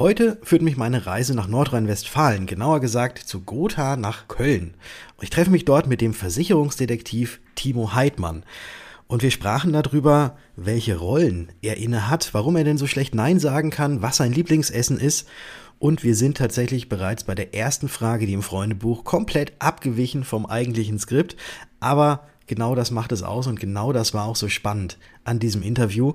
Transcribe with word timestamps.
Heute 0.00 0.38
führt 0.42 0.62
mich 0.62 0.78
meine 0.78 1.04
Reise 1.04 1.34
nach 1.34 1.46
Nordrhein-Westfalen, 1.46 2.46
genauer 2.46 2.80
gesagt 2.80 3.18
zu 3.18 3.42
Gotha 3.42 3.96
nach 3.96 4.28
Köln. 4.28 4.72
Ich 5.20 5.28
treffe 5.28 5.50
mich 5.50 5.66
dort 5.66 5.88
mit 5.88 6.00
dem 6.00 6.14
Versicherungsdetektiv 6.14 7.38
Timo 7.54 7.92
Heidmann. 7.92 8.44
Und 9.08 9.22
wir 9.22 9.30
sprachen 9.30 9.74
darüber, 9.74 10.38
welche 10.56 10.96
Rollen 10.96 11.52
er 11.60 11.76
inne 11.76 12.08
hat, 12.08 12.32
warum 12.32 12.56
er 12.56 12.64
denn 12.64 12.78
so 12.78 12.86
schlecht 12.86 13.14
Nein 13.14 13.38
sagen 13.38 13.68
kann, 13.68 14.00
was 14.00 14.16
sein 14.16 14.32
Lieblingsessen 14.32 14.98
ist. 14.98 15.28
Und 15.78 16.02
wir 16.02 16.16
sind 16.16 16.38
tatsächlich 16.38 16.88
bereits 16.88 17.24
bei 17.24 17.34
der 17.34 17.54
ersten 17.54 17.90
Frage, 17.90 18.24
die 18.24 18.32
im 18.32 18.42
Freundebuch 18.42 19.04
komplett 19.04 19.52
abgewichen 19.58 20.24
vom 20.24 20.46
eigentlichen 20.46 20.98
Skript. 20.98 21.36
Aber 21.78 22.26
genau 22.46 22.74
das 22.74 22.90
macht 22.90 23.12
es 23.12 23.22
aus 23.22 23.46
und 23.46 23.60
genau 23.60 23.92
das 23.92 24.14
war 24.14 24.24
auch 24.24 24.36
so 24.36 24.48
spannend 24.48 24.96
an 25.24 25.40
diesem 25.40 25.60
Interview. 25.60 26.14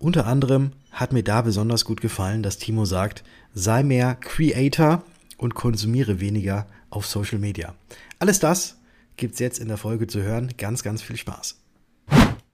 Unter 0.00 0.26
anderem 0.26 0.72
hat 0.92 1.12
mir 1.12 1.24
da 1.24 1.42
besonders 1.42 1.84
gut 1.84 2.00
gefallen, 2.00 2.44
dass 2.44 2.58
Timo 2.58 2.84
sagt, 2.84 3.24
sei 3.52 3.82
mehr 3.82 4.14
Creator 4.14 5.02
und 5.38 5.54
konsumiere 5.54 6.20
weniger 6.20 6.66
auf 6.88 7.06
Social 7.06 7.38
Media. 7.38 7.74
Alles 8.20 8.38
das 8.38 8.78
gibt's 9.16 9.40
jetzt 9.40 9.58
in 9.58 9.66
der 9.66 9.76
Folge 9.76 10.06
zu 10.06 10.22
hören. 10.22 10.52
Ganz, 10.56 10.84
ganz 10.84 11.02
viel 11.02 11.16
Spaß. 11.16 11.56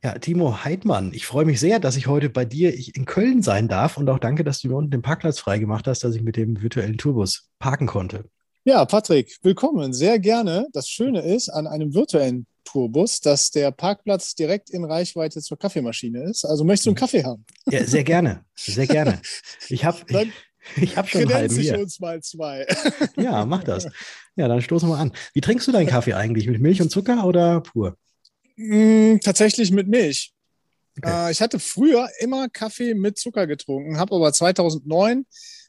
Ja, 0.03 0.19
Timo 0.19 0.65
Heidmann, 0.65 1.13
ich 1.13 1.27
freue 1.27 1.45
mich 1.45 1.61
sehr, 1.61 1.81
dass 1.81 1.97
ich 1.97 2.07
heute 2.07 2.31
bei 2.31 2.47
dir 2.47 2.75
in 2.95 3.05
Köln 3.05 3.43
sein 3.43 3.69
darf 3.69 3.99
und 3.99 4.09
auch 4.09 4.19
danke, 4.19 4.43
dass 4.45 4.61
du 4.61 4.69
mir 4.69 4.77
unten 4.77 4.91
den 4.91 5.03
Parkplatz 5.03 5.39
freigemacht 5.39 5.87
hast, 5.87 6.03
dass 6.03 6.15
ich 6.15 6.23
mit 6.23 6.37
dem 6.37 6.63
virtuellen 6.63 6.97
Tourbus 6.97 7.51
parken 7.59 7.87
konnte. 7.87 8.25
Ja, 8.65 8.85
Patrick, 8.87 9.37
willkommen. 9.43 9.93
Sehr 9.93 10.19
gerne. 10.19 10.67
Das 10.73 10.89
Schöne 10.89 11.21
ist 11.21 11.51
an 11.51 11.67
einem 11.67 11.93
virtuellen 11.93 12.47
Tourbus, 12.65 13.21
dass 13.21 13.51
der 13.51 13.71
Parkplatz 13.71 14.35
direkt 14.35 14.71
in 14.71 14.85
Reichweite 14.85 15.41
zur 15.41 15.59
Kaffeemaschine 15.59 16.23
ist. 16.25 16.45
Also 16.45 16.65
möchtest 16.65 16.87
du 16.87 16.91
einen 16.91 16.97
Kaffee 16.97 17.25
haben? 17.25 17.45
Ja, 17.67 17.85
sehr 17.85 18.05
gerne. 18.05 18.45
Sehr 18.57 18.87
gerne. 18.87 19.21
Ich 19.69 19.85
habe 19.85 19.99
ich, 20.07 20.33
ich 20.83 20.97
hab 20.97 21.09
schon 21.09 21.23
einen 21.23 21.35
halben 21.35 21.57
hier. 21.57 21.79
uns 21.79 22.01
mal 22.01 22.23
zwei. 22.23 22.67
Ja, 23.17 23.45
mach 23.45 23.65
das. 23.65 23.87
Ja, 24.37 24.49
dann 24.49 24.63
stoßen 24.63 24.89
wir 24.89 24.99
an. 24.99 25.13
Wie 25.33 25.41
trinkst 25.41 25.69
du 25.69 25.73
deinen 25.73 25.87
Kaffee 25.87 26.15
eigentlich? 26.15 26.47
Mit 26.47 26.61
Milch 26.61 26.81
und 26.83 26.91
Zucker 26.91 27.27
oder 27.27 27.61
pur? 27.61 27.97
Mm, 28.57 29.17
tatsächlich 29.23 29.71
mit 29.71 29.89
Milch. 29.89 30.33
Okay. 30.99 31.29
Äh, 31.29 31.33
ich 31.33 31.41
hatte 31.41 31.59
früher 31.59 32.09
immer 32.21 32.49
Kaffee 32.49 32.95
mit 32.95 33.19
Zucker 33.19 33.47
getrunken, 33.47 33.99
habe 33.99 34.15
aber 34.15 34.33
2009 34.33 35.27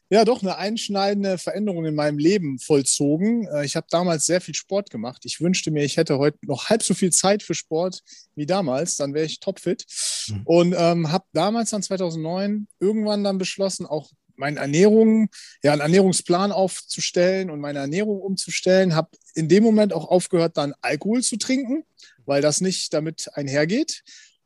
ja 0.09 0.25
doch 0.25 0.41
eine 0.41 0.57
einschneidende 0.57 1.37
Veränderung 1.37 1.85
in 1.85 1.95
meinem 1.95 2.17
Leben 2.17 2.59
vollzogen. 2.59 3.47
Äh, 3.47 3.65
ich 3.65 3.75
habe 3.75 3.87
damals 3.89 4.25
sehr 4.25 4.41
viel 4.41 4.55
Sport 4.55 4.89
gemacht. 4.89 5.23
Ich 5.25 5.41
wünschte 5.41 5.71
mir, 5.71 5.83
ich 5.83 5.97
hätte 5.97 6.17
heute 6.17 6.37
noch 6.41 6.69
halb 6.69 6.83
so 6.83 6.93
viel 6.93 7.11
Zeit 7.11 7.43
für 7.43 7.55
Sport 7.55 8.01
wie 8.35 8.45
damals, 8.45 8.97
dann 8.97 9.13
wäre 9.13 9.25
ich 9.25 9.39
topfit. 9.39 9.85
Mhm. 10.27 10.41
Und 10.45 10.75
ähm, 10.77 11.11
habe 11.11 11.25
damals 11.33 11.71
dann 11.71 11.83
2009 11.83 12.67
irgendwann 12.79 13.23
dann 13.23 13.37
beschlossen, 13.37 13.85
auch 13.85 14.11
meine 14.37 14.59
Ernährung, 14.59 15.29
ja, 15.63 15.71
einen 15.71 15.81
Ernährungsplan 15.81 16.51
aufzustellen 16.51 17.49
und 17.49 17.61
meine 17.61 17.79
Ernährung 17.79 18.19
umzustellen. 18.19 18.93
Habe 18.93 19.09
in 19.33 19.47
dem 19.47 19.63
Moment 19.63 19.93
auch 19.93 20.09
aufgehört, 20.09 20.57
dann 20.57 20.73
Alkohol 20.81 21.23
zu 21.23 21.37
trinken, 21.37 21.83
weil 22.25 22.41
das 22.41 22.59
nicht 22.59 22.93
damit 22.93 23.29
einhergeht 23.33 24.03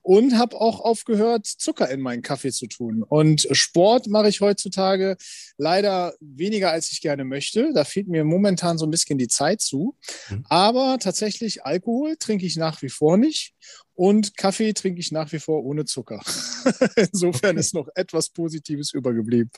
und 0.09 0.39
habe 0.39 0.59
auch 0.59 0.81
aufgehört, 0.81 1.45
Zucker 1.45 1.87
in 1.91 2.01
meinen 2.01 2.23
Kaffee 2.23 2.51
zu 2.51 2.65
tun. 2.65 3.03
Und 3.03 3.47
Sport 3.51 4.07
mache 4.07 4.27
ich 4.27 4.41
heutzutage 4.41 5.17
leider 5.59 6.15
weniger, 6.19 6.71
als 6.71 6.91
ich 6.91 7.01
gerne 7.01 7.25
möchte. 7.25 7.73
Da 7.75 7.83
fehlt 7.83 8.07
mir 8.07 8.23
momentan 8.23 8.79
so 8.79 8.87
ein 8.87 8.89
bisschen 8.89 9.19
die 9.19 9.27
Zeit 9.27 9.61
zu. 9.61 9.95
Mhm. 10.31 10.45
Aber 10.49 10.97
tatsächlich 10.99 11.63
Alkohol 11.63 12.15
trinke 12.17 12.47
ich 12.47 12.57
nach 12.57 12.81
wie 12.81 12.89
vor 12.89 13.17
nicht 13.17 13.53
und 13.93 14.35
Kaffee 14.35 14.73
trinke 14.73 14.99
ich 14.99 15.11
nach 15.11 15.31
wie 15.31 15.37
vor 15.37 15.63
ohne 15.63 15.85
Zucker. 15.85 16.23
Insofern 16.95 17.51
okay. 17.51 17.59
ist 17.59 17.75
noch 17.75 17.87
etwas 17.93 18.29
Positives 18.29 18.95
übergeblieben. 18.95 19.51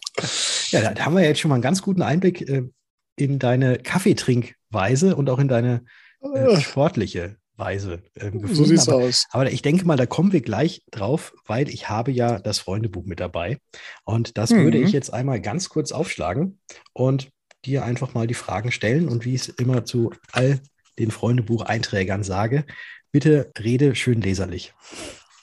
Ja, 0.71 0.91
da 0.91 1.05
haben 1.05 1.15
wir 1.15 1.23
jetzt 1.23 1.39
schon 1.39 1.47
mal 1.47 1.55
einen 1.55 1.61
ganz 1.61 1.81
guten 1.81 2.01
Einblick 2.01 2.41
äh, 2.41 2.63
in 3.15 3.39
deine 3.39 3.77
Kaffeetrinkweise 3.77 5.15
und 5.15 5.29
auch 5.29 5.39
in 5.39 5.47
deine 5.47 5.85
äh, 6.19 6.59
sportliche 6.59 7.37
Weise 7.61 8.03
äh, 8.15 8.31
gefunden. 8.31 8.53
So 8.53 8.65
sieht's 8.65 8.89
aber, 8.89 9.03
aus. 9.05 9.27
Aber 9.31 9.49
ich 9.49 9.61
denke 9.61 9.85
mal, 9.85 9.95
da 9.95 10.05
kommen 10.05 10.33
wir 10.33 10.41
gleich 10.41 10.83
drauf, 10.91 11.33
weil 11.45 11.69
ich 11.69 11.87
habe 11.87 12.11
ja 12.11 12.39
das 12.39 12.59
Freundebuch 12.59 13.05
mit 13.05 13.21
dabei. 13.21 13.57
Und 14.03 14.37
das 14.37 14.49
mhm. 14.49 14.65
würde 14.65 14.79
ich 14.79 14.91
jetzt 14.91 15.13
einmal 15.13 15.39
ganz 15.39 15.69
kurz 15.69 15.93
aufschlagen 15.93 16.59
und 16.91 17.29
dir 17.63 17.85
einfach 17.85 18.13
mal 18.13 18.27
die 18.27 18.33
Fragen 18.33 18.71
stellen. 18.73 19.07
Und 19.07 19.23
wie 19.23 19.35
ich 19.35 19.41
es 19.41 19.49
immer 19.49 19.85
zu 19.85 20.11
all 20.33 20.59
den 20.99 21.11
Freundebucheinträgern 21.11 22.23
sage, 22.23 22.65
bitte 23.11 23.51
rede 23.57 23.95
schön 23.95 24.21
leserlich. 24.21 24.73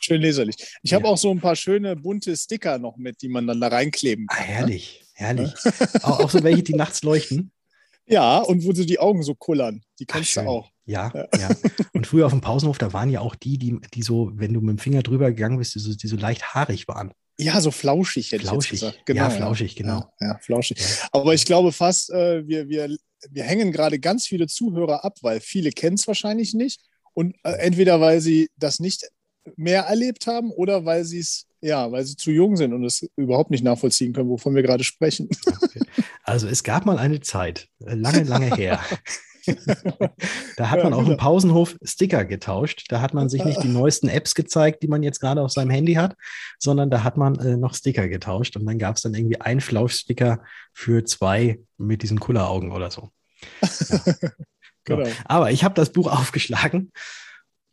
Schön 0.00 0.20
leserlich. 0.20 0.56
Ich 0.82 0.90
ja. 0.90 0.98
habe 0.98 1.08
auch 1.08 1.18
so 1.18 1.30
ein 1.30 1.40
paar 1.40 1.56
schöne 1.56 1.96
bunte 1.96 2.36
Sticker 2.36 2.78
noch 2.78 2.96
mit, 2.96 3.22
die 3.22 3.28
man 3.28 3.46
dann 3.46 3.60
da 3.60 3.68
reinkleben 3.68 4.26
ah, 4.28 4.34
kann. 4.34 4.44
Ah, 4.44 4.48
herrlich, 4.48 5.00
ne? 5.00 5.26
herrlich. 5.26 5.54
auch, 6.02 6.20
auch 6.20 6.30
so 6.30 6.42
welche, 6.42 6.62
die 6.62 6.74
nachts 6.74 7.02
leuchten. 7.02 7.52
Ja, 8.10 8.38
und 8.38 8.64
wo 8.64 8.72
so 8.72 8.86
die 8.86 8.98
Augen 8.98 9.22
so 9.22 9.34
kullern. 9.34 9.82
Die 9.98 10.06
kennst 10.06 10.38
Ach, 10.38 10.42
du 10.42 10.48
auch. 10.48 10.70
Ja, 10.88 11.12
ja, 11.14 11.28
ja. 11.38 11.48
Und 11.92 12.06
früher 12.06 12.24
auf 12.24 12.32
dem 12.32 12.40
Pausenhof, 12.40 12.78
da 12.78 12.94
waren 12.94 13.10
ja 13.10 13.20
auch 13.20 13.34
die, 13.34 13.58
die, 13.58 13.78
die 13.92 14.02
so, 14.02 14.30
wenn 14.34 14.54
du 14.54 14.60
mit 14.60 14.70
dem 14.70 14.78
Finger 14.78 15.02
drüber 15.02 15.28
gegangen 15.30 15.58
bist, 15.58 15.74
die 15.74 15.80
so, 15.80 15.94
die 15.94 16.06
so 16.06 16.16
leicht 16.16 16.54
haarig 16.54 16.88
waren. 16.88 17.12
Ja, 17.38 17.60
so 17.60 17.70
flauschig 17.70 18.32
hätte 18.32 18.46
flauschig. 18.46 18.74
ich 18.74 18.80
gesagt. 18.80 19.06
Genau, 19.06 19.22
ja, 19.22 19.30
flauschig, 19.30 19.76
genau. 19.76 20.10
Ja, 20.20 20.28
ja 20.28 20.38
flauschig. 20.38 20.78
Aber 21.12 21.34
ich 21.34 21.44
glaube 21.44 21.72
fast, 21.72 22.10
äh, 22.10 22.46
wir, 22.48 22.68
wir, 22.68 22.96
wir 23.30 23.44
hängen 23.44 23.70
gerade 23.70 24.00
ganz 24.00 24.26
viele 24.26 24.46
Zuhörer 24.46 25.04
ab, 25.04 25.18
weil 25.20 25.40
viele 25.40 25.70
kennen 25.70 25.94
es 25.94 26.06
wahrscheinlich 26.08 26.54
nicht. 26.54 26.80
Und 27.12 27.36
äh, 27.42 27.52
entweder 27.58 28.00
weil 28.00 28.20
sie 28.20 28.48
das 28.56 28.80
nicht 28.80 29.06
mehr 29.56 29.82
erlebt 29.82 30.26
haben 30.26 30.50
oder 30.50 30.84
weil 30.84 31.04
sie 31.04 31.20
es, 31.20 31.46
ja, 31.60 31.90
weil 31.92 32.04
sie 32.04 32.16
zu 32.16 32.30
jung 32.30 32.56
sind 32.56 32.72
und 32.72 32.84
es 32.84 33.06
überhaupt 33.16 33.50
nicht 33.50 33.62
nachvollziehen 33.62 34.12
können, 34.14 34.30
wovon 34.30 34.54
wir 34.54 34.62
gerade 34.62 34.84
sprechen. 34.84 35.28
Okay. 35.62 35.80
Also 36.22 36.46
es 36.46 36.62
gab 36.62 36.86
mal 36.86 36.98
eine 36.98 37.20
Zeit, 37.20 37.68
äh, 37.84 37.94
lange, 37.94 38.22
lange 38.22 38.54
her. 38.54 38.80
da 40.56 40.70
hat 40.70 40.82
man 40.82 40.92
auch 40.92 41.00
im 41.00 41.04
genau. 41.06 41.16
Pausenhof 41.16 41.76
Sticker 41.82 42.24
getauscht. 42.24 42.86
Da 42.88 43.00
hat 43.00 43.14
man 43.14 43.28
sich 43.28 43.44
nicht 43.44 43.62
die 43.62 43.68
neuesten 43.72 44.08
Apps 44.08 44.34
gezeigt, 44.34 44.82
die 44.82 44.88
man 44.88 45.02
jetzt 45.02 45.20
gerade 45.20 45.42
auf 45.42 45.50
seinem 45.50 45.70
Handy 45.70 45.94
hat, 45.94 46.16
sondern 46.58 46.90
da 46.90 47.04
hat 47.04 47.16
man 47.16 47.36
äh, 47.36 47.56
noch 47.56 47.74
Sticker 47.74 48.08
getauscht 48.08 48.56
und 48.56 48.66
dann 48.66 48.78
gab 48.78 48.96
es 48.96 49.02
dann 49.02 49.14
irgendwie 49.14 49.40
einen 49.40 49.60
Flauschsticker 49.60 50.42
für 50.72 51.04
zwei 51.04 51.60
mit 51.76 52.02
diesen 52.02 52.20
Kulleraugen 52.20 52.72
oder 52.72 52.90
so. 52.90 53.10
Ja. 54.88 54.94
genau. 54.96 55.10
Aber 55.26 55.50
ich 55.50 55.64
habe 55.64 55.74
das 55.74 55.92
Buch 55.92 56.10
aufgeschlagen. 56.10 56.92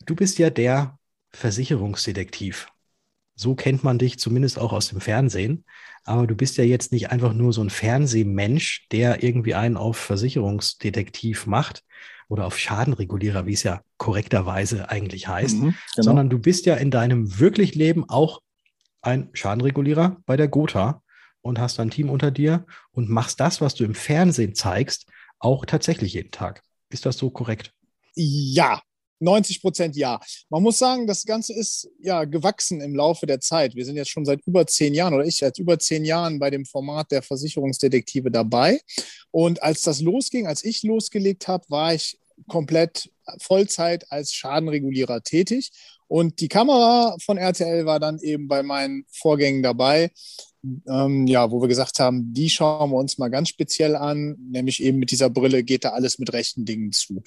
Du 0.06 0.16
bist 0.16 0.38
ja 0.38 0.50
der 0.50 1.00
Versicherungsdetektiv. 1.32 2.68
So 3.36 3.56
kennt 3.56 3.84
man 3.84 4.00
dich 4.00 4.18
zumindest 4.18 4.58
auch 4.60 4.74
aus 4.74 4.90
dem 4.90 5.02
Fernsehen. 5.02 5.66
Aber 6.04 6.28
du 6.28 6.36
bist 6.36 6.58
ja 6.58 6.64
jetzt 6.64 6.92
nicht 6.92 7.12
einfach 7.12 7.34
nur 7.34 7.52
so 7.52 7.62
ein 7.62 7.70
Fernsehmensch, 7.70 8.88
der 8.92 9.24
irgendwie 9.24 9.56
einen 9.56 9.76
auf 9.76 9.98
Versicherungsdetektiv 9.98 11.48
macht 11.48 11.84
oder 12.28 12.46
auf 12.46 12.58
Schadenregulierer, 12.58 13.46
wie 13.46 13.54
es 13.54 13.64
ja 13.64 13.82
korrekterweise 13.98 14.90
eigentlich 14.90 15.28
heißt, 15.28 15.58
mhm, 15.58 15.76
genau. 15.96 16.04
sondern 16.04 16.30
du 16.30 16.40
bist 16.40 16.66
ja 16.66 16.76
in 16.76 16.92
deinem 16.92 17.40
wirklich 17.40 17.76
Leben 17.76 18.08
auch 18.10 18.42
ein 19.02 19.30
Schadenregulierer 19.34 20.18
bei 20.26 20.38
der 20.38 20.48
Gotha 20.48 21.02
und 21.42 21.60
hast 21.60 21.80
ein 21.80 21.92
Team 21.92 22.10
unter 22.10 22.32
dir 22.32 22.66
und 22.92 23.10
machst 23.10 23.40
das, 23.40 23.62
was 23.62 23.76
du 23.76 23.84
im 23.84 23.96
Fernsehen 23.96 24.56
zeigst, 24.56 25.08
auch 25.40 25.66
tatsächlich 25.66 26.14
jeden 26.14 26.32
Tag. 26.32 26.64
Ist 26.90 27.06
das 27.06 27.18
so 27.18 27.30
korrekt? 27.30 27.72
Ja, 28.16 28.82
90 29.20 29.62
Prozent 29.62 29.96
ja. 29.96 30.20
Man 30.50 30.64
muss 30.64 30.78
sagen, 30.78 31.08
das 31.08 31.26
Ganze 31.26 31.54
ist 31.54 31.90
ja 32.00 32.26
gewachsen 32.26 32.82
im 32.82 32.96
Laufe 32.96 33.26
der 33.26 33.40
Zeit. 33.40 33.76
Wir 33.76 33.86
sind 33.86 33.96
jetzt 33.96 34.12
schon 34.12 34.26
seit 34.26 34.42
über 34.46 34.68
zehn 34.68 34.94
Jahren 34.94 35.14
oder 35.14 35.26
ich 35.26 35.38
seit 35.38 35.58
über 35.58 35.80
zehn 35.80 36.06
Jahren 36.06 36.40
bei 36.40 36.50
dem 36.50 36.66
Format 36.66 37.12
der 37.12 37.22
Versicherungsdetektive 37.22 38.32
dabei. 38.32 38.80
Und 39.32 39.64
als 39.64 39.82
das 39.82 40.02
losging, 40.02 40.48
als 40.48 40.64
ich 40.64 40.84
losgelegt 40.84 41.48
habe, 41.48 41.66
war 41.70 41.94
ich 41.94 42.18
komplett 42.48 43.10
Vollzeit 43.42 44.12
als 44.12 44.34
Schadenregulierer 44.34 45.24
tätig. 45.24 45.72
Und 46.08 46.40
die 46.40 46.48
Kamera 46.48 47.16
von 47.24 47.38
RTL 47.38 47.86
war 47.86 48.00
dann 48.00 48.20
eben 48.20 48.48
bei 48.48 48.64
meinen 48.64 49.06
Vorgängen 49.12 49.64
dabei. 49.64 50.12
Ähm, 50.88 51.28
ja, 51.28 51.52
wo 51.52 51.62
wir 51.62 51.68
gesagt 51.68 52.00
haben, 52.00 52.34
die 52.34 52.50
schauen 52.50 52.90
wir 52.90 52.98
uns 52.98 53.18
mal 53.18 53.30
ganz 53.30 53.50
speziell 53.50 53.96
an, 53.96 54.36
nämlich 54.50 54.82
eben 54.82 54.98
mit 54.98 55.12
dieser 55.12 55.30
Brille 55.30 55.64
geht 55.64 55.84
da 55.84 55.90
alles 55.90 56.18
mit 56.18 56.34
rechten 56.34 56.66
Dingen 56.66 56.92
zu. 56.92 57.22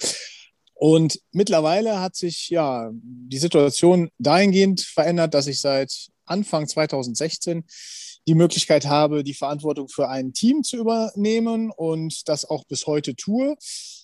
Und 0.79 1.19
mittlerweile 1.33 1.99
hat 1.99 2.15
sich 2.15 2.47
ja 2.47 2.89
die 2.93 3.37
Situation 3.37 4.11
dahingehend 4.17 4.79
verändert, 4.79 5.33
dass 5.33 5.47
ich 5.47 5.59
seit 5.59 6.07
Anfang 6.25 6.69
2016 6.69 7.65
die 8.25 8.33
Möglichkeit 8.33 8.85
habe, 8.85 9.25
die 9.25 9.33
Verantwortung 9.33 9.89
für 9.89 10.07
ein 10.07 10.31
Team 10.31 10.63
zu 10.63 10.77
übernehmen 10.77 11.69
und 11.69 12.29
das 12.29 12.45
auch 12.45 12.63
bis 12.63 12.87
heute 12.87 13.17
tue. 13.17 13.57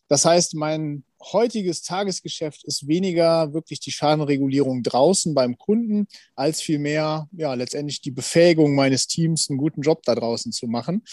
Das 0.09 0.25
heißt, 0.25 0.55
mein 0.55 1.05
heutiges 1.31 1.81
Tagesgeschäft 1.81 2.63
ist 2.63 2.87
weniger 2.87 3.53
wirklich 3.53 3.79
die 3.79 3.91
Schadenregulierung 3.91 4.83
draußen 4.83 5.33
beim 5.33 5.57
Kunden, 5.57 6.07
als 6.35 6.61
vielmehr 6.61 7.27
ja 7.31 7.53
letztendlich 7.53 8.01
die 8.01 8.11
Befähigung 8.11 8.75
meines 8.75 9.07
Teams, 9.07 9.49
einen 9.49 9.57
guten 9.57 9.81
Job 9.81 10.03
da 10.03 10.15
draußen 10.15 10.51
zu 10.51 10.67
machen. 10.67 11.03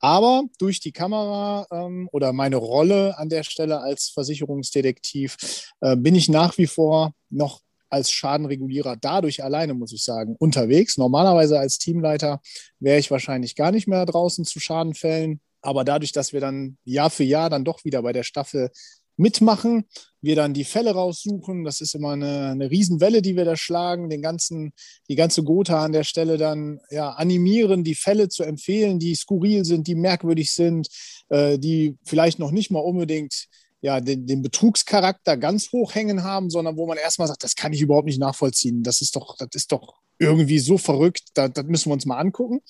Aber 0.00 0.44
durch 0.58 0.80
die 0.80 0.92
Kamera 0.92 1.66
ähm, 1.70 2.08
oder 2.12 2.32
meine 2.32 2.56
Rolle 2.56 3.18
an 3.18 3.28
der 3.28 3.42
Stelle 3.42 3.80
als 3.80 4.08
Versicherungsdetektiv 4.08 5.36
äh, 5.80 5.96
bin 5.96 6.14
ich 6.14 6.28
nach 6.28 6.56
wie 6.58 6.66
vor 6.66 7.12
noch 7.30 7.60
als 7.90 8.10
Schadenregulierer 8.10 8.96
dadurch 8.96 9.42
alleine, 9.42 9.74
muss 9.74 9.92
ich 9.92 10.04
sagen, 10.04 10.36
unterwegs. 10.38 10.98
Normalerweise 10.98 11.58
als 11.58 11.78
Teamleiter 11.78 12.40
wäre 12.80 12.98
ich 12.98 13.10
wahrscheinlich 13.10 13.56
gar 13.56 13.72
nicht 13.72 13.88
mehr 13.88 14.04
draußen 14.06 14.44
zu 14.44 14.60
Schadenfällen. 14.60 15.40
Aber 15.60 15.84
dadurch, 15.84 16.12
dass 16.12 16.32
wir 16.32 16.40
dann 16.40 16.78
Jahr 16.84 17.10
für 17.10 17.24
Jahr 17.24 17.50
dann 17.50 17.64
doch 17.64 17.84
wieder 17.84 18.02
bei 18.02 18.12
der 18.12 18.22
Staffel 18.22 18.70
mitmachen, 19.18 19.84
wir 20.20 20.36
dann 20.36 20.54
die 20.54 20.64
Fälle 20.64 20.92
raussuchen, 20.92 21.64
das 21.64 21.80
ist 21.80 21.94
immer 21.94 22.12
eine, 22.12 22.48
eine 22.48 22.70
Riesenwelle, 22.70 23.22
die 23.22 23.36
wir 23.36 23.44
da 23.44 23.56
schlagen, 23.56 24.08
den 24.08 24.22
ganzen, 24.22 24.72
die 25.08 25.16
ganze 25.16 25.44
Gotha 25.44 25.84
an 25.84 25.92
der 25.92 26.04
Stelle 26.04 26.38
dann 26.38 26.80
ja, 26.90 27.10
animieren, 27.10 27.84
die 27.84 27.94
Fälle 27.94 28.28
zu 28.28 28.42
empfehlen, 28.42 28.98
die 28.98 29.14
skurril 29.14 29.64
sind, 29.64 29.86
die 29.86 29.94
merkwürdig 29.94 30.52
sind, 30.52 30.88
äh, 31.28 31.58
die 31.58 31.96
vielleicht 32.04 32.38
noch 32.38 32.50
nicht 32.50 32.70
mal 32.70 32.80
unbedingt 32.80 33.48
ja, 33.80 34.00
den, 34.00 34.26
den 34.26 34.42
Betrugscharakter 34.42 35.36
ganz 35.36 35.70
hoch 35.72 35.94
hängen 35.94 36.24
haben, 36.24 36.50
sondern 36.50 36.76
wo 36.76 36.86
man 36.86 36.98
erstmal 36.98 37.28
sagt, 37.28 37.44
das 37.44 37.54
kann 37.54 37.72
ich 37.72 37.80
überhaupt 37.80 38.06
nicht 38.06 38.18
nachvollziehen. 38.18 38.82
Das 38.82 39.00
ist 39.00 39.14
doch, 39.14 39.36
das 39.36 39.50
ist 39.52 39.70
doch 39.70 39.94
irgendwie 40.18 40.58
so 40.58 40.78
verrückt, 40.78 41.28
das, 41.34 41.52
das 41.52 41.64
müssen 41.66 41.90
wir 41.90 41.94
uns 41.94 42.06
mal 42.06 42.18
angucken. 42.18 42.60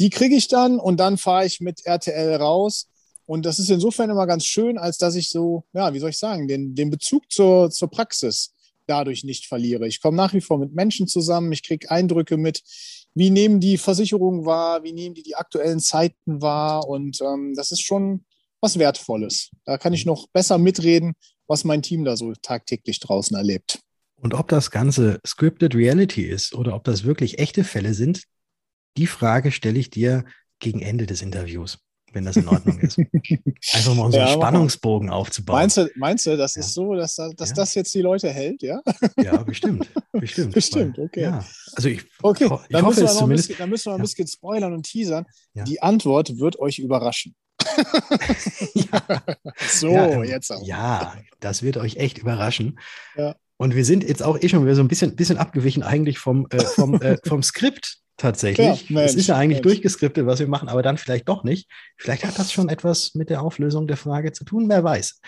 Die 0.00 0.10
kriege 0.10 0.34
ich 0.34 0.48
dann 0.48 0.80
und 0.80 0.98
dann 0.98 1.18
fahre 1.18 1.46
ich 1.46 1.60
mit 1.60 1.86
RTL 1.86 2.34
raus. 2.34 2.88
Und 3.26 3.44
das 3.44 3.58
ist 3.58 3.70
insofern 3.70 4.10
immer 4.10 4.26
ganz 4.26 4.44
schön, 4.44 4.78
als 4.78 4.98
dass 4.98 5.16
ich 5.16 5.30
so, 5.30 5.64
ja, 5.72 5.92
wie 5.92 5.98
soll 5.98 6.10
ich 6.10 6.18
sagen, 6.18 6.48
den, 6.48 6.74
den 6.74 6.90
Bezug 6.90 7.30
zur, 7.30 7.70
zur 7.70 7.90
Praxis 7.90 8.54
dadurch 8.86 9.24
nicht 9.24 9.46
verliere. 9.46 9.86
Ich 9.86 10.00
komme 10.00 10.16
nach 10.16 10.32
wie 10.32 10.40
vor 10.40 10.58
mit 10.58 10.74
Menschen 10.74 11.08
zusammen, 11.08 11.52
ich 11.52 11.64
kriege 11.64 11.90
Eindrücke 11.90 12.36
mit, 12.36 12.62
wie 13.14 13.30
nehmen 13.30 13.60
die 13.60 13.78
Versicherungen 13.78 14.44
wahr, 14.46 14.84
wie 14.84 14.92
nehmen 14.92 15.14
die 15.14 15.24
die 15.24 15.34
aktuellen 15.34 15.80
Zeiten 15.80 16.40
wahr. 16.40 16.86
Und 16.86 17.20
ähm, 17.20 17.54
das 17.56 17.72
ist 17.72 17.82
schon, 17.82 18.24
was 18.60 18.78
Wertvolles. 18.78 19.50
Da 19.64 19.76
kann 19.78 19.92
ich 19.92 20.06
noch 20.06 20.28
besser 20.28 20.58
mitreden, 20.58 21.14
was 21.48 21.64
mein 21.64 21.82
Team 21.82 22.04
da 22.04 22.16
so 22.16 22.32
tagtäglich 22.42 23.00
draußen 23.00 23.36
erlebt. 23.36 23.80
Und 24.16 24.34
ob 24.34 24.48
das 24.48 24.70
Ganze 24.70 25.20
Scripted 25.26 25.74
Reality 25.74 26.22
ist 26.22 26.54
oder 26.54 26.74
ob 26.74 26.84
das 26.84 27.04
wirklich 27.04 27.38
echte 27.38 27.64
Fälle 27.64 27.92
sind, 27.92 28.22
die 28.96 29.06
Frage 29.06 29.52
stelle 29.52 29.78
ich 29.78 29.90
dir 29.90 30.24
gegen 30.58 30.80
Ende 30.80 31.06
des 31.06 31.20
Interviews, 31.20 31.78
wenn 32.16 32.24
das 32.24 32.36
in 32.36 32.48
Ordnung 32.48 32.78
ist. 32.80 32.98
Einfach 32.98 33.94
mal 33.94 34.06
unseren 34.06 34.26
ja, 34.26 34.32
Spannungsbogen 34.32 35.10
aufzubauen. 35.10 35.58
Meinst 35.58 35.76
du, 35.76 35.90
meinst 35.96 36.26
du 36.26 36.36
das 36.36 36.54
ja. 36.54 36.60
ist 36.60 36.72
so, 36.72 36.94
dass, 36.94 37.14
dass 37.14 37.50
ja. 37.50 37.54
das 37.54 37.74
jetzt 37.74 37.94
die 37.94 38.00
Leute 38.00 38.30
hält, 38.30 38.62
ja? 38.62 38.80
Ja, 39.22 39.36
bestimmt. 39.42 39.90
Bestimmt. 40.12 40.54
bestimmt, 40.54 40.98
okay. 40.98 41.22
Ja. 41.22 41.44
Also 41.74 41.90
ich, 41.90 42.04
okay. 42.22 42.44
ich, 42.44 42.68
dann 42.70 42.86
hoffe 42.86 43.04
es 43.04 43.16
zumindest. 43.16 43.48
Bisschen, 43.48 43.58
dann 43.58 43.68
müssen 43.68 43.92
wir 43.92 43.96
ein 43.96 44.00
bisschen 44.00 44.26
spoilern 44.26 44.72
und 44.72 44.84
teasern. 44.84 45.26
Die 45.54 45.82
Antwort 45.82 46.38
wird 46.38 46.58
euch 46.58 46.78
überraschen. 46.78 47.34
ja. 48.74 49.22
So, 49.68 49.90
ja, 49.90 50.24
jetzt 50.24 50.50
auch. 50.50 50.66
Ja, 50.66 51.14
das 51.40 51.62
wird 51.62 51.76
euch 51.76 51.96
echt 51.96 52.18
überraschen. 52.18 52.78
Ja. 53.16 53.36
Und 53.58 53.74
wir 53.74 53.84
sind 53.84 54.04
jetzt 54.04 54.22
auch 54.22 54.40
eh 54.40 54.48
schon 54.48 54.64
wieder 54.64 54.74
so 54.74 54.82
ein 54.82 54.88
bisschen, 54.88 55.16
bisschen 55.16 55.36
abgewichen 55.36 55.82
eigentlich 55.82 56.18
vom, 56.18 56.46
äh, 56.50 56.60
vom, 56.60 57.00
äh, 57.00 57.18
vom 57.24 57.42
Skript 57.42 57.98
tatsächlich. 58.16 58.88
Ja, 58.88 59.00
es 59.02 59.14
ist 59.14 59.26
ja 59.28 59.36
eigentlich 59.36 59.58
Mensch. 59.58 59.74
durchgeskriptet, 59.74 60.26
was 60.26 60.38
wir 60.38 60.48
machen, 60.48 60.68
aber 60.68 60.82
dann 60.82 60.98
vielleicht 60.98 61.28
doch 61.28 61.44
nicht. 61.44 61.68
Vielleicht 61.96 62.24
hat 62.24 62.38
das 62.38 62.52
schon 62.52 62.68
etwas 62.68 63.14
mit 63.14 63.30
der 63.30 63.42
Auflösung 63.42 63.86
der 63.86 63.96
Frage 63.96 64.32
zu 64.32 64.44
tun, 64.44 64.68
wer 64.68 64.82
weiß. 64.82 65.20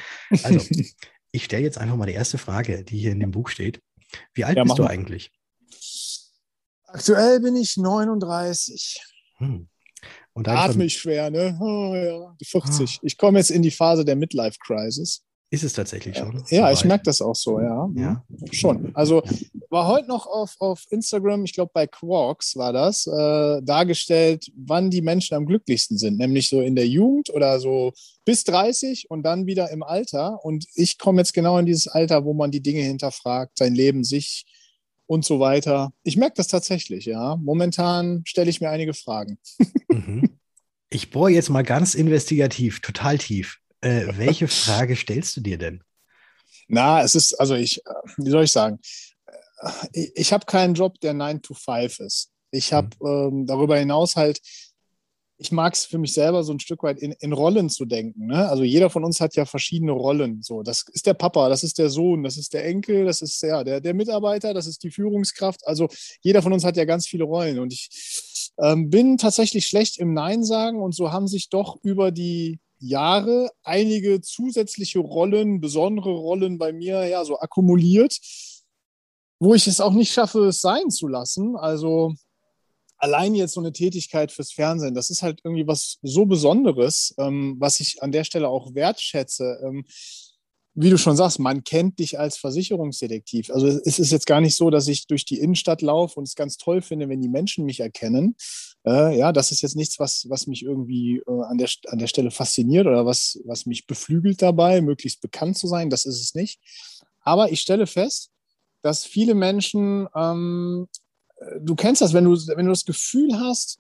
Also, 0.43 0.61
ich 1.33 1.45
stelle 1.45 1.63
jetzt 1.63 1.79
einfach 1.79 1.97
mal 1.97 2.07
die 2.07 2.13
erste 2.13 2.39
Frage, 2.39 2.85
die 2.85 2.99
hier 2.99 3.13
in 3.13 3.21
dem 3.21 3.31
Buch 3.31 3.49
steht. 3.49 3.81
Wie 4.33 4.45
alt 4.45 4.57
ja, 4.57 4.65
bist 4.65 4.79
du 4.79 4.85
eigentlich? 4.85 5.31
Aktuell 6.87 7.41
bin 7.41 7.57
ich 7.57 7.77
39. 7.77 8.99
Hm. 9.37 9.69
Und 10.33 10.49
Atme 10.49 10.85
ich 10.85 10.97
schwer, 10.99 11.31
ne? 11.31 11.59
Oh, 11.61 11.95
ja, 11.95 12.37
die 12.41 12.45
40. 12.45 12.97
Ah. 12.97 13.01
Ich 13.03 13.19
komme 13.19 13.39
jetzt 13.39 13.51
in 13.51 13.63
die 13.63 13.71
Phase 13.71 14.05
der 14.05 14.17
Midlife-Crisis. 14.17 15.25
Ist 15.51 15.65
es 15.65 15.73
tatsächlich 15.73 16.19
schon? 16.19 16.45
Ja, 16.51 16.71
ich 16.71 16.85
merke 16.85 17.05
das 17.05 17.23
auch 17.23 17.35
so, 17.35 17.59
ja. 17.59 17.89
Ja. 17.95 18.23
Schon. 18.53 18.95
Also 18.95 19.23
war 19.71 19.87
heute 19.87 20.07
noch 20.07 20.27
auf, 20.27 20.57
auf 20.59 20.85
Instagram, 20.91 21.45
ich 21.45 21.55
glaube 21.55 21.71
bei 21.73 21.87
Quarks 21.87 22.55
war 22.57 22.75
das, 22.75 23.07
äh, 23.07 23.63
dargestellt, 23.63 24.51
wann 24.57 24.91
die 24.91 25.01
Menschen 25.01 25.37
am 25.37 25.47
glücklichsten 25.47 25.97
sind. 25.97 26.19
Nämlich 26.19 26.51
so 26.51 26.61
in 26.61 26.77
der 26.77 26.87
Jugend 26.87 27.31
oder 27.31 27.61
so 27.61 27.93
bis 28.27 28.45
30 28.45 29.11
und 29.11 29.23
dann 29.23 29.47
wieder 29.47 29.71
im 29.71 29.83
Alter. 29.83 30.45
Und 30.45 30.67
ich 30.75 30.99
komme 30.99 31.23
jetzt 31.23 31.33
genau 31.33 31.57
in 31.57 31.65
dieses 31.65 31.89
Alter, 31.89 32.27
wo 32.27 32.35
man 32.35 32.51
die 32.51 32.63
Dinge 32.63 32.83
hinterfragt, 32.83 33.57
sein 33.57 33.75
Leben, 33.75 34.05
sich 34.05 34.45
und 35.07 35.25
so 35.25 35.41
weiter. 35.41 35.93
Ich 36.03 36.19
merke 36.19 36.35
das 36.37 36.49
tatsächlich, 36.49 37.07
ja. 37.07 37.37
Momentan 37.37 38.23
stelle 38.27 38.51
ich 38.51 38.61
mir 38.61 38.71
einige 38.71 38.95
Fragen. 38.95 39.39
Mhm. 39.91 40.39
Ich 40.91 41.09
bohre 41.09 41.31
jetzt 41.31 41.49
mal 41.49 41.63
ganz 41.63 41.95
investigativ, 41.95 42.81
total 42.81 43.17
tief. 43.17 43.59
Äh, 43.81 44.07
welche 44.17 44.49
Frage 44.49 44.97
stellst 44.97 45.37
du 45.37 45.41
dir 45.41 45.59
denn? 45.59 45.83
Na, 46.67 47.03
es 47.03 47.15
ist, 47.15 47.35
also 47.35 47.55
ich, 47.55 47.85
äh, 47.87 47.91
wie 48.19 48.31
soll 48.31 48.45
ich 48.45 48.53
sagen, 48.53 48.79
ich, 49.93 50.09
äh, 50.09 50.13
ich 50.15 50.33
habe 50.33 50.47
keinen 50.47 50.75
Job, 50.75 51.01
der 51.01 51.15
9 51.15 51.43
to 51.43 51.55
5 51.55 52.01
ist. 52.01 52.31
Ich 52.51 52.73
habe 52.73 52.89
mhm. 53.01 53.39
ähm, 53.39 53.47
darüber 53.47 53.77
hinaus 53.77 54.17
halt 54.17 54.41
ich 55.39 55.53
mag 55.53 55.75
es 55.75 55.85
für 55.85 55.99
mich 55.99 56.13
selber 56.13 56.43
so 56.43 56.53
ein 56.53 56.59
Stück 56.59 56.83
weit 56.83 56.99
in, 56.99 57.13
in 57.21 57.33
Rollen 57.33 57.71
zu 57.71 57.85
denken. 57.85 58.27
Ne? 58.27 58.49
Also 58.49 58.65
jeder 58.65 58.91
von 58.91 59.05
uns 59.05 59.21
hat 59.21 59.37
ja 59.37 59.45
verschiedene 59.45 59.93
Rollen. 59.93 60.43
So, 60.43 60.63
das 60.63 60.85
ist 60.93 61.07
der 61.07 61.15
Papa, 61.15 61.49
das 61.49 61.63
ist 61.63 61.79
der 61.79 61.91
Sohn, 61.91 62.25
das 62.25 62.37
ist 62.37 62.53
der 62.53 62.67
Enkel, 62.67 63.05
das 63.05 63.23
ist 63.23 63.41
ja, 63.43 63.63
der, 63.63 63.81
der 63.81 63.95
Mitarbeiter, 63.95 64.53
das 64.53 64.67
ist 64.67 64.83
die 64.83 64.91
Führungskraft. 64.91 65.65
Also 65.67 65.89
jeder 66.23 66.43
von 66.43 66.53
uns 66.53 66.65
hat 66.65 66.77
ja 66.77 66.85
ganz 66.85 67.07
viele 67.07 67.25
Rollen. 67.25 67.61
Und 67.61 67.73
ich 67.73 68.53
ähm, 68.59 68.91
bin 68.91 69.17
tatsächlich 69.17 69.67
schlecht 69.67 69.99
im 69.99 70.13
Nein 70.13 70.43
sagen. 70.43 70.81
Und 70.81 70.95
so 70.95 71.13
haben 71.13 71.29
sich 71.29 71.49
doch 71.49 71.79
über 71.85 72.11
die 72.11 72.59
Jahre 72.79 73.51
einige 73.63 74.21
zusätzliche 74.21 75.01
Rollen, 75.01 75.61
besondere 75.61 76.11
Rollen 76.11 76.59
bei 76.59 76.73
mir 76.73 77.07
ja 77.07 77.25
so 77.25 77.39
akkumuliert, 77.39 78.19
wo 79.41 79.55
ich 79.55 79.67
es 79.67 79.81
auch 79.81 79.93
nicht 79.93 80.13
schaffe, 80.13 80.47
es 80.47 80.61
sein 80.61 80.91
zu 80.91 81.09
lassen. 81.09 81.57
Also 81.57 82.15
allein 82.97 83.35
jetzt 83.35 83.55
so 83.55 83.61
eine 83.61 83.73
Tätigkeit 83.73 84.33
fürs 84.33 84.53
Fernsehen, 84.53 84.95
das 84.95 85.11
ist 85.11 85.23
halt 85.23 85.41
irgendwie 85.45 85.67
was 85.67 85.99
so 86.03 86.27
Besonderes, 86.27 87.15
ähm, 87.19 87.57
was 87.59 87.81
ich 87.81 88.03
an 88.03 88.13
der 88.13 88.25
Stelle 88.25 88.49
auch 88.49 88.75
wertschätze. 88.75 89.61
Ähm, 89.65 89.85
wie 90.81 90.91
du 90.91 90.99
schon 90.99 91.17
sagst, 91.17 91.39
man 91.39 91.65
kennt 91.65 91.99
dich 91.99 92.19
als 92.19 92.37
Versicherungsdetektiv. 92.37 93.51
Also 93.51 93.67
es 93.67 93.99
ist 93.99 94.13
jetzt 94.13 94.27
gar 94.27 94.41
nicht 94.41 94.55
so, 94.55 94.71
dass 94.71 94.87
ich 94.89 95.07
durch 95.07 95.25
die 95.25 95.39
Innenstadt 95.39 95.83
laufe 95.83 96.19
und 96.19 96.29
es 96.29 96.35
ganz 96.35 96.57
toll 96.57 96.83
finde, 96.83 97.09
wenn 97.09 97.21
die 97.21 97.29
Menschen 97.29 97.65
mich 97.65 97.81
erkennen. 97.81 98.37
Äh, 98.87 99.19
ja, 99.19 99.33
das 99.33 99.51
ist 99.51 99.63
jetzt 99.63 99.77
nichts, 99.77 99.99
was, 99.99 100.27
was 100.29 100.47
mich 100.47 100.63
irgendwie 100.65 101.19
äh, 101.27 101.43
an, 101.43 101.59
der, 101.59 101.69
an 101.89 101.99
der 101.99 102.07
Stelle 102.07 102.31
fasziniert 102.31 102.87
oder 102.87 103.05
was, 103.07 103.41
was 103.45 103.67
mich 103.67 103.87
beflügelt 103.87 104.41
dabei, 104.41 104.81
möglichst 104.81 105.21
bekannt 105.21 105.59
zu 105.59 105.67
sein. 105.67 105.91
Das 105.91 106.07
ist 106.07 106.21
es 106.21 106.35
nicht. 106.35 106.61
Aber 107.23 107.51
ich 107.51 107.61
stelle 107.61 107.87
fest, 107.87 108.31
dass 108.83 109.05
viele 109.05 109.35
Menschen 109.35 110.07
ähm, 110.15 110.89
du 111.61 111.75
kennst 111.75 112.03
das, 112.03 112.13
wenn 112.13 112.25
du, 112.25 112.33
wenn 112.33 112.67
du 112.67 112.73
das 112.73 112.85
Gefühl 112.85 113.39
hast, 113.39 113.79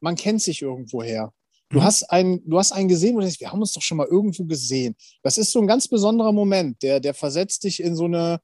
man 0.00 0.16
kennt 0.16 0.42
sich 0.42 0.62
irgendwoher. 0.62 1.32
Du 1.70 1.78
mhm. 1.78 1.84
hast 1.84 2.02
einen, 2.10 2.48
du 2.48 2.58
hast 2.58 2.72
einen 2.72 2.88
gesehen 2.88 3.16
und 3.16 3.22
denkst, 3.22 3.40
wir 3.40 3.50
haben 3.50 3.60
uns 3.60 3.72
doch 3.72 3.82
schon 3.82 3.96
mal 3.96 4.06
irgendwo 4.06 4.44
gesehen. 4.44 4.96
Das 5.22 5.38
ist 5.38 5.52
so 5.52 5.60
ein 5.60 5.66
ganz 5.66 5.88
besonderer 5.88 6.32
Moment, 6.32 6.82
der, 6.82 7.00
der 7.00 7.14
versetzt 7.14 7.64
dich 7.64 7.82
in 7.82 7.96
so 7.96 8.04
eine, 8.04 8.40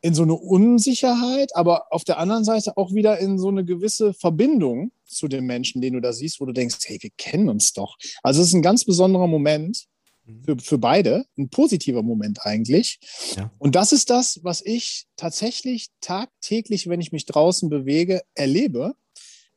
in 0.00 0.14
so 0.14 0.22
eine 0.22 0.34
Unsicherheit, 0.34 1.54
aber 1.54 1.92
auf 1.92 2.04
der 2.04 2.18
anderen 2.18 2.44
Seite 2.44 2.76
auch 2.76 2.92
wieder 2.94 3.18
in 3.18 3.38
so 3.38 3.48
eine 3.48 3.64
gewisse 3.64 4.14
Verbindung 4.14 4.90
zu 5.04 5.28
dem 5.28 5.46
Menschen, 5.46 5.82
den 5.82 5.94
du 5.94 6.00
da 6.00 6.12
siehst, 6.12 6.40
wo 6.40 6.46
du 6.46 6.52
denkst, 6.52 6.78
hey, 6.86 6.98
wir 7.00 7.10
kennen 7.16 7.48
uns 7.48 7.72
doch. 7.72 7.96
Also 8.22 8.40
es 8.40 8.48
ist 8.48 8.54
ein 8.54 8.62
ganz 8.62 8.84
besonderer 8.84 9.26
Moment 9.26 9.86
für, 10.44 10.56
für 10.58 10.78
beide, 10.78 11.26
ein 11.36 11.50
positiver 11.50 12.02
Moment 12.02 12.44
eigentlich. 12.44 12.98
Ja. 13.36 13.50
Und 13.58 13.74
das 13.74 13.92
ist 13.92 14.10
das, 14.10 14.40
was 14.42 14.62
ich 14.64 15.06
tatsächlich 15.16 15.88
tagtäglich, 16.00 16.88
wenn 16.88 17.00
ich 17.00 17.12
mich 17.12 17.26
draußen 17.26 17.68
bewege, 17.68 18.22
erlebe. 18.34 18.94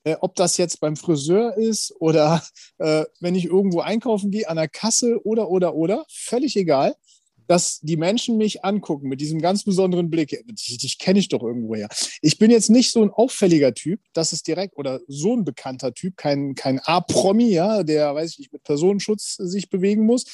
Äh, 0.10 0.18
ob 0.22 0.36
das 0.36 0.58
jetzt 0.58 0.80
beim 0.80 0.96
Friseur 0.96 1.56
ist 1.58 1.94
oder 2.00 2.42
äh, 2.80 3.06
wenn 3.20 3.36
ich 3.36 3.46
irgendwo 3.46 3.82
einkaufen 3.82 4.32
gehe, 4.32 4.50
an 4.50 4.58
der 4.58 4.68
Kasse 4.68 5.20
oder, 5.24 5.50
oder, 5.50 5.75
oder, 5.75 6.06
völlig 6.10 6.56
egal 6.56 6.96
dass 7.50 7.80
die 7.80 7.98
Menschen 7.98 8.38
mich 8.38 8.63
angucken 8.63 9.10
mit 9.10 9.20
diesem 9.22 9.42
ganz 9.42 9.63
besonderen 9.63 10.12
Blick. 10.12 10.39
Dich, 10.48 10.78
dich 10.78 11.00
kenne 11.00 11.18
ich 11.18 11.30
doch 11.30 11.42
irgendwoher. 11.42 11.89
Ich 12.22 12.38
bin 12.38 12.51
jetzt 12.51 12.70
nicht 12.70 12.92
so 12.92 13.01
ein 13.01 13.10
auffälliger 13.10 13.74
Typ, 13.74 14.01
das 14.13 14.34
ist 14.34 14.46
direkt, 14.48 14.78
oder 14.78 15.00
so 15.08 15.34
ein 15.36 15.46
bekannter 15.46 15.96
Typ, 15.96 16.16
kein, 16.16 16.54
kein 16.54 16.78
A-Promi, 16.78 17.50
ja, 17.50 17.82
der, 17.82 18.13
weiß 18.13 18.34
ich 18.34 18.38
nicht, 18.38 18.54
mit 18.54 18.62
Personenschutz 18.62 19.38
sich 19.38 19.72
bewegen 19.72 20.06
muss, 20.06 20.25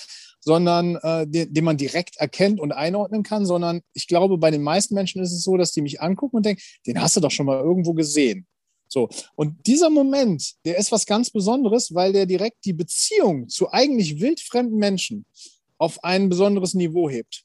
sondern 0.42 0.98
äh, 0.98 1.26
den, 1.26 1.54
den, 1.54 1.64
man 1.64 1.78
direkt 1.78 2.18
erkennt 2.18 2.60
und 2.60 2.74
einordnen 2.74 3.24
kann, 3.24 3.46
sondern 3.46 3.80
ich 3.94 4.08
glaube, 4.08 4.38
bei 4.38 4.52
den 4.52 4.62
meisten 4.62 4.94
Menschen 4.94 5.22
ist 5.22 5.32
es 5.32 5.42
so, 5.42 5.56
dass 5.56 5.72
die 5.72 5.82
mich 5.82 6.02
angucken 6.02 6.36
und 6.36 6.46
denken, 6.46 6.62
den 6.86 7.02
hast 7.02 7.16
du 7.16 7.22
doch 7.22 7.32
schon 7.32 7.46
mal 7.46 7.62
irgendwo 7.62 7.94
gesehen. 7.94 8.46
So. 8.88 9.10
Und 9.36 9.66
dieser 9.68 9.90
Moment, 9.90 10.56
der 10.66 10.78
ist 10.78 10.92
was 10.92 11.06
ganz 11.06 11.30
Besonderes, 11.30 11.94
weil 11.94 12.14
der 12.14 12.26
direkt 12.26 12.66
die 12.66 12.74
Beziehung 12.74 13.50
zu 13.50 13.72
eigentlich 13.72 14.20
wildfremden 14.20 14.78
Menschen 14.78 15.26
auf 15.78 16.04
ein 16.04 16.30
besonderes 16.30 16.74
Niveau 16.74 17.10
hebt. 17.10 17.44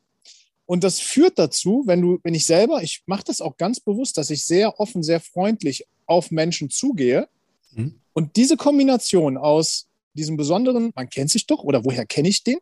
Und 0.67 0.85
das 0.85 1.01
führt 1.01 1.39
dazu, 1.39 1.83
wenn 1.87 2.01
du, 2.01 2.21
wenn 2.23 2.35
ich 2.35 2.47
selber, 2.47 2.83
ich 2.83 3.03
mache 3.07 3.25
das 3.25 3.41
auch 3.41 3.57
ganz 3.57 3.81
bewusst, 3.81 4.17
dass 4.17 4.31
ich 4.31 4.45
sehr 4.45 4.79
offen, 4.79 5.03
sehr 5.03 5.19
freundlich 5.19 5.85
auf 6.07 6.31
Menschen 6.31 6.71
zugehe. 6.71 7.29
Mhm. 7.73 8.01
Und 8.13 8.37
diese 8.37 8.57
Kombination 8.57 9.37
aus 9.37 9.89
diesem 10.15 10.37
besonderen, 10.37 10.93
man 10.95 11.09
kennt 11.09 11.31
sich 11.31 11.47
doch 11.47 11.65
oder 11.65 11.85
woher 11.85 12.07
kenne 12.07 12.29
ich 12.29 12.45
den? 12.45 12.59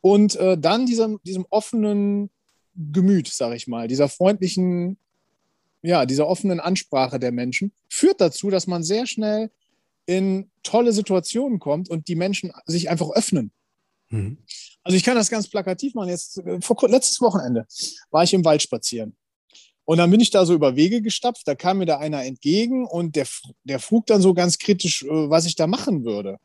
Und 0.00 0.36
äh, 0.36 0.58
dann 0.58 0.86
diesem, 0.86 1.18
diesem 1.24 1.46
offenen 1.50 2.30
Gemüt, 2.74 3.28
sage 3.28 3.56
ich 3.56 3.66
mal, 3.66 3.88
dieser 3.88 4.08
freundlichen, 4.08 4.98
ja, 5.82 6.04
dieser 6.04 6.26
offenen 6.26 6.60
Ansprache 6.60 7.18
der 7.18 7.32
Menschen, 7.32 7.72
führt 7.96 8.20
dazu, 8.20 8.50
dass 8.50 8.66
man 8.66 8.82
sehr 8.82 9.06
schnell 9.06 9.50
in 10.06 10.50
tolle 10.62 10.92
Situationen 10.92 11.58
kommt 11.58 11.88
und 11.88 12.08
die 12.08 12.14
Menschen 12.14 12.52
sich 12.66 12.88
einfach 12.88 13.10
öffnen. 13.10 13.50
Mhm. 14.10 14.38
Also 14.82 14.96
ich 14.96 15.02
kann 15.02 15.16
das 15.16 15.30
ganz 15.30 15.48
plakativ 15.48 15.94
machen. 15.94 16.10
Jetzt 16.10 16.38
äh, 16.38 16.60
vor 16.60 16.76
letztes 16.88 17.20
Wochenende 17.20 17.66
war 18.10 18.22
ich 18.22 18.34
im 18.34 18.44
Wald 18.44 18.62
spazieren. 18.62 19.16
Und 19.84 19.98
dann 19.98 20.10
bin 20.10 20.20
ich 20.20 20.30
da 20.30 20.44
so 20.44 20.54
über 20.54 20.74
Wege 20.76 21.00
gestapft, 21.00 21.46
da 21.46 21.54
kam 21.54 21.78
mir 21.78 21.86
da 21.86 21.98
einer 21.98 22.24
entgegen 22.24 22.86
und 22.86 23.14
der, 23.14 23.26
der 23.64 23.78
frug 23.78 24.06
dann 24.06 24.20
so 24.20 24.34
ganz 24.34 24.58
kritisch, 24.58 25.04
äh, 25.04 25.30
was 25.30 25.46
ich 25.46 25.56
da 25.56 25.66
machen 25.66 26.04
würde. 26.04 26.38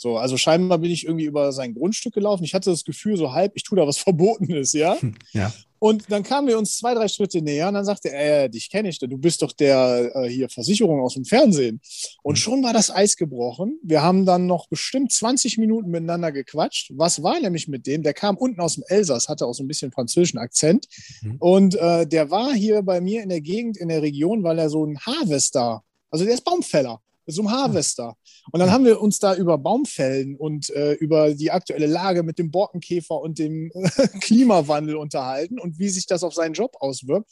So, 0.00 0.16
also 0.16 0.38
scheinbar 0.38 0.78
bin 0.78 0.90
ich 0.90 1.04
irgendwie 1.04 1.26
über 1.26 1.52
sein 1.52 1.74
Grundstück 1.74 2.14
gelaufen. 2.14 2.42
Ich 2.42 2.54
hatte 2.54 2.70
das 2.70 2.84
Gefühl, 2.84 3.18
so 3.18 3.34
halb, 3.34 3.52
ich 3.54 3.64
tue 3.64 3.76
da 3.76 3.86
was 3.86 3.98
Verbotenes, 4.02 4.72
ja. 4.72 4.96
Ja. 5.32 5.52
Und 5.78 6.10
dann 6.10 6.22
kamen 6.22 6.48
wir 6.48 6.58
uns 6.58 6.78
zwei, 6.78 6.94
drei 6.94 7.06
Schritte 7.06 7.42
näher 7.42 7.68
und 7.68 7.74
dann 7.74 7.84
sagte 7.84 8.10
er, 8.10 8.44
äh, 8.44 8.50
dich 8.50 8.70
kenne 8.70 8.88
ich, 8.88 8.98
du 8.98 9.18
bist 9.18 9.42
doch 9.42 9.52
der 9.52 10.10
äh, 10.14 10.28
hier 10.28 10.48
Versicherung 10.48 11.00
aus 11.00 11.14
dem 11.14 11.26
Fernsehen. 11.26 11.82
Und 12.22 12.34
mhm. 12.34 12.36
schon 12.36 12.62
war 12.62 12.72
das 12.72 12.90
Eis 12.90 13.16
gebrochen. 13.16 13.78
Wir 13.82 14.02
haben 14.02 14.24
dann 14.24 14.46
noch 14.46 14.68
bestimmt 14.68 15.12
20 15.12 15.58
Minuten 15.58 15.90
miteinander 15.90 16.32
gequatscht. 16.32 16.92
Was 16.94 17.22
war 17.22 17.38
nämlich 17.38 17.68
mit 17.68 17.86
dem? 17.86 18.02
Der 18.02 18.14
kam 18.14 18.38
unten 18.38 18.60
aus 18.60 18.76
dem 18.76 18.84
Elsass, 18.86 19.28
hatte 19.28 19.44
auch 19.44 19.54
so 19.54 19.62
ein 19.62 19.68
bisschen 19.68 19.92
französischen 19.92 20.38
Akzent. 20.38 20.86
Mhm. 21.20 21.36
Und 21.40 21.74
äh, 21.74 22.06
der 22.06 22.30
war 22.30 22.54
hier 22.54 22.80
bei 22.82 23.02
mir 23.02 23.22
in 23.22 23.28
der 23.28 23.42
Gegend, 23.42 23.76
in 23.76 23.88
der 23.88 24.00
Region, 24.00 24.42
weil 24.44 24.58
er 24.58 24.70
so 24.70 24.84
ein 24.86 24.98
Harvester, 25.00 25.82
also 26.10 26.24
der 26.24 26.32
ist 26.32 26.44
Baumfäller 26.44 27.02
mit 27.26 27.34
so 27.34 27.42
einem 27.42 27.50
Harvester. 27.50 28.14
Und 28.52 28.60
dann 28.60 28.70
haben 28.70 28.84
wir 28.84 29.00
uns 29.00 29.18
da 29.18 29.34
über 29.34 29.58
Baumfällen 29.58 30.36
und 30.36 30.70
äh, 30.70 30.92
über 30.94 31.34
die 31.34 31.50
aktuelle 31.50 31.86
Lage 31.86 32.22
mit 32.22 32.38
dem 32.38 32.50
Borkenkäfer 32.50 33.20
und 33.20 33.38
dem 33.38 33.70
Klimawandel 34.20 34.96
unterhalten 34.96 35.58
und 35.58 35.78
wie 35.78 35.88
sich 35.88 36.06
das 36.06 36.24
auf 36.24 36.34
seinen 36.34 36.54
Job 36.54 36.76
auswirkt. 36.80 37.30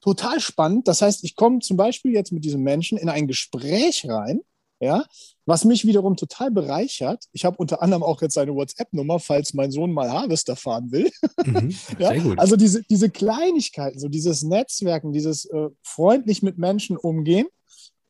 Total 0.00 0.40
spannend. 0.40 0.86
Das 0.86 1.02
heißt, 1.02 1.24
ich 1.24 1.34
komme 1.34 1.58
zum 1.58 1.76
Beispiel 1.76 2.12
jetzt 2.12 2.32
mit 2.32 2.44
diesem 2.44 2.62
Menschen 2.62 2.98
in 2.98 3.08
ein 3.08 3.26
Gespräch 3.26 4.06
rein, 4.08 4.40
ja, 4.80 5.04
was 5.44 5.64
mich 5.64 5.86
wiederum 5.86 6.16
total 6.16 6.52
bereichert. 6.52 7.24
Ich 7.32 7.44
habe 7.44 7.56
unter 7.56 7.82
anderem 7.82 8.04
auch 8.04 8.22
jetzt 8.22 8.34
seine 8.34 8.54
WhatsApp-Nummer, 8.54 9.18
falls 9.18 9.54
mein 9.54 9.72
Sohn 9.72 9.92
mal 9.92 10.12
Harvester 10.12 10.54
fahren 10.54 10.92
will. 10.92 11.10
Mhm, 11.44 11.74
ja, 11.98 12.10
also 12.36 12.54
diese, 12.54 12.82
diese 12.84 13.10
Kleinigkeiten, 13.10 13.98
so 13.98 14.08
dieses 14.08 14.42
Netzwerken, 14.42 15.12
dieses 15.12 15.46
äh, 15.46 15.68
freundlich 15.82 16.42
mit 16.42 16.58
Menschen 16.58 16.96
umgehen, 16.96 17.48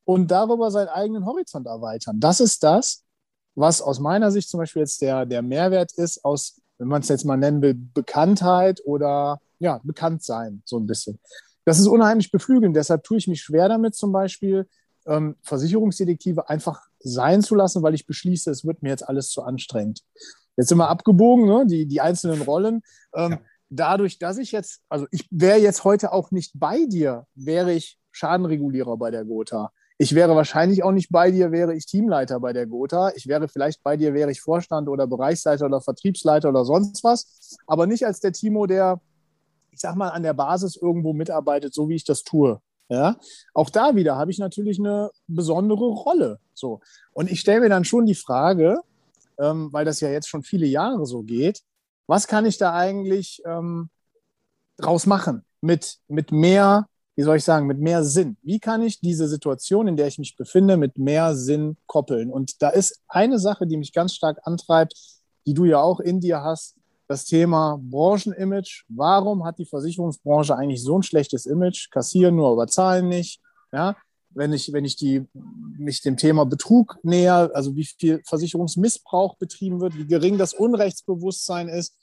und 0.08 0.30
darüber 0.30 0.70
seinen 0.70 0.88
eigenen 0.88 1.26
Horizont 1.26 1.66
erweitern. 1.66 2.18
Das 2.18 2.40
ist 2.40 2.62
das, 2.62 3.04
was 3.54 3.82
aus 3.82 4.00
meiner 4.00 4.30
Sicht 4.30 4.48
zum 4.48 4.56
Beispiel 4.56 4.80
jetzt 4.80 5.02
der, 5.02 5.26
der 5.26 5.42
Mehrwert 5.42 5.92
ist 5.92 6.24
aus, 6.24 6.62
wenn 6.78 6.88
man 6.88 7.02
es 7.02 7.08
jetzt 7.08 7.26
mal 7.26 7.36
nennen 7.36 7.60
will, 7.60 7.74
Bekanntheit 7.74 8.80
oder 8.86 9.38
ja, 9.58 9.82
Bekanntsein, 9.84 10.62
so 10.64 10.78
ein 10.78 10.86
bisschen. 10.86 11.20
Das 11.66 11.78
ist 11.78 11.86
unheimlich 11.86 12.30
beflügelnd. 12.30 12.74
Deshalb 12.74 13.04
tue 13.04 13.18
ich 13.18 13.28
mich 13.28 13.42
schwer 13.42 13.68
damit, 13.68 13.96
zum 13.96 14.10
Beispiel 14.10 14.66
ähm, 15.04 15.36
Versicherungsdetektive 15.42 16.48
einfach 16.48 16.86
sein 17.00 17.42
zu 17.42 17.54
lassen, 17.54 17.82
weil 17.82 17.92
ich 17.92 18.06
beschließe, 18.06 18.50
es 18.50 18.64
wird 18.64 18.82
mir 18.82 18.88
jetzt 18.88 19.06
alles 19.06 19.28
zu 19.28 19.42
anstrengend. 19.42 20.00
Jetzt 20.56 20.70
sind 20.70 20.78
wir 20.78 20.88
abgebogen, 20.88 21.44
ne? 21.44 21.66
die, 21.66 21.84
die 21.84 22.00
einzelnen 22.00 22.40
Rollen. 22.40 22.80
Ähm, 23.14 23.32
ja. 23.32 23.40
Dadurch, 23.68 24.18
dass 24.18 24.38
ich 24.38 24.52
jetzt, 24.52 24.80
also 24.88 25.06
ich 25.10 25.28
wäre 25.30 25.58
jetzt 25.58 25.84
heute 25.84 26.12
auch 26.12 26.30
nicht 26.30 26.52
bei 26.54 26.86
dir, 26.86 27.26
wäre 27.34 27.74
ich 27.74 27.98
Schadenregulierer 28.12 28.96
bei 28.96 29.10
der 29.10 29.26
Gotha. 29.26 29.70
Ich 30.00 30.14
wäre 30.14 30.36
wahrscheinlich 30.36 30.84
auch 30.84 30.92
nicht 30.92 31.10
bei 31.10 31.32
dir, 31.32 31.50
wäre 31.50 31.74
ich 31.74 31.84
Teamleiter 31.84 32.38
bei 32.38 32.52
der 32.52 32.66
Gotha. 32.66 33.10
Ich 33.16 33.26
wäre 33.26 33.48
vielleicht 33.48 33.82
bei 33.82 33.96
dir, 33.96 34.14
wäre 34.14 34.30
ich 34.30 34.40
Vorstand 34.40 34.88
oder 34.88 35.08
Bereichsleiter 35.08 35.66
oder 35.66 35.80
Vertriebsleiter 35.80 36.50
oder 36.50 36.64
sonst 36.64 37.02
was, 37.02 37.58
aber 37.66 37.88
nicht 37.88 38.06
als 38.06 38.20
der 38.20 38.32
Timo, 38.32 38.66
der, 38.66 39.00
ich 39.72 39.80
sag 39.80 39.96
mal, 39.96 40.10
an 40.10 40.22
der 40.22 40.34
Basis 40.34 40.76
irgendwo 40.76 41.12
mitarbeitet, 41.12 41.74
so 41.74 41.88
wie 41.88 41.96
ich 41.96 42.04
das 42.04 42.22
tue. 42.22 42.60
Ja, 42.88 43.16
auch 43.52 43.68
da 43.68 43.96
wieder 43.96 44.16
habe 44.16 44.30
ich 44.30 44.38
natürlich 44.38 44.78
eine 44.78 45.10
besondere 45.26 45.84
Rolle. 45.88 46.38
So. 46.54 46.80
Und 47.12 47.30
ich 47.30 47.40
stelle 47.40 47.60
mir 47.60 47.68
dann 47.68 47.84
schon 47.84 48.06
die 48.06 48.14
Frage, 48.14 48.80
ähm, 49.38 49.68
weil 49.72 49.84
das 49.84 50.00
ja 50.00 50.08
jetzt 50.08 50.28
schon 50.28 50.42
viele 50.42 50.66
Jahre 50.66 51.04
so 51.06 51.22
geht, 51.22 51.62
was 52.06 52.26
kann 52.28 52.46
ich 52.46 52.56
da 52.56 52.74
eigentlich 52.74 53.42
ähm, 53.44 53.90
draus 54.78 55.06
machen? 55.06 55.44
Mit, 55.60 55.98
mit 56.06 56.32
mehr 56.32 56.86
wie 57.18 57.24
soll 57.24 57.38
ich 57.38 57.42
sagen, 57.42 57.66
mit 57.66 57.80
mehr 57.80 58.04
Sinn. 58.04 58.36
Wie 58.42 58.60
kann 58.60 58.80
ich 58.80 59.00
diese 59.00 59.26
Situation, 59.26 59.88
in 59.88 59.96
der 59.96 60.06
ich 60.06 60.20
mich 60.20 60.36
befinde, 60.36 60.76
mit 60.76 60.98
mehr 60.98 61.34
Sinn 61.34 61.76
koppeln? 61.86 62.30
Und 62.30 62.62
da 62.62 62.68
ist 62.68 63.02
eine 63.08 63.40
Sache, 63.40 63.66
die 63.66 63.76
mich 63.76 63.92
ganz 63.92 64.14
stark 64.14 64.38
antreibt, 64.44 64.94
die 65.44 65.52
du 65.52 65.64
ja 65.64 65.80
auch 65.80 65.98
in 65.98 66.20
dir 66.20 66.44
hast, 66.44 66.76
das 67.08 67.24
Thema 67.24 67.80
Branchenimage. 67.82 68.84
Warum 68.86 69.44
hat 69.44 69.58
die 69.58 69.64
Versicherungsbranche 69.64 70.54
eigentlich 70.54 70.84
so 70.84 70.96
ein 70.96 71.02
schlechtes 71.02 71.44
Image? 71.46 71.90
Kassieren 71.90 72.36
nur, 72.36 72.52
aber 72.52 72.68
zahlen 72.68 73.08
nicht. 73.08 73.40
Ja, 73.72 73.96
wenn 74.30 74.52
ich, 74.52 74.72
wenn 74.72 74.84
ich 74.84 74.94
die, 74.94 75.26
mich 75.76 76.02
dem 76.02 76.16
Thema 76.16 76.46
Betrug 76.46 77.00
näher, 77.02 77.50
also 77.52 77.74
wie 77.74 77.84
viel 77.84 78.22
Versicherungsmissbrauch 78.26 79.34
betrieben 79.38 79.80
wird, 79.80 79.96
wie 79.96 80.06
gering 80.06 80.38
das 80.38 80.54
Unrechtsbewusstsein 80.54 81.68
ist, 81.68 81.96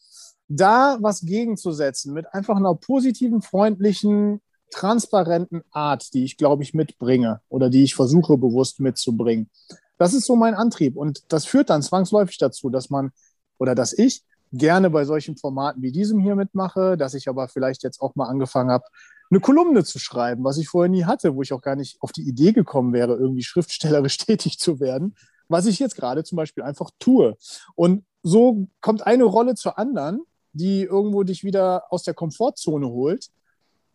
da 0.50 0.98
was 1.00 1.22
gegenzusetzen 1.22 2.14
mit 2.14 2.26
einfach 2.34 2.58
einer 2.58 2.76
positiven, 2.76 3.42
freundlichen, 3.42 4.42
transparenten 4.72 5.64
Art, 5.72 6.14
die 6.14 6.24
ich, 6.24 6.38
glaube 6.38 6.64
ich, 6.64 6.74
mitbringe 6.74 7.42
oder 7.50 7.70
die 7.70 7.84
ich 7.84 7.96
versuche 7.96 8.38
bewusst 8.38 8.80
mitzubringen. 8.80 9.50
Das 9.98 10.14
ist 10.14 10.26
so 10.26 10.36
mein 10.36 10.56
Antrieb. 10.56 10.98
Und 10.98 11.24
das 11.32 11.46
führt 11.46 11.70
dann 11.70 11.82
zwangsläufig 11.82 12.38
dazu, 12.38 12.70
dass 12.70 12.90
man 12.90 13.12
oder 13.58 13.76
dass 13.76 13.94
ich 13.94 14.24
gerne 14.52 14.90
bei 14.90 15.06
solchen 15.06 15.38
Formaten 15.38 15.82
wie 15.82 15.92
diesem 15.92 16.20
hier 16.20 16.36
mitmache, 16.36 16.98
dass 16.98 17.14
ich 17.14 17.28
aber 17.28 17.48
vielleicht 17.48 17.84
jetzt 17.84 18.02
auch 18.02 18.16
mal 18.16 18.28
angefangen 18.28 18.70
habe, 18.70 18.86
eine 19.32 19.40
Kolumne 19.40 19.84
zu 19.84 20.00
schreiben, 20.00 20.44
was 20.44 20.58
ich 20.58 20.68
vorher 20.68 20.90
nie 20.90 21.06
hatte, 21.06 21.36
wo 21.36 21.42
ich 21.42 21.52
auch 21.52 21.62
gar 21.62 21.76
nicht 21.76 21.98
auf 22.02 22.12
die 22.12 22.28
Idee 22.28 22.52
gekommen 22.52 22.94
wäre, 22.94 23.16
irgendwie 23.16 23.44
schriftstellerisch 23.44 24.18
tätig 24.26 24.60
zu 24.60 24.80
werden, 24.80 25.16
was 25.48 25.66
ich 25.66 25.80
jetzt 25.80 25.96
gerade 25.96 26.24
zum 26.24 26.36
Beispiel 26.36 26.64
einfach 26.64 26.92
tue. 27.00 27.38
Und 27.76 28.06
so 28.24 28.68
kommt 28.82 29.06
eine 29.06 29.24
Rolle 29.24 29.56
zur 29.56 29.78
anderen, 29.78 30.22
die 30.54 30.84
irgendwo 30.84 31.24
dich 31.24 31.44
wieder 31.44 31.92
aus 31.92 32.04
der 32.04 32.14
Komfortzone 32.14 32.88
holt 32.88 33.30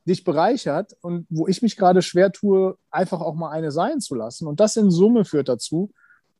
dich 0.06 0.24
bereichert 0.24 0.96
und 1.02 1.26
wo 1.28 1.46
ich 1.46 1.62
mich 1.62 1.76
gerade 1.76 2.02
schwer 2.02 2.32
tue, 2.32 2.76
einfach 2.90 3.20
auch 3.20 3.34
mal 3.34 3.50
eine 3.50 3.70
sein 3.70 4.00
zu 4.00 4.14
lassen. 4.14 4.46
Und 4.46 4.60
das 4.60 4.76
in 4.76 4.90
Summe 4.90 5.24
führt 5.24 5.48
dazu, 5.48 5.92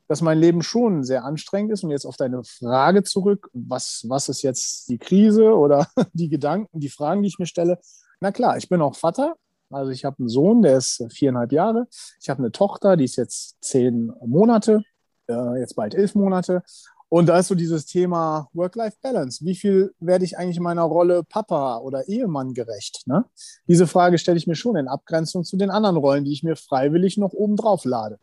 dass 0.08 0.22
mein 0.22 0.38
Leben 0.38 0.62
schon 0.62 1.04
sehr 1.04 1.24
anstrengend 1.24 1.72
ist. 1.72 1.84
Und 1.84 1.90
jetzt 1.90 2.04
auf 2.04 2.16
deine 2.16 2.42
Frage 2.42 3.04
zurück, 3.04 3.48
was, 3.52 4.04
was 4.08 4.28
ist 4.28 4.42
jetzt 4.42 4.88
die 4.88 4.98
Krise 4.98 5.54
oder 5.54 5.86
die 6.12 6.28
Gedanken, 6.28 6.80
die 6.80 6.88
Fragen, 6.88 7.22
die 7.22 7.28
ich 7.28 7.38
mir 7.38 7.46
stelle? 7.46 7.78
Na 8.20 8.32
klar, 8.32 8.56
ich 8.56 8.68
bin 8.68 8.82
auch 8.82 8.96
Vater. 8.96 9.36
Also 9.70 9.92
ich 9.92 10.04
habe 10.04 10.16
einen 10.18 10.28
Sohn, 10.28 10.62
der 10.62 10.78
ist 10.78 11.04
viereinhalb 11.10 11.52
Jahre. 11.52 11.86
Ich 12.20 12.28
habe 12.28 12.40
eine 12.40 12.50
Tochter, 12.50 12.96
die 12.96 13.04
ist 13.04 13.14
jetzt 13.14 13.62
zehn 13.62 14.12
Monate, 14.26 14.82
äh, 15.28 15.60
jetzt 15.60 15.76
bald 15.76 15.94
elf 15.94 16.16
Monate. 16.16 16.64
Und 17.10 17.26
da 17.26 17.40
ist 17.40 17.48
so 17.48 17.56
dieses 17.56 17.86
Thema 17.86 18.48
Work-Life-Balance. 18.54 19.44
Wie 19.44 19.56
viel 19.56 19.92
werde 19.98 20.24
ich 20.24 20.38
eigentlich 20.38 20.60
meiner 20.60 20.84
Rolle 20.84 21.24
Papa 21.24 21.78
oder 21.78 22.06
Ehemann 22.06 22.54
gerecht? 22.54 23.02
Ne? 23.06 23.24
Diese 23.66 23.88
Frage 23.88 24.16
stelle 24.16 24.38
ich 24.38 24.46
mir 24.46 24.54
schon 24.54 24.76
in 24.76 24.86
Abgrenzung 24.86 25.42
zu 25.42 25.56
den 25.56 25.70
anderen 25.70 25.96
Rollen, 25.96 26.24
die 26.24 26.32
ich 26.32 26.44
mir 26.44 26.54
freiwillig 26.54 27.18
noch 27.18 27.32
obendrauf 27.32 27.84
lade. 27.84 28.20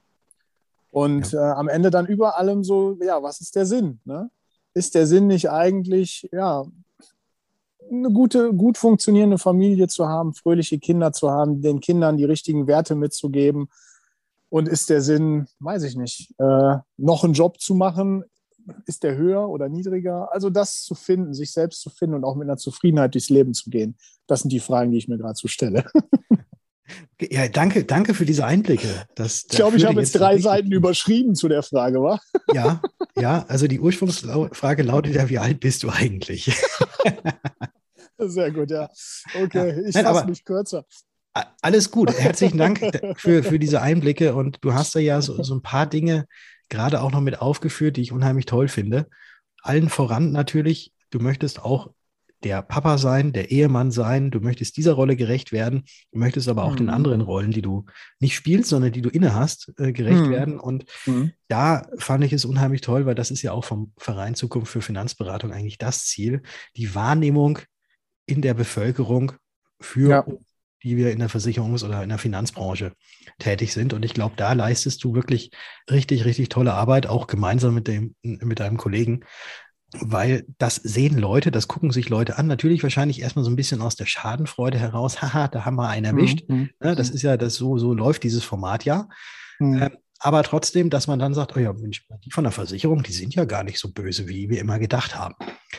Und 0.89 1.33
ja. 1.33 1.51
äh, 1.51 1.55
am 1.55 1.67
Ende 1.67 1.91
dann 1.91 2.05
über 2.05 2.37
allem 2.37 2.63
so, 2.63 2.97
ja, 3.01 3.21
was 3.21 3.41
ist 3.41 3.57
der 3.57 3.65
Sinn? 3.65 3.99
Ne? 4.05 4.29
Ist 4.73 4.95
der 4.95 5.05
Sinn 5.05 5.27
nicht 5.27 5.49
eigentlich, 5.49 6.29
ja, 6.31 6.65
eine 7.91 8.11
gute, 8.11 8.53
gut 8.53 8.77
funktionierende 8.77 9.37
Familie 9.37 9.89
zu 9.89 10.07
haben, 10.07 10.33
fröhliche 10.33 10.79
Kinder 10.79 11.11
zu 11.11 11.29
haben, 11.29 11.61
den 11.61 11.81
Kindern 11.81 12.15
die 12.15 12.25
richtigen 12.25 12.67
Werte 12.67 12.95
mitzugeben? 12.95 13.67
Und 14.49 14.69
ist 14.69 14.89
der 14.89 15.01
Sinn, 15.01 15.47
weiß 15.59 15.83
ich 15.83 15.97
nicht, 15.97 16.33
äh, 16.39 16.77
noch 16.95 17.25
einen 17.25 17.33
Job 17.33 17.59
zu 17.59 17.75
machen, 17.75 18.23
ist 18.85 19.03
der 19.03 19.15
höher 19.15 19.49
oder 19.49 19.69
niedriger? 19.69 20.31
Also 20.31 20.49
das 20.49 20.83
zu 20.83 20.95
finden, 20.95 21.33
sich 21.33 21.51
selbst 21.51 21.81
zu 21.81 21.89
finden 21.89 22.15
und 22.15 22.23
auch 22.23 22.35
mit 22.35 22.47
einer 22.47 22.57
Zufriedenheit 22.57 23.13
durchs 23.13 23.29
Leben 23.29 23.53
zu 23.53 23.69
gehen, 23.69 23.97
das 24.27 24.41
sind 24.41 24.51
die 24.51 24.59
Fragen, 24.59 24.91
die 24.91 24.97
ich 24.97 25.07
mir 25.07 25.17
gerade 25.17 25.35
so 25.35 25.47
stelle. 25.47 25.85
Ja, 27.19 27.47
danke, 27.47 27.83
danke 27.83 28.13
für 28.13 28.25
diese 28.25 28.45
Einblicke. 28.45 28.87
Das, 29.15 29.43
ich 29.43 29.57
glaube, 29.57 29.77
ich 29.77 29.85
habe 29.85 29.99
jetzt 29.99 30.13
drei 30.13 30.37
Seiten 30.37 30.71
überschrieben 30.71 31.35
zu 31.35 31.47
der 31.49 31.63
Frage, 31.63 32.01
wa? 32.01 32.19
Ja, 32.53 32.81
ja, 33.17 33.45
also 33.47 33.67
die 33.67 33.79
Ursprungsfrage 33.79 34.83
lautet 34.83 35.15
ja, 35.15 35.27
wie 35.27 35.39
alt 35.39 35.59
bist 35.59 35.83
du 35.83 35.89
eigentlich? 35.89 36.55
Sehr 38.17 38.51
gut, 38.51 38.71
ja. 38.71 38.89
Okay, 39.43 39.83
ich 39.87 39.97
fasse 39.97 40.27
mich 40.27 40.43
kürzer. 40.43 40.85
Alles 41.61 41.91
gut. 41.91 42.11
Herzlichen 42.17 42.57
Dank 42.57 42.79
für, 43.17 43.43
für 43.43 43.59
diese 43.59 43.81
Einblicke. 43.81 44.33
Und 44.33 44.57
du 44.61 44.73
hast 44.73 44.95
da 44.95 44.99
ja 44.99 45.21
so, 45.21 45.41
so 45.43 45.55
ein 45.55 45.61
paar 45.61 45.85
Dinge 45.85 46.25
gerade 46.69 47.01
auch 47.01 47.11
noch 47.11 47.21
mit 47.21 47.41
aufgeführt, 47.41 47.97
die 47.97 48.01
ich 48.01 48.11
unheimlich 48.11 48.45
toll 48.45 48.67
finde. 48.67 49.07
Allen 49.61 49.89
voran 49.89 50.31
natürlich, 50.31 50.93
du 51.09 51.19
möchtest 51.19 51.61
auch 51.61 51.91
der 52.43 52.61
Papa 52.61 52.97
sein, 52.97 53.33
der 53.33 53.51
Ehemann 53.51 53.91
sein, 53.91 54.29
du 54.29 54.39
möchtest 54.39 54.77
dieser 54.77 54.93
Rolle 54.93 55.15
gerecht 55.15 55.51
werden, 55.51 55.85
du 56.11 56.19
möchtest 56.19 56.47
aber 56.47 56.63
auch 56.63 56.73
mhm. 56.73 56.77
den 56.77 56.89
anderen 56.89 57.21
Rollen, 57.21 57.51
die 57.51 57.63
du 57.63 57.85
nicht 58.19 58.35
spielst, 58.35 58.69
sondern 58.69 58.91
die 58.91 59.01
du 59.01 59.09
inne 59.09 59.33
hast, 59.33 59.73
äh, 59.79 59.91
gerecht 59.91 60.25
mhm. 60.25 60.29
werden. 60.29 60.59
Und 60.59 60.85
mhm. 61.05 61.31
da 61.47 61.87
fand 61.97 62.23
ich 62.23 62.33
es 62.33 62.45
unheimlich 62.45 62.81
toll, 62.81 63.05
weil 63.05 63.15
das 63.15 63.31
ist 63.31 63.41
ja 63.41 63.53
auch 63.53 63.65
vom 63.65 63.91
Verein 63.97 64.35
Zukunft 64.35 64.71
für 64.71 64.81
Finanzberatung 64.81 65.51
eigentlich 65.51 65.77
das 65.77 66.05
Ziel, 66.05 66.43
die 66.75 66.93
Wahrnehmung 66.93 67.59
in 68.27 68.41
der 68.41 68.53
Bevölkerung 68.53 69.31
für 69.79 70.09
ja. 70.09 70.25
Die 70.87 70.97
wir 70.97 71.11
in 71.11 71.19
der 71.19 71.29
Versicherungs- 71.29 71.83
oder 71.83 72.01
in 72.01 72.09
der 72.09 72.17
Finanzbranche 72.17 72.93
tätig 73.39 73.73
sind. 73.73 73.93
Und 73.93 74.03
ich 74.03 74.13
glaube, 74.13 74.35
da 74.37 74.53
leistest 74.53 75.03
du 75.03 75.13
wirklich 75.13 75.51
richtig, 75.91 76.25
richtig 76.25 76.49
tolle 76.49 76.73
Arbeit, 76.73 77.07
auch 77.07 77.27
gemeinsam 77.27 77.73
mit 77.75 77.87
dem, 77.87 78.15
mit 78.21 78.59
deinem 78.59 78.77
Kollegen 78.77 79.23
weil 79.93 80.45
das 80.57 80.75
sehen 80.75 81.17
Leute, 81.17 81.51
das 81.51 81.67
gucken 81.67 81.91
sich 81.91 82.09
Leute 82.09 82.37
an. 82.37 82.47
Natürlich 82.47 82.83
wahrscheinlich 82.83 83.21
erstmal 83.21 83.45
so 83.45 83.51
ein 83.51 83.55
bisschen 83.55 83.81
aus 83.81 83.95
der 83.95 84.05
Schadenfreude 84.05 84.77
heraus. 84.77 85.21
Haha, 85.21 85.47
da 85.47 85.65
haben 85.65 85.77
wir 85.77 85.87
einen 85.87 86.05
erwischt. 86.05 86.43
Mhm. 86.47 86.69
Ne, 86.81 86.95
das 86.95 87.09
ist 87.09 87.21
ja, 87.21 87.37
das 87.37 87.55
so, 87.55 87.77
so 87.77 87.93
läuft 87.93 88.23
dieses 88.23 88.43
Format 88.43 88.85
ja. 88.85 89.07
Mhm. 89.59 89.81
Ähm, 89.81 89.97
aber 90.19 90.41
trotzdem, 90.43 90.89
dass 90.89 91.07
man 91.07 91.19
dann 91.19 91.35
sagt, 91.35 91.55
oh 91.55 91.59
ja, 91.59 91.71
Mensch, 91.73 92.05
die 92.25 92.31
von 92.31 92.43
der 92.43 92.51
Versicherung, 92.51 93.03
die 93.03 93.13
sind 93.13 93.35
ja 93.35 93.45
gar 93.45 93.63
nicht 93.63 93.79
so 93.79 93.91
böse, 93.91 94.27
wie 94.27 94.49
wir 94.49 94.59
immer 94.59 94.79
gedacht 94.79 95.15
haben. 95.15 95.35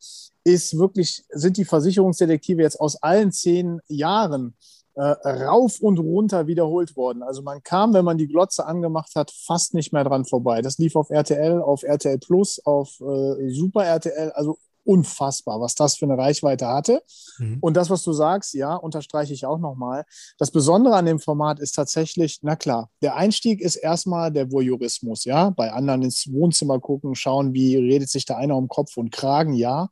ist 0.44 0.76
wirklich, 0.76 1.24
sind 1.30 1.58
die 1.58 1.66
Versicherungsdetektive 1.66 2.64
jetzt 2.64 2.82
aus 2.82 2.96
allen 3.04 3.32
zehn 3.32 3.80
Jahren 3.88 4.56
äh, 4.56 4.81
rauf 4.96 5.80
und 5.80 6.00
runter 6.00 6.48
wiederholt 6.48 6.96
worden. 6.96 7.24
Also 7.24 7.42
man 7.42 7.64
kam, 7.64 7.94
wenn 7.94 8.06
man 8.06 8.18
die 8.18 8.28
Glotze 8.28 8.66
angemacht 8.66 9.12
hat, 9.16 9.32
fast 9.32 9.74
nicht 9.74 9.94
mehr 9.94 10.04
dran 10.04 10.26
vorbei. 10.26 10.62
Das 10.62 10.78
lief 10.78 10.96
auf 10.96 11.10
RTL, 11.10 11.62
auf 11.62 11.84
RTL 11.84 12.18
Plus, 12.20 12.60
auf 12.66 13.00
äh, 13.00 13.50
Super 13.50 13.86
RTL, 13.86 14.32
also 14.32 14.58
unfassbar, 14.92 15.62
was 15.62 15.74
das 15.76 15.96
für 15.96 16.06
eine 16.06 16.18
Reichweite 16.18 16.68
hatte. 16.68 17.02
Mhm. 17.38 17.60
Und 17.62 17.78
das, 17.78 17.90
was 17.90 18.04
du 18.04 18.12
sagst, 18.12 18.54
ja, 18.54 18.76
unterstreiche 18.76 19.34
ich 19.34 19.46
auch 19.46 19.58
nochmal. 19.58 20.04
Das 20.38 20.52
Besondere 20.52 20.96
an 20.96 21.06
dem 21.06 21.20
Format 21.20 21.60
ist 21.60 21.76
tatsächlich, 21.76 22.40
na 22.42 22.58
klar, 22.58 22.90
der 23.02 23.16
Einstieg 23.16 23.62
ist 23.62 23.78
erstmal 23.78 24.34
der 24.34 24.52
Voyeurismus, 24.52 25.24
ja, 25.24 25.50
bei 25.52 25.72
anderen 25.72 26.02
ins 26.02 26.30
Wohnzimmer 26.32 26.80
gucken, 26.80 27.16
schauen, 27.16 27.54
wie 27.54 27.78
redet 27.78 28.10
sich 28.10 28.26
da 28.26 28.36
einer 28.36 28.58
um 28.58 28.68
Kopf 28.68 28.98
und 28.98 29.12
Kragen, 29.12 29.54
ja. 29.54 29.88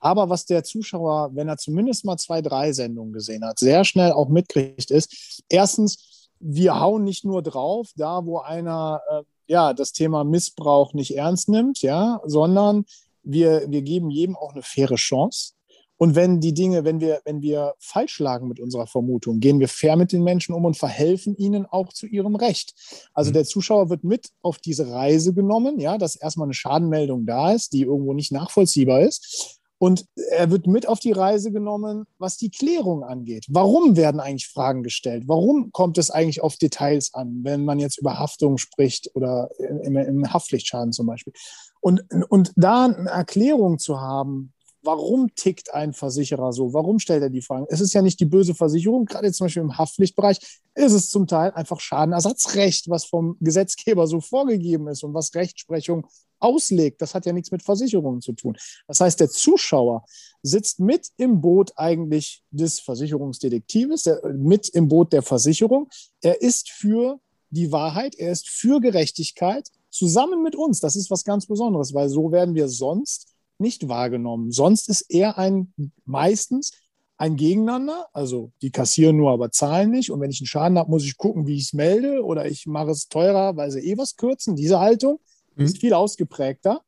Aber 0.00 0.28
was 0.30 0.46
der 0.46 0.64
Zuschauer, 0.64 1.30
wenn 1.34 1.48
er 1.48 1.56
zumindest 1.56 2.04
mal 2.04 2.16
zwei, 2.16 2.42
drei 2.42 2.72
Sendungen 2.72 3.12
gesehen 3.12 3.44
hat, 3.44 3.60
sehr 3.60 3.84
schnell 3.84 4.10
auch 4.10 4.28
mitkriegt, 4.28 4.90
ist, 4.90 5.42
erstens, 5.48 6.28
wir 6.40 6.80
hauen 6.80 7.04
nicht 7.04 7.24
nur 7.24 7.42
drauf, 7.42 7.90
da 7.96 8.24
wo 8.24 8.38
einer 8.38 9.00
äh, 9.10 9.22
ja 9.46 9.74
das 9.74 9.92
Thema 9.92 10.24
Missbrauch 10.24 10.94
nicht 10.94 11.16
ernst 11.16 11.48
nimmt, 11.48 11.82
ja, 11.82 12.20
sondern 12.24 12.84
wir, 13.32 13.64
wir 13.68 13.82
geben 13.82 14.10
jedem 14.10 14.36
auch 14.36 14.52
eine 14.52 14.62
faire 14.62 14.96
Chance. 14.96 15.52
Und 15.96 16.14
wenn 16.14 16.40
die 16.40 16.54
Dinge, 16.54 16.84
wenn 16.84 16.98
wir, 16.98 17.20
wenn 17.26 17.42
wir 17.42 17.74
falsch 17.78 18.20
lagen 18.20 18.48
mit 18.48 18.58
unserer 18.58 18.86
Vermutung, 18.86 19.38
gehen 19.38 19.60
wir 19.60 19.68
fair 19.68 19.96
mit 19.96 20.12
den 20.12 20.24
Menschen 20.24 20.54
um 20.54 20.64
und 20.64 20.78
verhelfen 20.78 21.36
ihnen 21.36 21.66
auch 21.66 21.92
zu 21.92 22.06
ihrem 22.06 22.36
Recht. 22.36 22.72
Also 23.12 23.30
mhm. 23.30 23.34
der 23.34 23.44
Zuschauer 23.44 23.90
wird 23.90 24.02
mit 24.02 24.30
auf 24.40 24.56
diese 24.56 24.90
Reise 24.90 25.34
genommen, 25.34 25.78
ja, 25.78 25.98
dass 25.98 26.16
erstmal 26.16 26.46
eine 26.46 26.54
Schadenmeldung 26.54 27.26
da 27.26 27.52
ist, 27.52 27.74
die 27.74 27.82
irgendwo 27.82 28.14
nicht 28.14 28.32
nachvollziehbar 28.32 29.02
ist. 29.02 29.60
Und 29.76 30.06
er 30.30 30.50
wird 30.50 30.66
mit 30.66 30.86
auf 30.88 31.00
die 31.00 31.12
Reise 31.12 31.52
genommen, 31.52 32.04
was 32.18 32.36
die 32.36 32.50
Klärung 32.50 33.02
angeht. 33.02 33.46
Warum 33.48 33.96
werden 33.96 34.20
eigentlich 34.20 34.46
Fragen 34.46 34.82
gestellt? 34.82 35.24
Warum 35.26 35.72
kommt 35.72 35.96
es 35.96 36.10
eigentlich 36.10 36.42
auf 36.42 36.56
Details 36.56 37.14
an, 37.14 37.40
wenn 37.44 37.64
man 37.64 37.78
jetzt 37.78 37.98
über 37.98 38.18
Haftung 38.18 38.58
spricht 38.58 39.10
oder 39.14 39.50
im, 39.58 39.96
im 39.96 40.32
Haftpflichtschaden 40.32 40.92
zum 40.92 41.06
Beispiel? 41.06 41.32
Und, 41.80 42.02
und 42.28 42.52
da 42.56 42.84
eine 42.84 43.08
Erklärung 43.08 43.78
zu 43.78 44.00
haben, 44.00 44.52
warum 44.82 45.34
tickt 45.34 45.72
ein 45.74 45.92
Versicherer 45.92 46.52
so? 46.52 46.72
Warum 46.72 46.98
stellt 46.98 47.22
er 47.22 47.30
die 47.30 47.42
Fragen? 47.42 47.66
Es 47.68 47.80
ist 47.80 47.92
ja 47.92 48.02
nicht 48.02 48.20
die 48.20 48.26
böse 48.26 48.54
Versicherung, 48.54 49.04
gerade 49.04 49.32
zum 49.32 49.46
Beispiel 49.46 49.62
im 49.62 49.76
Haftpflichtbereich 49.76 50.38
ist 50.74 50.92
es 50.92 51.10
zum 51.10 51.26
Teil 51.26 51.52
einfach 51.52 51.80
Schadenersatzrecht, 51.80 52.88
was 52.88 53.04
vom 53.04 53.36
Gesetzgeber 53.40 54.06
so 54.06 54.20
vorgegeben 54.20 54.88
ist 54.88 55.02
und 55.02 55.14
was 55.14 55.34
Rechtsprechung 55.34 56.06
auslegt. 56.38 57.02
Das 57.02 57.14
hat 57.14 57.26
ja 57.26 57.32
nichts 57.32 57.50
mit 57.50 57.62
Versicherungen 57.62 58.22
zu 58.22 58.32
tun. 58.32 58.56
Das 58.86 59.00
heißt, 59.00 59.20
der 59.20 59.28
Zuschauer 59.28 60.04
sitzt 60.42 60.80
mit 60.80 61.08
im 61.18 61.40
Boot 61.40 61.72
eigentlich 61.76 62.42
des 62.50 62.80
Versicherungsdetektives, 62.80 64.04
der, 64.04 64.20
mit 64.34 64.68
im 64.70 64.88
Boot 64.88 65.12
der 65.12 65.22
Versicherung. 65.22 65.88
Er 66.22 66.40
ist 66.40 66.70
für 66.70 67.20
die 67.50 67.72
Wahrheit, 67.72 68.14
er 68.14 68.32
ist 68.32 68.48
für 68.48 68.80
Gerechtigkeit 68.80 69.68
zusammen 69.90 70.42
mit 70.42 70.56
uns. 70.56 70.80
Das 70.80 70.96
ist 70.96 71.10
was 71.10 71.24
ganz 71.24 71.46
Besonderes, 71.46 71.94
weil 71.94 72.08
so 72.08 72.32
werden 72.32 72.54
wir 72.54 72.68
sonst 72.68 73.34
nicht 73.58 73.88
wahrgenommen. 73.88 74.50
Sonst 74.52 74.88
ist 74.88 75.02
er 75.10 75.38
ein 75.38 75.72
meistens 76.04 76.72
ein 77.20 77.36
Gegeneinander, 77.36 78.08
also 78.14 78.50
die 78.62 78.70
kassieren 78.70 79.18
nur, 79.18 79.30
aber 79.30 79.50
zahlen 79.50 79.90
nicht. 79.90 80.10
Und 80.10 80.20
wenn 80.20 80.30
ich 80.30 80.40
einen 80.40 80.46
Schaden 80.46 80.78
habe, 80.78 80.90
muss 80.90 81.04
ich 81.04 81.18
gucken, 81.18 81.46
wie 81.46 81.56
ich 81.56 81.64
es 81.64 81.72
melde 81.74 82.24
oder 82.24 82.46
ich 82.46 82.66
mache 82.66 82.92
es 82.92 83.08
teurer, 83.08 83.56
weil 83.56 83.70
sie 83.70 83.80
eh 83.80 83.98
was 83.98 84.16
kürzen. 84.16 84.56
Diese 84.56 84.80
Haltung 84.80 85.20
mhm. 85.54 85.66
ist 85.66 85.78
viel 85.78 85.92
ausgeprägter, 85.92 86.80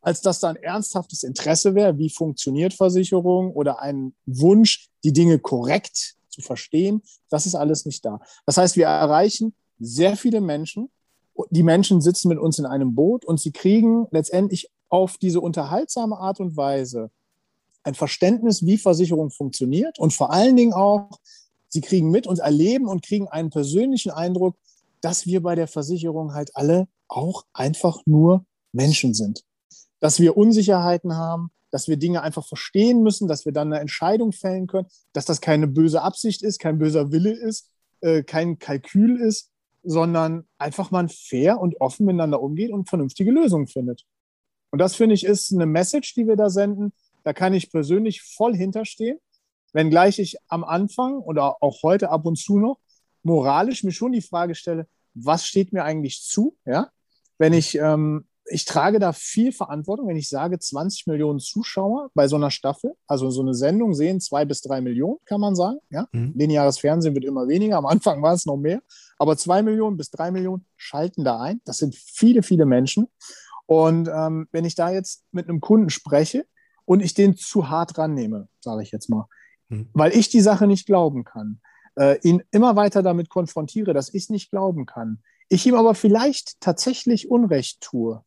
als 0.00 0.20
dass 0.20 0.38
da 0.38 0.50
ein 0.50 0.62
ernsthaftes 0.62 1.24
Interesse 1.24 1.74
wäre, 1.74 1.98
wie 1.98 2.08
funktioniert 2.08 2.72
Versicherung 2.72 3.50
oder 3.50 3.80
ein 3.80 4.14
Wunsch, 4.26 4.90
die 5.02 5.12
Dinge 5.12 5.40
korrekt 5.40 6.14
zu 6.28 6.40
verstehen. 6.40 7.02
Das 7.28 7.46
ist 7.46 7.56
alles 7.56 7.84
nicht 7.84 8.04
da. 8.04 8.20
Das 8.46 8.58
heißt, 8.58 8.76
wir 8.76 8.86
erreichen 8.86 9.54
sehr 9.80 10.16
viele 10.16 10.40
Menschen, 10.40 10.88
die 11.50 11.62
Menschen 11.62 12.00
sitzen 12.00 12.28
mit 12.28 12.38
uns 12.38 12.58
in 12.58 12.66
einem 12.66 12.94
Boot 12.94 13.24
und 13.24 13.40
sie 13.40 13.52
kriegen 13.52 14.06
letztendlich 14.10 14.70
auf 14.88 15.18
diese 15.18 15.40
unterhaltsame 15.40 16.18
Art 16.18 16.40
und 16.40 16.56
Weise 16.56 17.10
ein 17.82 17.94
Verständnis, 17.94 18.64
wie 18.66 18.76
Versicherung 18.76 19.30
funktioniert 19.30 19.98
und 19.98 20.12
vor 20.12 20.32
allen 20.32 20.56
Dingen 20.56 20.72
auch, 20.72 21.08
sie 21.68 21.80
kriegen 21.80 22.10
mit 22.10 22.26
und 22.26 22.40
erleben 22.40 22.88
und 22.88 23.02
kriegen 23.02 23.28
einen 23.28 23.50
persönlichen 23.50 24.10
Eindruck, 24.10 24.56
dass 25.00 25.26
wir 25.26 25.42
bei 25.42 25.54
der 25.54 25.66
Versicherung 25.66 26.34
halt 26.34 26.54
alle 26.54 26.88
auch 27.08 27.44
einfach 27.52 28.00
nur 28.06 28.44
Menschen 28.72 29.14
sind. 29.14 29.44
Dass 30.00 30.20
wir 30.20 30.36
Unsicherheiten 30.36 31.16
haben, 31.16 31.50
dass 31.70 31.88
wir 31.88 31.96
Dinge 31.96 32.22
einfach 32.22 32.46
verstehen 32.46 33.02
müssen, 33.02 33.28
dass 33.28 33.44
wir 33.44 33.52
dann 33.52 33.72
eine 33.72 33.80
Entscheidung 33.80 34.32
fällen 34.32 34.66
können, 34.66 34.88
dass 35.12 35.24
das 35.24 35.40
keine 35.40 35.66
böse 35.66 36.02
Absicht 36.02 36.42
ist, 36.42 36.58
kein 36.58 36.78
böser 36.78 37.12
Wille 37.12 37.32
ist, 37.32 37.68
äh, 38.00 38.22
kein 38.22 38.58
Kalkül 38.58 39.20
ist, 39.20 39.50
sondern 39.82 40.46
einfach 40.58 40.90
mal 40.90 41.08
fair 41.08 41.60
und 41.60 41.80
offen 41.80 42.06
miteinander 42.06 42.42
umgeht 42.42 42.70
und 42.70 42.88
vernünftige 42.88 43.30
Lösungen 43.30 43.66
findet. 43.66 44.04
Und 44.70 44.78
das 44.78 44.94
finde 44.94 45.14
ich 45.14 45.24
ist 45.24 45.52
eine 45.52 45.66
Message, 45.66 46.14
die 46.14 46.26
wir 46.26 46.36
da 46.36 46.50
senden. 46.50 46.92
Da 47.24 47.32
kann 47.32 47.54
ich 47.54 47.70
persönlich 47.70 48.22
voll 48.22 48.54
hinterstehen, 48.54 49.18
wenngleich 49.72 50.18
ich 50.18 50.36
am 50.48 50.64
Anfang 50.64 51.18
oder 51.18 51.62
auch 51.62 51.82
heute 51.82 52.10
ab 52.10 52.26
und 52.26 52.36
zu 52.36 52.58
noch 52.58 52.78
moralisch 53.22 53.84
mir 53.84 53.92
schon 53.92 54.12
die 54.12 54.22
Frage 54.22 54.54
stelle, 54.54 54.86
was 55.14 55.44
steht 55.46 55.72
mir 55.72 55.84
eigentlich 55.84 56.22
zu? 56.22 56.56
Ja, 56.64 56.90
wenn 57.38 57.52
ich 57.52 57.76
ähm, 57.76 58.26
ich 58.50 58.64
trage 58.64 58.98
da 58.98 59.12
viel 59.12 59.52
Verantwortung, 59.52 60.08
wenn 60.08 60.16
ich 60.16 60.28
sage, 60.28 60.58
20 60.58 61.06
Millionen 61.06 61.38
Zuschauer 61.38 62.10
bei 62.14 62.28
so 62.28 62.36
einer 62.36 62.50
Staffel, 62.50 62.94
also 63.06 63.30
so 63.30 63.42
eine 63.42 63.54
Sendung 63.54 63.94
sehen 63.94 64.20
zwei 64.20 64.44
bis 64.44 64.60
drei 64.60 64.80
Millionen, 64.80 65.18
kann 65.24 65.40
man 65.40 65.54
sagen. 65.54 65.78
Ja? 65.90 66.08
Mhm. 66.12 66.32
Lineares 66.34 66.78
Fernsehen 66.78 67.14
wird 67.14 67.24
immer 67.24 67.48
weniger, 67.48 67.78
am 67.78 67.86
Anfang 67.86 68.22
war 68.22 68.34
es 68.34 68.46
noch 68.46 68.56
mehr, 68.56 68.82
aber 69.18 69.36
zwei 69.36 69.62
Millionen 69.62 69.96
bis 69.96 70.10
drei 70.10 70.30
Millionen 70.30 70.66
schalten 70.76 71.24
da 71.24 71.40
ein. 71.40 71.60
Das 71.64 71.78
sind 71.78 71.94
viele, 71.94 72.42
viele 72.42 72.66
Menschen. 72.66 73.08
Und 73.66 74.08
ähm, 74.12 74.48
wenn 74.50 74.64
ich 74.64 74.74
da 74.74 74.90
jetzt 74.90 75.24
mit 75.30 75.48
einem 75.48 75.60
Kunden 75.60 75.90
spreche 75.90 76.44
und 76.84 77.00
ich 77.00 77.14
den 77.14 77.36
zu 77.36 77.68
hart 77.68 77.98
rannehme, 77.98 78.48
sage 78.60 78.82
ich 78.82 78.90
jetzt 78.90 79.08
mal, 79.08 79.26
mhm. 79.68 79.88
weil 79.92 80.12
ich 80.12 80.28
die 80.28 80.40
Sache 80.40 80.66
nicht 80.66 80.86
glauben 80.86 81.24
kann, 81.24 81.60
äh, 81.96 82.18
ihn 82.22 82.42
immer 82.50 82.74
weiter 82.76 83.02
damit 83.02 83.28
konfrontiere, 83.28 83.94
dass 83.94 84.12
ich 84.12 84.24
es 84.24 84.30
nicht 84.30 84.50
glauben 84.50 84.86
kann, 84.86 85.22
ich 85.48 85.66
ihm 85.66 85.74
aber 85.74 85.94
vielleicht 85.94 86.60
tatsächlich 86.60 87.30
Unrecht 87.30 87.80
tue, 87.80 88.24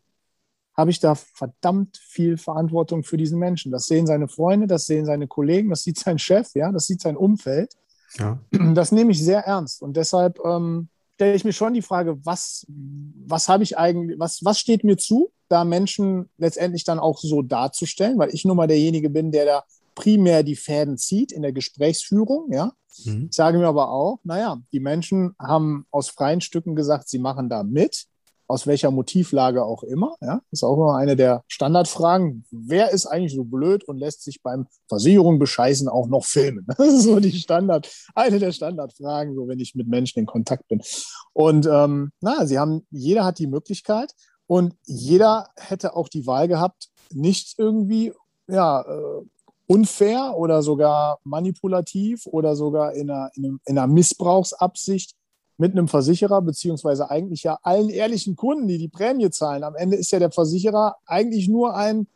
habe 0.76 0.92
ich 0.92 1.00
da 1.00 1.16
verdammt 1.16 1.98
viel 1.98 2.38
Verantwortung 2.38 3.04
für 3.04 3.18
diesen 3.18 3.40
Menschen. 3.40 3.72
Das 3.72 3.86
sehen 3.86 4.08
seine 4.08 4.28
Freunde, 4.28 4.68
das 4.68 4.86
sehen 4.86 5.06
seine 5.06 5.28
Kollegen, 5.28 5.70
das 5.70 5.84
sieht 5.84 6.00
sein 6.00 6.18
Chef, 6.18 6.50
ja, 6.56 6.72
das 6.72 6.88
sieht 6.88 7.02
sein 7.02 7.18
Umfeld. 7.18 7.74
Ja. 8.18 8.40
Das 8.74 8.92
nehme 8.92 9.12
ich 9.12 9.24
sehr 9.24 9.42
ernst 9.42 9.82
und 9.82 9.98
deshalb, 9.98 10.40
ähm, 10.46 10.90
stelle 11.16 11.36
ich 11.36 11.46
mir 11.46 11.54
schon 11.54 11.74
die 11.74 11.82
Frage, 11.82 12.18
was, 12.26 12.66
was 12.68 13.48
habe 13.48 13.64
ich 13.64 13.78
eigentlich, 13.78 14.20
was, 14.20 14.44
was 14.44 14.60
steht 14.60 14.84
mir 14.84 14.98
zu, 14.98 15.32
da 15.48 15.64
Menschen 15.64 16.30
letztendlich 16.38 16.84
dann 16.84 17.00
auch 17.00 17.20
so 17.20 17.42
darzustellen, 17.42 18.18
weil 18.18 18.34
ich 18.34 18.46
nun 18.46 18.58
mal 18.58 18.68
derjenige 18.68 19.10
bin, 19.10 19.32
der 19.32 19.46
da 19.46 19.64
primär 19.96 20.44
die 20.44 20.56
Fäden 20.56 20.98
zieht 20.98 21.32
in 21.32 21.44
der 21.44 21.54
Gesprächsführung, 21.54 22.52
ja. 22.52 22.74
Mhm. 23.06 23.28
Ich 23.30 23.36
sage 23.36 23.58
mir 23.58 23.68
aber 23.68 23.90
auch, 23.90 24.20
naja, 24.24 24.62
die 24.72 24.80
Menschen 24.80 25.36
haben 25.40 25.86
aus 25.92 26.10
freien 26.10 26.42
Stücken 26.42 26.76
gesagt, 26.76 27.10
sie 27.10 27.20
machen 27.20 27.50
da 27.50 27.64
mit 27.64 28.06
aus 28.48 28.68
welcher 28.68 28.92
Motivlage 28.92 29.64
auch 29.64 29.84
immer. 29.84 30.16
Ja? 30.22 30.42
Ist 30.52 30.64
auch 30.64 30.76
immer 30.76 30.96
eine 30.96 31.16
der 31.16 31.44
Standardfragen. 31.48 32.46
Wer 32.52 32.92
ist 32.92 33.06
eigentlich 33.06 33.34
so 33.34 33.44
blöd 33.44 33.84
und 33.86 33.98
lässt 33.98 34.24
sich 34.24 34.42
beim 34.42 34.68
Versicherung 34.88 35.40
bescheißen 35.40 35.88
auch 35.88 36.08
noch 36.08 36.26
filmen? 36.26 36.68
Das 36.84 36.94
ist 36.94 37.04
so 37.04 37.20
die 37.20 37.32
Standard, 37.32 37.90
eine 38.14 38.40
der 38.40 38.52
Standardfragen, 38.52 39.36
so 39.36 39.48
wenn 39.48 39.60
ich 39.60 39.76
mit 39.76 39.88
Menschen 39.88 40.20
in 40.20 40.26
Kontakt 40.26 40.68
bin. 40.68 40.82
Und 41.32 41.66
ähm, 41.66 42.12
na, 42.20 42.46
sie 42.46 42.60
haben, 42.60 42.86
jeder 42.92 43.24
hat 43.24 43.40
die 43.40 43.48
Möglichkeit 43.48 44.14
und 44.48 44.76
jeder 44.84 45.48
hätte 45.56 45.96
auch 45.96 46.10
die 46.10 46.28
Wahl 46.28 46.48
gehabt, 46.48 46.90
nicht 47.12 47.58
irgendwie 47.58 48.12
ja, 48.48 48.82
äh, 48.82 49.26
unfair 49.68 50.36
oder 50.36 50.62
sogar 50.62 51.20
manipulativ 51.24 52.26
oder 52.26 52.56
sogar 52.56 52.94
in 52.94 53.10
einer, 53.10 53.32
in 53.36 53.60
einer 53.66 53.88
Missbrauchsabsicht 53.88 55.16
mit 55.58 55.72
einem 55.72 55.88
Versicherer, 55.88 56.42
beziehungsweise 56.42 57.10
eigentlich 57.10 57.44
ja 57.44 57.60
allen 57.62 57.90
ehrlichen 57.90 58.36
Kunden, 58.36 58.68
die 58.68 58.78
die 58.78 58.88
Prämie 58.88 59.30
zahlen. 59.30 59.64
Am 59.64 59.76
Ende 59.76 59.98
ist 59.98 60.12
ja 60.12 60.20
der 60.20 60.32
Versicherer 60.32 60.96
eigentlich 61.06 61.48
nur 61.48 61.76
ein, 61.76 62.08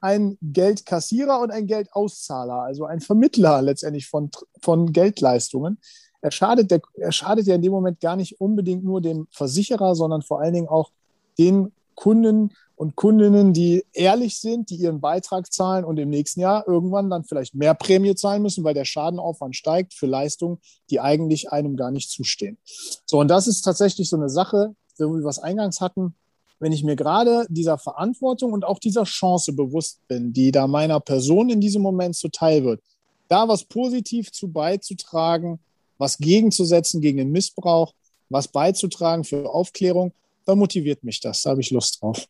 ein 0.00 0.36
Geldkassierer 0.42 1.40
und 1.40 1.50
ein 1.50 1.66
Geldauszahler, 1.66 2.62
also 2.62 2.84
ein 2.84 3.00
Vermittler 3.00 3.62
letztendlich 3.62 4.06
von, 4.06 4.30
von 4.60 4.92
Geldleistungen. 4.92 5.78
Er 6.20 6.30
schadet, 6.30 6.70
der, 6.70 6.80
er 6.94 7.12
schadet 7.12 7.46
ja 7.46 7.54
in 7.54 7.62
dem 7.62 7.72
Moment 7.72 8.00
gar 8.00 8.16
nicht 8.16 8.40
unbedingt 8.40 8.84
nur 8.84 9.00
dem 9.00 9.26
Versicherer, 9.30 9.94
sondern 9.94 10.22
vor 10.22 10.40
allen 10.40 10.54
Dingen 10.54 10.68
auch 10.68 10.90
den 11.38 11.72
Kunden, 11.94 12.50
und 12.76 12.96
Kundinnen, 12.96 13.52
die 13.52 13.84
ehrlich 13.92 14.40
sind, 14.40 14.70
die 14.70 14.76
ihren 14.76 15.00
Beitrag 15.00 15.52
zahlen 15.52 15.84
und 15.84 15.98
im 15.98 16.08
nächsten 16.10 16.40
Jahr 16.40 16.66
irgendwann 16.66 17.08
dann 17.08 17.24
vielleicht 17.24 17.54
mehr 17.54 17.74
Prämie 17.74 18.14
zahlen 18.14 18.42
müssen, 18.42 18.64
weil 18.64 18.74
der 18.74 18.84
Schadenaufwand 18.84 19.54
steigt 19.54 19.94
für 19.94 20.06
Leistungen, 20.06 20.58
die 20.90 21.00
eigentlich 21.00 21.52
einem 21.52 21.76
gar 21.76 21.90
nicht 21.90 22.10
zustehen. 22.10 22.58
So, 23.06 23.20
und 23.20 23.28
das 23.28 23.46
ist 23.46 23.62
tatsächlich 23.62 24.08
so 24.08 24.16
eine 24.16 24.28
Sache, 24.28 24.74
so 24.94 25.14
wie 25.14 25.22
wir 25.22 25.28
es 25.28 25.38
eingangs 25.38 25.80
hatten, 25.80 26.14
wenn 26.58 26.72
ich 26.72 26.82
mir 26.82 26.96
gerade 26.96 27.46
dieser 27.48 27.78
Verantwortung 27.78 28.52
und 28.52 28.64
auch 28.64 28.78
dieser 28.78 29.04
Chance 29.04 29.52
bewusst 29.52 30.00
bin, 30.08 30.32
die 30.32 30.50
da 30.50 30.66
meiner 30.66 31.00
Person 31.00 31.50
in 31.50 31.60
diesem 31.60 31.82
Moment 31.82 32.16
zuteil 32.16 32.64
wird, 32.64 32.80
da 33.28 33.46
was 33.48 33.64
positiv 33.64 34.32
zu 34.32 34.48
beizutragen, 34.48 35.60
was 35.98 36.18
gegenzusetzen 36.18 37.00
gegen 37.00 37.18
den 37.18 37.30
Missbrauch, 37.30 37.92
was 38.30 38.48
beizutragen 38.48 39.22
für 39.22 39.48
Aufklärung, 39.48 40.12
da 40.44 40.54
motiviert 40.54 41.04
mich 41.04 41.20
das, 41.20 41.42
da 41.42 41.50
habe 41.50 41.60
ich 41.60 41.70
Lust 41.70 42.00
drauf. 42.00 42.26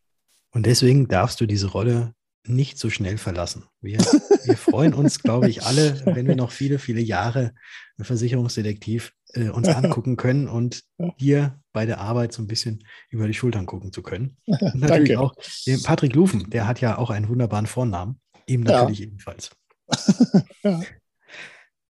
Und 0.51 0.67
deswegen 0.67 1.09
darfst 1.09 1.41
du 1.41 1.47
diese 1.47 1.69
Rolle 1.69 2.15
nicht 2.47 2.79
so 2.79 2.91
schnell 2.91 3.19
verlassen. 3.19 3.65
Wir, 3.81 3.99
wir 3.99 4.57
freuen 4.57 4.95
uns, 4.95 5.21
glaube 5.21 5.49
ich, 5.49 5.63
alle, 5.65 6.01
wenn 6.05 6.27
wir 6.27 6.37
noch 6.37 6.53
viele, 6.53 6.79
viele 6.79 7.01
Jahre 7.01 7.55
Versicherungsdetektiv 7.99 9.13
äh, 9.33 9.49
uns 9.49 9.69
angucken 9.69 10.17
können 10.17 10.49
und 10.49 10.85
hier 11.17 11.59
bei 11.73 11.87
der 11.87 12.01
Arbeit 12.01 12.33
so 12.33 12.43
ein 12.43 12.47
bisschen 12.47 12.85
über 13.11 13.27
die 13.27 13.35
Schultern 13.35 13.67
gucken 13.67 13.93
zu 13.93 14.03
können. 14.03 14.37
Und 14.47 14.77
natürlich 14.77 15.17
Danke. 15.17 15.21
auch 15.21 15.35
Patrick 15.83 16.15
Lufen, 16.15 16.51
der 16.51 16.67
hat 16.67 16.81
ja 16.81 16.99
auch 16.99 17.11
einen 17.11 17.29
wunderbaren 17.29 17.67
Vornamen. 17.67 18.21
Ihm 18.47 18.61
natürlich 18.61 19.01
ja. 19.01 19.07
ebenfalls. 19.07 19.51
ja. 20.63 20.83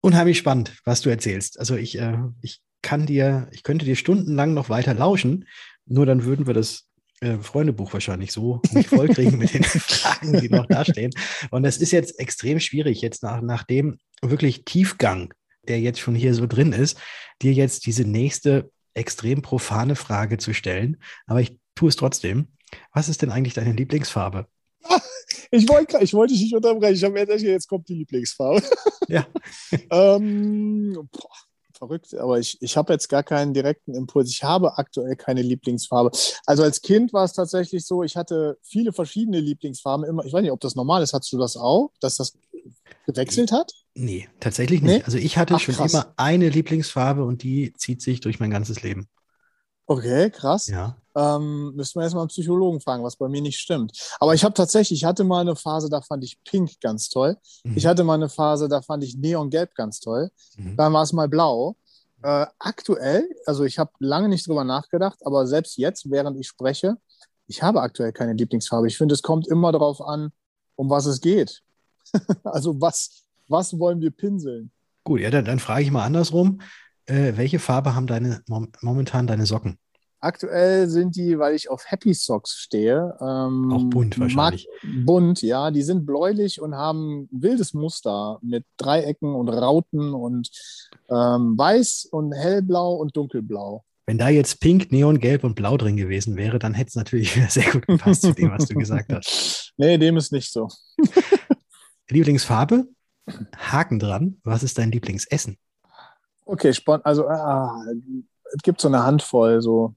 Unheimlich 0.02 0.38
spannend, 0.38 0.74
was 0.84 1.02
du 1.02 1.10
erzählst. 1.10 1.60
Also 1.60 1.76
ich, 1.76 1.98
äh, 1.98 2.18
ich 2.42 2.62
kann 2.82 3.06
dir, 3.06 3.48
ich 3.52 3.64
könnte 3.64 3.86
dir 3.86 3.96
stundenlang 3.96 4.54
noch 4.54 4.70
weiter 4.70 4.94
lauschen, 4.94 5.46
nur 5.90 6.06
dann 6.06 6.24
würden 6.24 6.48
wir 6.48 6.54
das 6.54 6.90
äh, 7.22 7.38
Freundebuch 7.38 7.92
wahrscheinlich 7.92 8.32
so 8.32 8.62
nicht 8.72 8.90
vollkriegen 8.90 9.38
mit 9.38 9.54
den 9.54 9.64
Fragen, 9.66 10.40
die 10.40 10.50
noch 10.50 10.66
da 10.68 10.86
stehen. 10.86 11.12
Und 11.52 11.64
das 11.64 11.78
ist 11.78 11.92
jetzt 11.92 12.20
extrem 12.20 12.60
schwierig, 12.60 13.02
jetzt 13.02 13.24
nach, 13.24 13.42
nach 13.42 13.64
dem 13.64 14.00
wirklich 14.22 14.64
Tiefgang, 14.64 15.34
der 15.68 15.82
jetzt 15.82 16.00
schon 16.00 16.16
hier 16.16 16.34
so 16.34 16.48
drin 16.48 16.72
ist, 16.72 16.98
dir 17.42 17.54
jetzt 17.54 17.86
diese 17.86 18.04
nächste 18.04 18.72
extrem 18.94 19.42
profane 19.42 19.96
Frage 19.96 20.38
zu 20.38 20.54
stellen. 20.54 20.98
Aber 21.26 21.42
ich 21.42 21.58
tue 21.76 21.90
es 21.90 21.96
trotzdem. 21.96 22.50
Was 22.94 23.10
ist 23.10 23.22
denn 23.22 23.32
eigentlich 23.32 23.54
deine 23.54 23.74
Lieblingsfarbe? 23.74 24.48
Ich 25.52 25.68
wollte 25.68 25.98
ich 26.04 26.14
wollte 26.14 26.34
dich 26.34 26.44
nicht 26.44 26.56
unterbrechen. 26.56 26.94
Ich 26.94 27.04
habe 27.04 27.18
jetzt, 27.18 27.42
jetzt 27.42 27.68
kommt 27.68 27.90
die 27.90 27.96
Lieblingsfarbe. 27.96 28.62
Ja. 29.08 29.26
ähm, 29.90 30.94
boah 31.12 31.49
verrückt, 31.80 32.14
aber 32.14 32.38
ich, 32.40 32.58
ich 32.62 32.78
habe 32.78 32.94
jetzt 32.94 33.08
gar 33.08 33.24
keinen 33.24 33.54
direkten 33.54 33.96
Impuls. 33.96 34.30
Ich 34.30 34.44
habe 34.44 34.78
aktuell 34.78 35.16
keine 35.16 35.42
Lieblingsfarbe. 35.42 36.12
Also 36.46 36.64
als 36.64 36.82
Kind 36.82 37.14
war 37.14 37.24
es 37.24 37.34
tatsächlich 37.34 37.86
so, 37.86 38.04
ich 38.04 38.16
hatte 38.16 38.58
viele 38.62 38.94
verschiedene 38.94 39.40
Lieblingsfarben. 39.40 40.06
Immer, 40.06 40.26
ich 40.26 40.34
weiß 40.34 40.44
nicht, 40.44 40.52
ob 40.52 40.60
das 40.60 40.76
normal 40.76 41.02
ist. 41.02 41.14
Hattest 41.14 41.34
du 41.34 41.38
das 41.38 41.58
auch, 41.58 41.92
dass 42.02 42.18
das 42.18 42.38
gewechselt 43.08 43.52
hat? 43.52 43.72
Nee, 43.96 44.30
tatsächlich 44.40 44.82
nicht. 44.82 44.98
Nee? 44.98 45.04
Also 45.04 45.18
ich 45.18 45.38
hatte 45.38 45.56
Ach, 45.56 45.60
schon 45.60 45.76
krass. 45.76 45.92
immer 45.94 46.14
eine 46.18 46.50
Lieblingsfarbe 46.50 47.24
und 47.24 47.42
die 47.42 47.74
zieht 47.74 48.02
sich 48.02 48.20
durch 48.20 48.40
mein 48.40 48.52
ganzes 48.52 48.84
Leben. 48.84 49.08
Okay, 49.90 50.30
krass. 50.30 50.68
Ja. 50.68 50.96
Ähm, 51.16 51.74
müssten 51.76 52.00
wir 52.00 52.04
erstmal 52.04 52.22
einen 52.22 52.30
Psychologen 52.30 52.80
fragen, 52.80 53.04
was 53.04 53.16
bei 53.16 53.28
mir 53.28 53.42
nicht 53.42 53.60
stimmt. 53.60 53.92
Aber 54.20 54.36
ich 54.36 54.44
habe 54.44 54.54
tatsächlich, 54.54 55.00
ich 55.00 55.04
hatte 55.04 55.24
mal 55.24 55.42
eine 55.42 55.56
Phase, 55.56 55.90
da 55.90 56.02
fand 56.02 56.24
ich 56.24 56.38
Pink 56.44 56.80
ganz 56.80 57.10
toll. 57.10 57.38
Mhm. 57.64 57.76
Ich 57.76 57.88
hatte 57.88 58.04
mal 58.04 58.14
eine 58.14 58.30
Phase, 58.30 58.70
da 58.70 58.84
fand 58.84 59.04
ich 59.04 59.18
Neongelb 59.18 59.74
ganz 59.74 60.00
toll. 60.00 60.30
Mhm. 60.58 60.78
Dann 60.78 60.94
war 60.94 61.02
es 61.02 61.12
mal 61.12 61.28
Blau. 61.28 61.76
Äh, 62.22 62.46
aktuell, 62.60 63.28
also 63.48 63.64
ich 63.64 63.80
habe 63.80 63.90
lange 63.98 64.30
nicht 64.30 64.48
drüber 64.48 64.64
nachgedacht, 64.64 65.18
aber 65.26 65.48
selbst 65.48 65.78
jetzt, 65.78 66.12
während 66.12 66.40
ich 66.40 66.48
spreche, 66.48 66.98
ich 67.48 67.64
habe 67.64 67.82
aktuell 67.82 68.12
keine 68.12 68.34
Lieblingsfarbe. 68.34 68.88
Ich 68.88 68.98
finde, 68.98 69.16
es 69.16 69.24
kommt 69.24 69.48
immer 69.48 69.72
darauf 69.72 70.02
an, 70.02 70.32
um 70.76 70.92
was 70.92 71.08
es 71.08 71.20
geht. 71.20 71.64
also 72.44 72.80
was, 72.80 73.24
was 73.48 73.80
wollen 73.80 74.02
wir 74.02 74.12
pinseln? 74.12 74.70
Gut, 75.04 75.22
ja, 75.22 75.32
dann, 75.32 75.46
dann 75.46 75.58
frage 75.58 75.82
ich 75.82 75.90
mal 75.90 76.06
andersrum. 76.06 76.62
Äh, 77.10 77.38
welche 77.38 77.60
Farbe 77.60 77.96
haben 77.96 78.08
deine 78.08 78.42
momentan 78.82 79.26
deine 79.26 79.46
Socken? 79.46 79.78
Aktuell 80.22 80.90
sind 80.90 81.16
die, 81.16 81.40
weil 81.40 81.56
ich 81.56 81.70
auf 81.70 81.86
Happy 81.90 82.14
Socks 82.14 82.58
stehe. 82.58 83.18
Ähm, 83.22 83.72
Auch 83.72 83.84
bunt 83.86 84.20
wahrscheinlich. 84.20 84.68
Bunt, 85.06 85.42
ja. 85.42 85.72
Die 85.72 85.82
sind 85.82 86.06
bläulich 86.06 86.62
und 86.62 86.76
haben 86.76 87.30
wildes 87.32 87.74
Muster 87.74 88.38
mit 88.42 88.66
Dreiecken 88.78 89.34
und 89.34 89.48
Rauten 89.48 90.14
und 90.14 90.50
ähm, 91.10 91.58
weiß 91.58 92.10
und 92.12 92.34
hellblau 92.34 92.96
und 92.96 93.16
dunkelblau. 93.16 93.86
Wenn 94.06 94.18
da 94.18 94.28
jetzt 94.28 94.60
Pink, 94.60 94.92
Neon, 94.92 95.20
Gelb 95.20 95.44
und 95.44 95.56
Blau 95.56 95.78
drin 95.78 95.96
gewesen 95.96 96.36
wäre, 96.36 96.60
dann 96.60 96.74
hätte 96.74 96.90
es 96.90 96.96
natürlich 96.96 97.32
sehr 97.50 97.72
gut 97.72 97.88
gepasst 97.88 98.24
zu 98.24 98.34
dem, 98.34 98.52
was 98.52 98.68
du 98.68 98.76
gesagt 98.76 99.12
hast. 99.14 99.68
Nee, 99.78 99.98
dem 99.98 100.18
ist 100.18 100.34
nicht 100.34 100.52
so. 100.52 100.68
Lieblingsfarbe? 102.10 102.90
Haken 103.56 103.98
dran. 103.98 104.42
Was 104.44 104.62
ist 104.62 104.78
dein 104.78 104.92
Lieblingsessen? 104.92 105.58
Okay, 106.50 106.74
also 107.04 107.28
ah, 107.28 107.86
es 108.56 108.64
gibt 108.64 108.82
so 108.82 108.88
eine 108.88 109.04
Handvoll, 109.04 109.62
so 109.62 109.94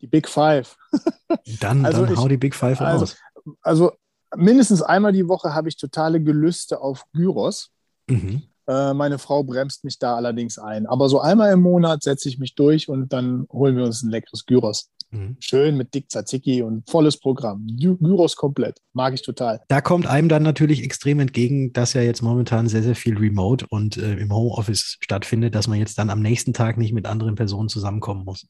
die 0.00 0.08
Big 0.08 0.28
Five. 0.28 0.76
Dann, 1.60 1.86
also 1.86 2.04
dann 2.04 2.14
ich, 2.14 2.18
hau 2.18 2.26
die 2.26 2.36
Big 2.36 2.54
Five 2.54 2.80
also, 2.80 3.04
raus. 3.04 3.16
Also 3.62 3.92
mindestens 4.36 4.82
einmal 4.82 5.12
die 5.12 5.28
Woche 5.28 5.54
habe 5.54 5.68
ich 5.68 5.76
totale 5.76 6.20
Gelüste 6.20 6.80
auf 6.80 7.04
Gyros. 7.12 7.70
Mhm. 8.08 8.42
Äh, 8.66 8.92
meine 8.92 9.18
Frau 9.18 9.44
bremst 9.44 9.84
mich 9.84 9.98
da 9.98 10.16
allerdings 10.16 10.58
ein. 10.58 10.86
Aber 10.86 11.08
so 11.08 11.20
einmal 11.20 11.52
im 11.52 11.62
Monat 11.62 12.02
setze 12.02 12.28
ich 12.28 12.38
mich 12.38 12.54
durch 12.54 12.88
und 12.88 13.12
dann 13.12 13.46
holen 13.52 13.76
wir 13.76 13.84
uns 13.84 14.02
ein 14.02 14.10
leckeres 14.10 14.46
Gyros. 14.46 14.90
Mhm. 15.14 15.36
Schön 15.40 15.76
mit 15.76 15.94
Dick 15.94 16.10
Tzatziki 16.10 16.62
und 16.62 16.88
volles 16.90 17.18
Programm. 17.18 17.66
Gyros 17.78 18.36
komplett. 18.36 18.80
Mag 18.92 19.14
ich 19.14 19.22
total. 19.22 19.60
Da 19.68 19.80
kommt 19.80 20.06
einem 20.06 20.28
dann 20.28 20.42
natürlich 20.42 20.82
extrem 20.82 21.20
entgegen, 21.20 21.72
dass 21.72 21.92
ja 21.92 22.02
jetzt 22.02 22.22
momentan 22.22 22.68
sehr, 22.68 22.82
sehr 22.82 22.96
viel 22.96 23.16
Remote 23.16 23.66
und 23.68 23.96
äh, 23.96 24.14
im 24.14 24.32
Homeoffice 24.32 24.98
stattfindet, 25.00 25.54
dass 25.54 25.68
man 25.68 25.78
jetzt 25.78 25.98
dann 25.98 26.10
am 26.10 26.20
nächsten 26.20 26.52
Tag 26.52 26.78
nicht 26.78 26.92
mit 26.92 27.06
anderen 27.06 27.36
Personen 27.36 27.68
zusammenkommen 27.68 28.24
muss. 28.24 28.48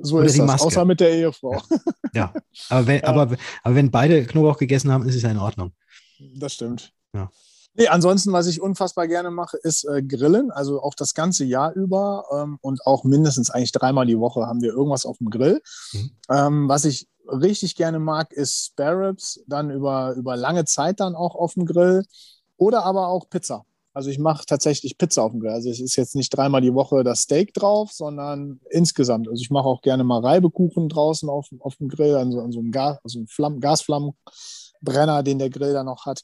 So 0.00 0.16
Oder 0.16 0.26
ist 0.26 0.38
das, 0.38 0.46
Maske. 0.46 0.66
außer 0.66 0.84
mit 0.84 1.00
der 1.00 1.12
Ehefrau. 1.12 1.62
Ja, 2.14 2.32
ja. 2.34 2.34
Aber, 2.68 2.86
wenn, 2.86 3.00
ja. 3.00 3.04
Aber, 3.06 3.36
aber 3.62 3.74
wenn 3.74 3.90
beide 3.90 4.24
Knoblauch 4.24 4.58
gegessen 4.58 4.92
haben, 4.92 5.06
ist 5.06 5.14
es 5.14 5.22
ja 5.22 5.30
in 5.30 5.38
Ordnung. 5.38 5.72
Das 6.36 6.54
stimmt. 6.54 6.92
Ja. 7.14 7.30
Nee, 7.74 7.88
ansonsten, 7.88 8.32
was 8.32 8.46
ich 8.46 8.60
unfassbar 8.60 9.08
gerne 9.08 9.30
mache, 9.30 9.56
ist 9.56 9.84
äh, 9.84 10.02
Grillen. 10.02 10.50
Also 10.50 10.82
auch 10.82 10.94
das 10.94 11.14
ganze 11.14 11.44
Jahr 11.44 11.72
über 11.74 12.24
ähm, 12.30 12.58
und 12.60 12.84
auch 12.86 13.04
mindestens 13.04 13.50
eigentlich 13.50 13.72
dreimal 13.72 14.06
die 14.06 14.18
Woche 14.18 14.46
haben 14.46 14.60
wir 14.60 14.72
irgendwas 14.72 15.06
auf 15.06 15.18
dem 15.18 15.30
Grill. 15.30 15.62
Mhm. 15.92 16.10
Ähm, 16.28 16.68
was 16.68 16.84
ich 16.84 17.08
richtig 17.26 17.76
gerne 17.76 17.98
mag, 17.98 18.32
ist 18.32 18.66
Spare 18.72 19.08
Ribs, 19.08 19.42
dann 19.46 19.70
über, 19.70 20.14
über 20.14 20.36
lange 20.36 20.64
Zeit 20.64 21.00
dann 21.00 21.14
auch 21.14 21.34
auf 21.34 21.54
dem 21.54 21.64
Grill 21.64 22.04
oder 22.56 22.84
aber 22.84 23.08
auch 23.08 23.28
Pizza. 23.30 23.64
Also 23.94 24.08
ich 24.08 24.18
mache 24.18 24.46
tatsächlich 24.46 24.96
Pizza 24.96 25.22
auf 25.22 25.32
dem 25.32 25.40
Grill. 25.40 25.52
Also 25.52 25.68
es 25.70 25.80
ist 25.80 25.96
jetzt 25.96 26.14
nicht 26.14 26.30
dreimal 26.30 26.62
die 26.62 26.74
Woche 26.74 27.04
das 27.04 27.22
Steak 27.22 27.52
drauf, 27.52 27.90
sondern 27.92 28.60
insgesamt. 28.70 29.28
Also 29.28 29.40
ich 29.40 29.50
mache 29.50 29.66
auch 29.66 29.82
gerne 29.82 30.02
mal 30.02 30.20
Reibekuchen 30.20 30.88
draußen 30.88 31.28
auf, 31.28 31.48
auf 31.60 31.76
dem 31.76 31.88
Grill, 31.88 32.16
an 32.16 32.32
so, 32.32 32.40
an 32.40 32.52
so 32.52 32.60
einem 32.60 32.70
Gas, 32.70 32.98
also 33.04 33.18
einem 33.18 33.28
Flamm, 33.28 33.60
Gasflammenbrenner, 33.60 35.22
den 35.22 35.38
der 35.38 35.50
Grill 35.50 35.74
dann 35.74 35.86
noch 35.86 36.06
hat. 36.06 36.22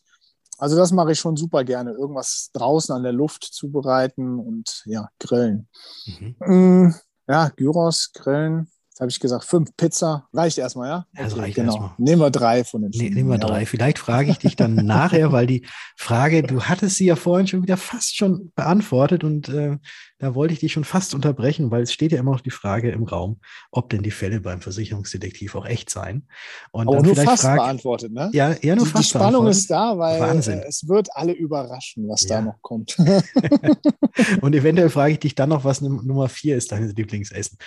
Also 0.59 0.77
das 0.77 0.93
mache 0.93 1.13
ich 1.13 1.19
schon 1.19 1.37
super 1.37 1.65
gerne. 1.65 1.93
Irgendwas 1.93 2.51
draußen 2.53 2.95
an 2.95 3.05
der 3.05 3.13
Luft 3.13 3.45
zubereiten 3.45 4.39
und 4.39 4.83
ja, 4.87 5.09
grillen. 5.19 5.69
Mhm. 6.07 6.37
Mm, 6.41 6.95
Ja, 7.29 7.49
Gyros, 7.51 8.13
Grillen, 8.13 8.71
habe 9.01 9.11
ich 9.11 9.21
gesagt, 9.21 9.45
fünf 9.45 9.71
Pizza. 9.77 10.29
Reicht 10.33 10.59
erstmal, 10.59 10.89
ja? 10.89 11.07
Ja, 11.17 11.25
das 11.25 11.33
Okay, 11.33 11.43
reicht 11.43 11.55
genau. 11.57 11.73
erstmal. 11.73 11.91
Nehmen 11.99 12.21
wir 12.23 12.31
drei 12.31 12.65
von 12.65 12.83
den 12.83 12.91
Nee, 12.91 12.99
fünf. 13.07 13.15
nehmen 13.15 13.29
wir 13.31 13.39
drei. 13.39 13.65
Vielleicht 13.67 13.99
frage 13.99 14.31
ich 14.31 14.39
dich 14.39 14.57
dann 14.57 14.75
nachher, 14.87 15.33
weil 15.33 15.47
die 15.47 15.67
Frage, 15.97 16.43
du 16.43 16.63
hattest 16.63 16.97
sie 16.97 17.07
ja 17.07 17.17
vorhin 17.17 17.47
schon 17.47 17.63
wieder 17.63 17.77
fast 17.77 18.17
schon 18.17 18.53
beantwortet 18.55 19.25
und 19.25 19.49
äh, 19.49 19.77
da 20.21 20.35
wollte 20.35 20.53
ich 20.55 20.61
dich 20.61 20.73
schon 20.73 20.83
fast 20.85 21.15
unterbrechen, 21.15 21.71
weil 21.71 21.83
es 21.83 21.93
steht 21.93 22.11
ja 22.13 22.19
immer 22.19 22.33
noch 22.33 22.41
die 22.41 22.51
Frage 22.51 22.91
im 22.91 23.05
Raum, 23.05 23.39
ob 23.71 23.89
denn 23.91 24.03
die 24.03 24.11
Fälle 24.11 24.41
beim 24.41 24.61
Versicherungsdetektiv 24.61 25.55
auch 25.55 25.65
echt 25.67 25.91
seien. 25.91 26.27
Und 26.73 26.89
Aber 26.89 27.03
nur 27.03 27.15
fast 27.15 27.43
frag, 27.43 27.57
beantwortet, 27.59 28.13
ne? 28.13 28.29
ja, 28.33 28.53
eher 28.53 28.75
nur 28.75 28.85
die, 28.85 28.91
die 28.91 28.97
fast 28.97 29.11
Spannung 29.11 29.45
beantwortet. 29.45 29.59
ist 29.59 29.71
da, 29.71 29.97
weil 29.99 30.21
Wahnsinn. 30.21 30.59
äh, 30.59 30.67
es 30.67 30.89
wird 30.89 31.09
alle 31.15 31.33
überraschen, 31.33 32.09
was 32.09 32.23
Ja. 32.23 32.37
da 32.41 32.43
noch 32.43 32.61
kommt. 32.63 32.97
Und 34.41 34.55
eventuell 34.55 34.91
frage 34.91 35.13
ich 35.13 35.19
dich 35.21 35.35
dann 35.35 35.51
noch, 35.51 35.65
was 35.65 35.81
Num- 35.81 36.05
Nummer 36.05 36.29
vier 36.29 36.57
ist, 36.57 36.73
dein 36.73 36.89
Lieblingsessen. 36.89 37.59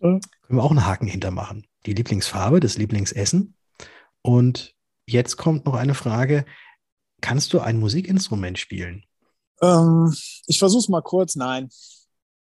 Mhm. 0.00 0.20
Können 0.42 0.58
wir 0.58 0.62
auch 0.64 0.70
einen 0.70 0.86
Haken 0.86 1.06
hintermachen. 1.06 1.66
Die 1.86 1.92
Lieblingsfarbe, 1.94 2.60
das 2.60 2.76
Lieblingsessen. 2.76 3.54
Und 4.22 4.74
jetzt 5.06 5.36
kommt 5.36 5.64
noch 5.66 5.74
eine 5.74 5.94
Frage. 5.94 6.44
Kannst 7.20 7.52
du 7.52 7.60
ein 7.60 7.78
Musikinstrument 7.78 8.58
spielen? 8.58 9.04
ähm, 9.62 10.14
ich 10.46 10.58
versuche 10.58 10.80
es 10.80 10.88
mal 10.88 11.02
kurz. 11.02 11.36
Nein. 11.36 11.68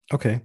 Okay. 0.10 0.42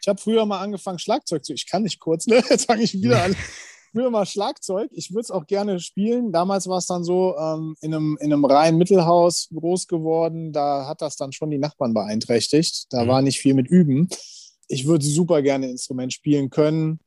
Ich 0.00 0.08
habe 0.08 0.20
früher 0.20 0.46
mal 0.46 0.60
angefangen, 0.60 0.98
Schlagzeug 0.98 1.44
zu. 1.44 1.52
Ich 1.52 1.68
kann 1.68 1.82
nicht 1.82 1.98
kurz, 2.00 2.26
ne? 2.26 2.42
Jetzt 2.48 2.66
fange 2.66 2.82
ich 2.82 2.94
wieder 2.94 3.22
an. 3.24 3.36
Früher 3.92 4.10
mal 4.10 4.26
Schlagzeug. 4.26 4.90
Ich 4.92 5.10
würde 5.12 5.22
es 5.22 5.30
auch 5.30 5.46
gerne 5.46 5.80
spielen. 5.80 6.30
Damals 6.30 6.66
war 6.68 6.76
es 6.78 6.86
dann 6.86 7.04
so 7.04 7.36
ähm, 7.38 7.74
in 7.80 7.94
einem, 7.94 8.18
in 8.20 8.32
einem 8.32 8.44
reinen 8.44 8.76
Mittelhaus 8.78 9.48
groß 9.52 9.86
geworden. 9.86 10.52
Da 10.52 10.86
hat 10.86 11.00
das 11.00 11.16
dann 11.16 11.32
schon 11.32 11.50
die 11.50 11.58
Nachbarn 11.58 11.94
beeinträchtigt. 11.94 12.86
Da 12.90 13.04
Mhm. 13.04 13.08
war 13.08 13.22
nicht 13.22 13.38
viel 13.40 13.54
mit 13.54 13.66
Üben. 13.68 14.08
Ich 14.68 14.86
würde 14.86 15.04
super 15.04 15.42
gerne 15.42 15.66
ein 15.66 15.72
Instrument 15.72 16.12
spielen 16.12 16.50
können, 16.50 17.00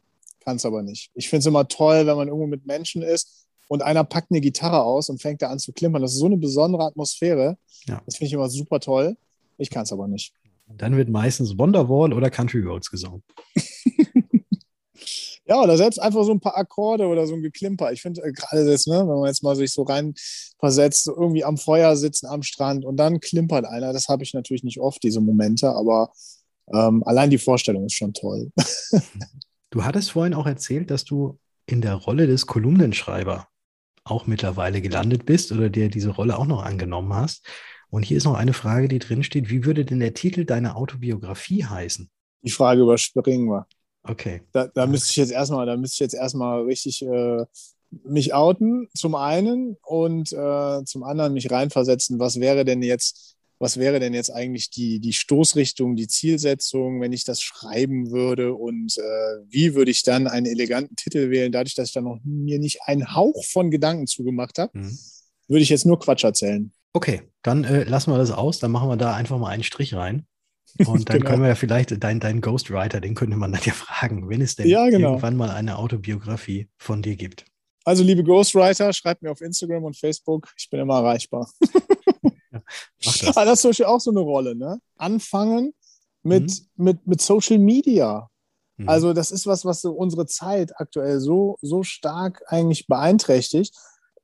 kann 0.44 0.58
es 0.58 0.66
aber 0.66 0.82
nicht. 0.82 1.12
Ich 1.14 1.30
finde 1.30 1.42
es 1.42 1.46
immer 1.46 1.68
toll, 1.68 2.06
wenn 2.06 2.16
man 2.18 2.28
irgendwo 2.28 2.48
mit 2.48 2.66
Menschen 2.66 3.02
ist 3.04 3.46
und 3.68 3.84
einer 3.84 4.04
packt 4.04 4.32
eine 4.32 4.42
Gitarre 4.42 4.84
aus 4.84 5.10
und 5.10 5.22
fängt 5.22 5.42
da 5.42 5.50
an 5.50 5.60
zu 5.60 5.72
klimpern. 5.72 6.02
Das 6.02 6.14
ist 6.14 6.20
so 6.20 6.26
eine 6.26 6.38
besondere 6.38 6.84
Atmosphäre. 6.84 7.58
Ja. 7.86 8.02
Das 8.06 8.18
finde 8.18 8.28
ich 8.28 8.34
immer 8.34 8.50
super 8.50 8.80
toll. 8.80 9.16
Ich 9.58 9.70
kann 9.70 9.84
es 9.84 9.94
aber 9.94 10.08
nicht. 10.08 10.34
Und 10.68 10.82
dann 10.82 10.98
wird 10.98 11.10
meistens 11.10 11.58
Wonderwall 11.58 12.14
oder 12.14 12.30
Country 12.30 12.62
Roads 12.62 12.90
gesungen. 12.90 13.24
Ja, 15.52 15.62
oder 15.62 15.76
selbst 15.76 16.02
einfach 16.02 16.24
so 16.24 16.32
ein 16.32 16.40
paar 16.40 16.56
Akkorde 16.56 17.08
oder 17.08 17.28
so 17.28 17.34
ein 17.34 17.42
Geklimper. 17.42 17.92
Ich 17.92 18.02
finde 18.02 18.22
äh, 18.22 18.32
gerade 18.32 18.66
das, 18.66 18.88
ne, 18.88 19.00
wenn 19.00 19.20
man 19.20 19.26
jetzt 19.26 19.44
mal 19.44 19.54
sich 19.54 19.74
so 19.74 19.82
rein 19.84 20.14
versetzt, 20.60 21.04
so 21.04 21.14
irgendwie 21.14 21.44
am 21.44 21.58
Feuer 21.58 21.98
sitzen, 21.98 22.28
am 22.28 22.42
Strand 22.42 22.86
und 22.86 22.96
dann 22.96 23.20
klimpert 23.20 23.66
einer. 23.66 23.92
Das 23.92 24.08
habe 24.08 24.24
ich 24.24 24.34
natürlich 24.34 24.64
nicht 24.64 24.80
oft, 24.80 25.04
diese 25.04 25.20
Momente, 25.20 25.70
aber 25.76 26.14
ähm, 26.74 27.04
allein 27.06 27.30
die 27.30 27.38
Vorstellung 27.38 27.86
ist 27.86 27.96
schon 27.96 28.14
toll. 28.14 28.52
Du 29.74 29.86
hattest 29.86 30.12
vorhin 30.12 30.34
auch 30.34 30.48
erzählt, 30.48 30.92
dass 30.92 31.06
du 31.06 31.40
in 31.66 31.80
der 31.80 31.96
Rolle 31.96 32.28
des 32.28 32.46
Kolumnenschreiber 32.46 33.48
auch 34.04 34.28
mittlerweile 34.28 34.82
gelandet 34.82 35.26
bist 35.26 35.52
oder 35.54 35.70
dir 35.70 35.90
diese 35.90 36.10
Rolle 36.10 36.38
auch 36.38 36.46
noch 36.46 36.64
angenommen 36.64 37.14
hast. 37.14 37.46
Und 37.90 38.04
hier 38.04 38.18
ist 38.18 38.26
noch 38.26 38.36
eine 38.36 38.54
Frage, 38.54 38.90
die 38.90 39.00
drin 39.00 39.24
steht. 39.24 39.50
Wie 39.50 39.64
würde 39.64 39.86
denn 39.86 40.00
der 40.00 40.14
Titel 40.14 40.44
deiner 40.44 40.76
Autobiografie 40.76 41.64
heißen? 41.64 42.10
Die 42.42 42.52
Frage 42.52 42.82
überspringen 42.82 43.48
wir. 43.48 43.66
Okay. 44.04 44.42
Da, 44.52 44.68
da 44.68 44.88
müsste 44.88 45.12
ich 45.12 45.16
jetzt 45.16 45.32
erstmal, 45.32 45.66
da 45.66 45.78
müsste 45.78 45.96
ich 45.96 46.00
jetzt 46.00 46.16
erstmal 46.16 46.64
richtig 46.64 47.02
äh, 47.04 47.46
mich 48.04 48.34
outen, 48.34 48.90
zum 48.94 49.16
einen, 49.16 49.78
und 49.84 50.34
äh, 50.34 50.84
zum 50.84 51.04
anderen 51.04 51.34
mich 51.34 51.52
reinversetzen, 51.52 52.20
was 52.20 52.40
wäre 52.40 52.66
denn 52.66 52.82
jetzt, 52.82 53.38
was 53.62 53.78
wäre 53.78 54.00
denn 54.00 54.14
jetzt 54.16 54.32
eigentlich 54.32 54.72
die, 54.72 55.00
die 55.00 55.14
Stoßrichtung, 55.14 55.96
die 55.96 56.08
Zielsetzung, 56.08 57.00
wenn 57.00 57.14
ich 57.14 57.24
das 57.26 57.42
schreiben 57.42 58.10
würde 58.12 58.54
und 58.56 58.98
äh, 58.98 59.02
wie 59.48 59.76
würde 59.76 59.92
ich 59.92 60.02
dann 60.04 60.28
einen 60.28 60.48
eleganten 60.48 60.96
Titel 60.96 61.30
wählen, 61.30 61.52
dadurch, 61.52 61.76
dass 61.76 61.90
ich 61.90 61.94
da 61.94 62.02
noch 62.02 62.20
mir 62.24 62.58
nicht 62.60 62.80
einen 62.86 63.14
Hauch 63.16 63.46
von 63.46 63.70
Gedanken 63.70 64.08
zugemacht 64.08 64.58
habe, 64.58 64.78
Mhm. 64.78 64.98
würde 65.48 65.62
ich 65.64 65.70
jetzt 65.70 65.86
nur 65.86 66.00
Quatsch 66.00 66.24
erzählen. 66.24 66.72
Okay, 66.94 67.22
dann 67.44 67.64
äh, 67.64 67.84
lassen 67.84 68.12
wir 68.12 68.18
das 68.18 68.32
aus. 68.32 68.60
Dann 68.60 68.72
machen 68.72 68.90
wir 68.90 68.98
da 68.98 69.14
einfach 69.16 69.38
mal 69.38 69.50
einen 69.50 69.64
Strich 69.64 69.94
rein. 69.94 70.26
Und 70.88 71.10
dann 71.10 71.20
Genau. 71.20 71.30
können 71.30 71.42
wir 71.44 71.50
ja 71.50 71.56
vielleicht 71.56 72.04
deinen 72.04 72.20
dein 72.20 72.42
Ghostwriter, 72.42 73.00
den 73.00 73.14
könnte 73.14 73.38
man 73.38 73.52
dann 73.52 73.62
ja 73.64 73.74
fragen, 73.74 74.28
wenn 74.30 74.42
es 74.42 74.56
denn 74.56 74.68
Ja, 74.68 74.90
genau. 74.90 75.10
irgendwann 75.12 75.36
mal 75.38 75.52
eine 75.52 75.78
Autobiografie 75.78 76.68
von 76.78 77.02
dir 77.02 77.16
gibt. 77.16 77.46
Also, 77.84 78.04
liebe 78.04 78.24
Ghostwriter, 78.24 78.92
schreibt 78.94 79.22
mir 79.22 79.32
auf 79.32 79.42
Instagram 79.42 79.84
und 79.84 79.98
Facebook, 79.98 80.52
ich 80.58 80.70
bin 80.70 80.80
immer 80.80 80.96
erreichbar. 80.98 81.50
Mach 83.06 83.18
das. 83.18 83.38
Ah, 83.38 83.46
das 83.46 83.54
ist 83.56 83.62
zum 83.62 83.70
Beispiel 83.70 83.86
auch 83.86 84.00
so 84.00 84.12
eine 84.12 84.20
Rolle, 84.22 84.56
ne? 84.56 84.80
Anfangen 84.98 85.74
mit, 86.24 86.44
Mhm. 86.44 86.84
mit, 86.86 87.08
mit 87.08 87.22
Social 87.22 87.58
Media. 87.60 88.30
Mhm. 88.78 88.90
Also, 88.90 89.14
das 89.14 89.32
ist 89.32 89.48
was, 89.48 89.66
was 89.66 89.82
so 89.82 89.92
unsere 89.92 90.26
Zeit 90.26 90.72
aktuell 90.80 91.20
so, 91.20 91.58
so 91.62 91.84
stark 91.84 92.42
eigentlich 92.48 92.88
beeinträchtigt, 92.88 93.76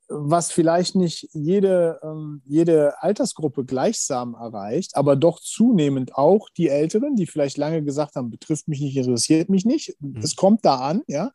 was 0.09 0.51
vielleicht 0.53 0.95
nicht 0.95 1.27
jede, 1.33 1.99
ähm, 2.01 2.41
jede 2.45 3.01
Altersgruppe 3.03 3.65
gleichsam 3.65 4.35
erreicht, 4.35 4.95
aber 4.95 5.17
doch 5.17 5.41
zunehmend 5.41 6.15
auch 6.15 6.47
die 6.55 6.69
Älteren, 6.69 7.15
die 7.17 7.27
vielleicht 7.27 7.57
lange 7.57 7.83
gesagt 7.83 8.15
haben, 8.15 8.29
betrifft 8.29 8.69
mich 8.69 8.79
nicht, 8.79 8.95
interessiert 8.95 9.49
mich 9.49 9.65
nicht. 9.65 9.95
Mhm. 9.99 10.17
Es 10.23 10.35
kommt 10.37 10.63
da 10.63 10.75
an, 10.77 11.01
ja. 11.07 11.31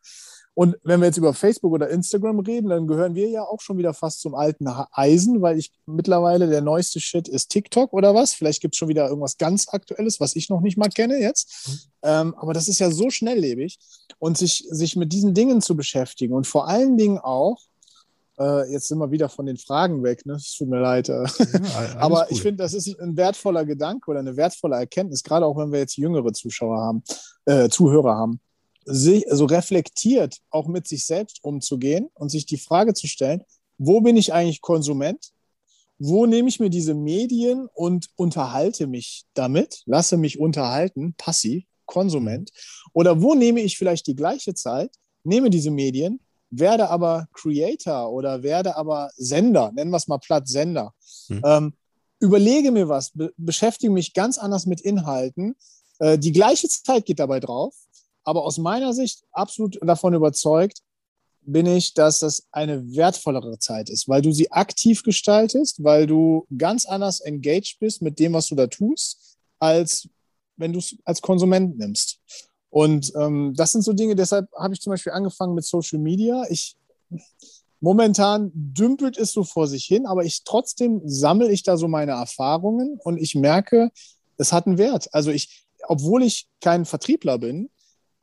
Und 0.55 0.77
wenn 0.83 0.99
wir 0.99 1.07
jetzt 1.07 1.17
über 1.17 1.33
Facebook 1.33 1.73
oder 1.73 1.89
Instagram 1.89 2.39
reden, 2.39 2.69
dann 2.69 2.85
gehören 2.85 3.15
wir 3.15 3.27
ja 3.27 3.43
auch 3.43 3.59
schon 3.59 3.77
wieder 3.77 3.93
fast 3.93 4.21
zum 4.21 4.35
alten 4.35 4.67
Eisen, 4.91 5.41
weil 5.41 5.57
ich 5.57 5.71
mittlerweile 5.87 6.47
der 6.47 6.61
neueste 6.61 6.99
Shit 6.99 7.27
ist 7.27 7.49
TikTok 7.49 7.91
oder 7.91 8.13
was. 8.13 8.33
Vielleicht 8.33 8.61
gibt 8.61 8.75
es 8.75 8.77
schon 8.77 8.87
wieder 8.87 9.07
irgendwas 9.07 9.37
ganz 9.37 9.67
Aktuelles, 9.69 10.19
was 10.19 10.35
ich 10.35 10.49
noch 10.49 10.61
nicht 10.61 10.77
mal 10.77 10.89
kenne 10.89 11.17
jetzt. 11.17 11.89
Ähm, 12.03 12.35
aber 12.35 12.53
das 12.53 12.67
ist 12.67 12.79
ja 12.79 12.91
so 12.91 13.09
schnelllebig. 13.09 13.79
Und 14.19 14.37
sich, 14.37 14.65
sich 14.69 14.95
mit 14.95 15.11
diesen 15.11 15.33
Dingen 15.33 15.61
zu 15.61 15.75
beschäftigen 15.75 16.33
und 16.33 16.45
vor 16.45 16.67
allen 16.67 16.97
Dingen 16.97 17.17
auch, 17.17 17.57
äh, 18.39 18.71
jetzt 18.71 18.87
sind 18.87 18.99
wir 18.99 19.11
wieder 19.11 19.29
von 19.29 19.45
den 19.45 19.57
Fragen 19.57 20.03
weg, 20.03 20.25
ne? 20.25 20.33
Es 20.33 20.55
tut 20.55 20.69
mir 20.69 20.79
leid. 20.79 21.09
Äh. 21.09 21.23
Ja, 21.23 21.95
Aber 21.97 22.31
ich 22.31 22.41
finde, 22.41 22.63
das 22.63 22.73
ist 22.73 22.99
ein 22.99 23.17
wertvoller 23.17 23.65
Gedanke 23.65 24.09
oder 24.09 24.19
eine 24.19 24.35
wertvolle 24.35 24.75
Erkenntnis, 24.75 25.23
gerade 25.23 25.45
auch 25.45 25.57
wenn 25.57 25.71
wir 25.71 25.79
jetzt 25.79 25.97
jüngere 25.97 26.31
Zuschauer 26.33 26.77
haben, 26.77 27.03
äh, 27.45 27.69
Zuhörer 27.69 28.15
haben, 28.15 28.39
sich, 28.85 29.25
so 29.29 29.45
reflektiert 29.45 30.37
auch 30.49 30.67
mit 30.67 30.87
sich 30.87 31.05
selbst 31.05 31.43
umzugehen 31.43 32.09
und 32.13 32.29
sich 32.29 32.45
die 32.45 32.57
Frage 32.57 32.93
zu 32.93 33.07
stellen, 33.07 33.43
wo 33.77 34.01
bin 34.01 34.17
ich 34.17 34.33
eigentlich 34.33 34.61
Konsument? 34.61 35.31
Wo 35.99 36.25
nehme 36.25 36.49
ich 36.49 36.59
mir 36.59 36.69
diese 36.69 36.93
Medien 36.93 37.67
und 37.73 38.09
unterhalte 38.15 38.87
mich 38.87 39.25
damit, 39.33 39.83
lasse 39.85 40.17
mich 40.17 40.39
unterhalten, 40.39 41.13
passiv, 41.17 41.63
Konsument? 41.85 42.51
Oder 42.93 43.21
wo 43.21 43.35
nehme 43.35 43.61
ich 43.61 43.77
vielleicht 43.77 44.07
die 44.07 44.15
gleiche 44.15 44.53
Zeit, 44.53 44.91
nehme 45.23 45.49
diese 45.49 45.71
Medien, 45.71 46.19
werde 46.49 46.89
aber 46.89 47.27
Creator 47.33 48.11
oder 48.11 48.43
werde 48.43 48.75
aber 48.75 49.09
Sender, 49.15 49.71
nennen 49.73 49.91
wir 49.91 49.97
es 49.97 50.07
mal 50.07 50.19
platt 50.19 50.47
Sender. 50.47 50.93
Hm. 51.27 51.41
Ähm, 51.45 51.73
überlege 52.19 52.71
mir 52.71 52.89
was, 52.89 53.11
be 53.11 53.33
beschäftige 53.37 53.91
mich 53.91 54.13
ganz 54.13 54.37
anders 54.37 54.65
mit 54.65 54.81
Inhalten. 54.81 55.55
Äh, 55.99 56.17
die 56.17 56.31
gleiche 56.31 56.67
Zeit 56.67 57.05
geht 57.05 57.19
dabei 57.19 57.39
drauf, 57.39 57.75
aber 58.23 58.43
aus 58.43 58.57
meiner 58.57 58.93
Sicht 58.93 59.23
absolut 59.31 59.77
davon 59.81 60.13
überzeugt 60.13 60.79
bin 61.45 61.65
ich, 61.65 61.93
dass 61.93 62.19
das 62.19 62.47
eine 62.51 62.95
wertvollere 62.95 63.59
Zeit 63.59 63.89
ist, 63.89 64.07
weil 64.07 64.21
du 64.21 64.31
sie 64.31 64.51
aktiv 64.51 65.03
gestaltest, 65.03 65.83
weil 65.83 66.07
du 66.07 66.45
ganz 66.57 66.85
anders 66.85 67.19
engaged 67.19 67.77
bist 67.79 68.01
mit 68.01 68.19
dem, 68.19 68.33
was 68.33 68.47
du 68.47 68.55
da 68.55 68.67
tust, 68.67 69.37
als 69.59 70.07
wenn 70.55 70.71
du 70.71 70.79
es 70.79 70.95
als 71.03 71.21
Konsument 71.21 71.77
nimmst. 71.77 72.19
Und 72.69 73.11
ähm, 73.15 73.53
das 73.55 73.71
sind 73.71 73.83
so 73.83 73.93
Dinge, 73.93 74.15
deshalb 74.15 74.49
habe 74.53 74.73
ich 74.73 74.81
zum 74.81 74.91
Beispiel 74.91 75.11
angefangen 75.11 75.53
mit 75.53 75.65
Social 75.65 75.99
Media. 75.99 76.43
Ich 76.49 76.75
momentan 77.79 78.51
dümpelt 78.53 79.17
es 79.17 79.33
so 79.33 79.43
vor 79.43 79.67
sich 79.67 79.85
hin, 79.85 80.05
aber 80.05 80.23
ich 80.23 80.43
trotzdem 80.45 81.01
sammle 81.05 81.51
ich 81.51 81.63
da 81.63 81.77
so 81.77 81.87
meine 81.87 82.13
Erfahrungen 82.13 82.97
und 83.03 83.17
ich 83.17 83.35
merke, 83.35 83.91
es 84.37 84.53
hat 84.53 84.65
einen 84.65 84.77
Wert. 84.77 85.13
Also 85.13 85.31
ich, 85.31 85.65
obwohl 85.87 86.23
ich 86.23 86.47
kein 86.61 86.85
Vertriebler 86.85 87.37
bin, 87.37 87.69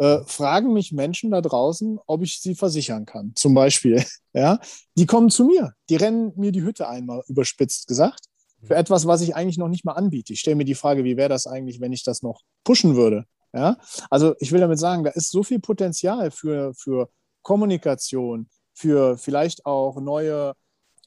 äh, 0.00 0.24
fragen 0.24 0.72
mich 0.72 0.92
Menschen 0.92 1.30
da 1.30 1.42
draußen, 1.42 1.98
ob 2.06 2.22
ich 2.22 2.40
sie 2.40 2.54
versichern 2.54 3.04
kann. 3.04 3.32
Zum 3.34 3.52
Beispiel, 3.52 4.02
ja, 4.32 4.58
die 4.96 5.04
kommen 5.04 5.28
zu 5.28 5.44
mir, 5.44 5.74
die 5.90 5.96
rennen 5.96 6.32
mir 6.36 6.52
die 6.52 6.62
Hütte 6.62 6.88
einmal 6.88 7.22
überspitzt 7.28 7.86
gesagt 7.86 8.24
für 8.62 8.76
etwas, 8.76 9.06
was 9.06 9.20
ich 9.20 9.36
eigentlich 9.36 9.58
noch 9.58 9.68
nicht 9.68 9.84
mal 9.84 9.92
anbiete. 9.92 10.32
Ich 10.32 10.40
stelle 10.40 10.56
mir 10.56 10.64
die 10.64 10.74
Frage, 10.74 11.04
wie 11.04 11.18
wäre 11.18 11.28
das 11.28 11.46
eigentlich, 11.46 11.80
wenn 11.80 11.92
ich 11.92 12.02
das 12.02 12.22
noch 12.22 12.40
pushen 12.64 12.96
würde? 12.96 13.24
Ja, 13.52 13.76
also 14.08 14.34
ich 14.38 14.52
will 14.52 14.60
damit 14.60 14.78
sagen, 14.78 15.04
da 15.04 15.10
ist 15.10 15.30
so 15.30 15.42
viel 15.42 15.60
Potenzial 15.60 16.30
für, 16.30 16.72
für 16.74 17.10
Kommunikation, 17.42 18.48
für 18.72 19.18
vielleicht 19.18 19.66
auch 19.66 20.00
neue, 20.00 20.54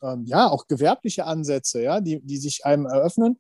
ähm, 0.04 0.26
ja, 0.26 0.50
auch 0.50 0.68
gewerbliche 0.68 1.26
Ansätze, 1.26 1.82
ja, 1.82 2.00
die, 2.00 2.22
die 2.22 2.38
sich 2.38 2.66
einem 2.66 2.86
eröffnen 2.86 3.40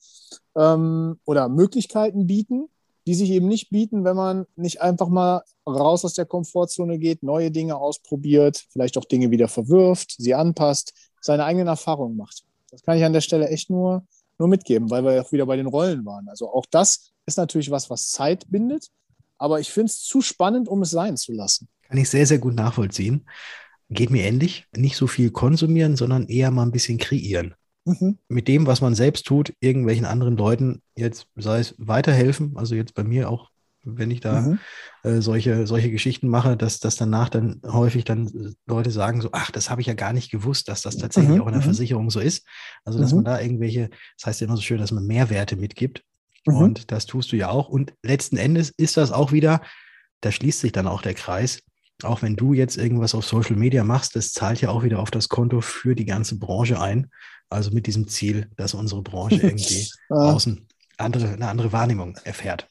ähm, 0.56 1.20
oder 1.26 1.50
Möglichkeiten 1.50 2.26
bieten, 2.26 2.70
die 3.06 3.16
sich 3.16 3.30
eben 3.32 3.48
nicht 3.48 3.70
bieten, 3.70 4.04
wenn 4.04 4.16
man 4.16 4.46
nicht 4.56 4.82
einfach 4.82 5.10
mal 5.10 5.44
raus 5.68 6.06
aus 6.06 6.13
der 6.13 6.26
Komfortzone 6.26 7.00
geht, 7.00 7.24
neue 7.24 7.52
Dinge 7.52 7.76
ausprobiert, 7.76 8.66
vielleicht 8.70 8.98
auch 8.98 9.06
Dinge 9.06 9.32
wieder 9.32 9.48
verwirft, 9.48 10.16
sie 10.18 10.34
anpasst, 10.34 10.94
seine 11.22 11.46
eigenen 11.46 11.68
Erfahrungen 11.68 12.18
macht. 12.18 12.44
Das 12.72 12.82
kann 12.84 12.98
ich 12.98 13.04
an 13.04 13.13
der 13.13 13.22
Stelle 13.22 13.50
echt 13.50 13.70
nur, 13.70 14.06
nur 14.39 14.48
mitgeben, 14.48 14.89
weil 14.89 15.04
wir 15.04 15.22
auch 15.22 15.32
wieder 15.32 15.46
bei 15.46 15.58
den 15.58 15.68
Rollen 15.68 16.06
waren. 16.06 16.28
Also 16.30 16.52
auch 16.52 16.66
das 16.70 17.12
ist 17.26 17.38
natürlich 17.38 17.72
was, 17.72 17.89
was 17.89 18.10
Zeit 18.10 18.46
bindet, 18.50 18.88
aber 19.38 19.60
ich 19.60 19.72
finde 19.72 19.88
es 19.88 20.02
zu 20.02 20.22
spannend, 20.22 20.68
um 20.68 20.82
es 20.82 20.92
sein 20.92 21.18
zu 21.18 21.34
lassen. 21.34 21.68
Kann 21.84 21.98
ich 21.98 22.10
sehr, 22.10 22.26
sehr 22.26 22.39
gut 22.39 22.56
nachvollziehen. 22.56 23.26
Geht 23.89 24.10
mir 24.10 24.24
ähnlich. 24.24 24.66
Nicht 24.76 24.96
so 24.96 25.08
viel 25.08 25.32
konsumieren, 25.32 25.96
sondern 25.96 26.28
eher 26.28 26.50
mal 26.52 26.63
ein 26.63 26.72
bisschen 26.72 26.98
kreieren. 26.98 27.54
Mhm. 27.86 28.18
Mit 28.28 28.48
dem, 28.48 28.66
was 28.66 28.82
man 28.82 28.96
selbst 28.96 29.26
tut, 29.26 29.54
irgendwelchen 29.60 30.06
anderen 30.06 30.38
Leuten 30.38 30.82
jetzt, 30.96 31.28
sei 31.36 31.60
es 31.60 31.76
weiterhelfen, 31.78 32.54
also 32.56 32.76
jetzt 32.76 32.94
bei 32.94 33.04
mir 33.04 33.30
auch 33.30 33.50
wenn 33.84 34.12
ich 34.12 34.22
da 34.22 34.42
mhm. 34.42 34.60
äh, 35.04 35.22
solche, 35.22 35.68
solche 35.68 35.92
Geschichten 35.92 36.28
mache, 36.28 36.56
dass, 36.58 36.80
dass 36.80 36.96
danach 36.96 37.30
dann 37.30 37.62
häufig 37.66 38.06
dann 38.06 38.56
Leute 38.66 38.92
sagen 38.92 39.22
so, 39.22 39.30
ach, 39.34 39.52
das 39.52 39.70
habe 39.70 39.82
ich 39.82 39.88
ja 39.88 39.94
gar 39.94 40.14
nicht 40.14 40.32
gewusst, 40.32 40.70
dass 40.70 40.82
das 40.82 40.98
tatsächlich 40.98 41.36
mhm. 41.36 41.42
auch 41.42 41.48
in 41.48 41.54
der 41.54 41.62
mhm. 41.62 41.66
Versicherung 41.66 42.10
so 42.10 42.20
ist. 42.20 42.46
Also, 42.86 43.00
dass 43.00 43.12
mhm. 43.12 43.18
man 43.18 43.26
da 43.26 43.42
irgendwelche, 43.42 43.90
das 44.18 44.28
heißt 44.28 44.42
ja 44.42 44.48
immer 44.48 44.56
so 44.56 44.62
schön, 44.62 44.80
dass 44.80 44.92
man 44.92 45.06
Mehrwerte 45.06 45.56
mitgibt. 45.56 46.04
Mhm. 46.46 46.56
Und 46.56 46.92
das 46.92 47.06
tust 47.06 47.32
du 47.32 47.36
ja 47.36 47.50
auch. 47.50 47.70
Und 47.70 47.94
letzten 48.04 48.38
Endes 48.38 48.70
ist 48.70 48.98
das 48.98 49.12
auch 49.12 49.32
wieder, 49.32 49.62
da 50.22 50.32
schließt 50.32 50.62
sich 50.62 50.72
dann 50.72 50.88
auch 50.88 51.02
der 51.02 51.14
Kreis. 51.14 51.62
Auch 52.04 52.22
wenn 52.22 52.36
du 52.36 52.54
jetzt 52.54 52.78
irgendwas 52.78 53.14
auf 53.14 53.26
Social 53.26 53.56
Media 53.56 53.84
machst, 53.84 54.16
das 54.16 54.32
zahlt 54.32 54.62
ja 54.62 54.70
auch 54.70 54.84
wieder 54.84 55.00
auf 55.00 55.12
das 55.12 55.30
Konto 55.30 55.62
für 55.62 55.96
die 55.96 56.06
ganze 56.06 56.40
Branche 56.40 56.82
ein. 56.82 57.10
Also 57.50 57.72
mit 57.72 57.86
diesem 57.86 58.08
Ziel, 58.08 58.50
dass 58.56 58.74
unsere 58.74 59.04
Branche 59.04 59.36
irgendwie 59.42 59.88
außen 60.10 60.68
andere, 61.04 61.30
eine 61.30 61.48
andere 61.48 61.72
Wahrnehmung 61.72 62.18
erfährt. 62.24 62.68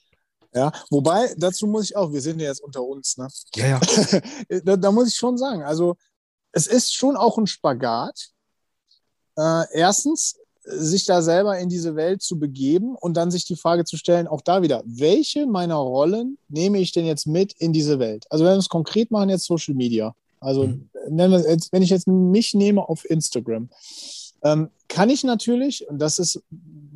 Ja, 0.54 0.70
wobei, 0.90 1.34
dazu 1.38 1.66
muss 1.66 1.84
ich 1.84 1.96
auch, 1.96 2.12
wir 2.12 2.20
sind 2.20 2.40
ja 2.40 2.48
jetzt 2.48 2.62
unter 2.62 2.82
uns, 2.82 3.16
ne? 3.16 3.28
Ja, 3.54 3.66
ja. 3.66 3.80
da, 4.64 4.76
da, 4.76 4.92
muss 4.92 5.08
ich 5.08 5.14
schon 5.14 5.38
sagen, 5.38 5.62
also 5.62 5.96
es 6.52 6.66
ist 6.66 6.94
schon 6.94 7.16
auch 7.16 7.38
ein 7.38 7.46
Spagat. 7.46 8.28
Äh, 9.38 9.64
erstens, 9.72 10.36
sich 10.64 11.06
da 11.06 11.22
selber 11.22 11.58
in 11.58 11.68
diese 11.68 11.96
Welt 11.96 12.22
zu 12.22 12.38
begeben 12.38 12.94
und 12.94 13.16
dann 13.16 13.30
sich 13.30 13.44
die 13.44 13.56
Frage 13.56 13.84
zu 13.84 13.96
stellen, 13.96 14.28
auch 14.28 14.40
da 14.42 14.62
wieder, 14.62 14.82
welche 14.86 15.46
meiner 15.46 15.76
Rollen 15.76 16.38
nehme 16.48 16.78
ich 16.78 16.92
denn 16.92 17.04
jetzt 17.04 17.26
mit 17.26 17.52
in 17.54 17.72
diese 17.72 17.98
Welt? 17.98 18.26
Also 18.30 18.44
wenn 18.44 18.52
wir 18.52 18.58
es 18.58 18.68
konkret 18.68 19.10
machen, 19.10 19.30
jetzt 19.30 19.44
Social 19.44 19.74
Media. 19.74 20.14
Also 20.38 20.66
mhm. 20.66 20.88
wenn 21.08 21.82
ich 21.82 21.90
jetzt 21.90 22.06
mich 22.06 22.54
nehme 22.54 22.88
auf 22.88 23.08
Instagram, 23.08 23.70
ähm, 24.42 24.70
kann 24.88 25.10
ich 25.10 25.24
natürlich, 25.24 25.88
und 25.88 25.98
das 25.98 26.18
ist, 26.18 26.42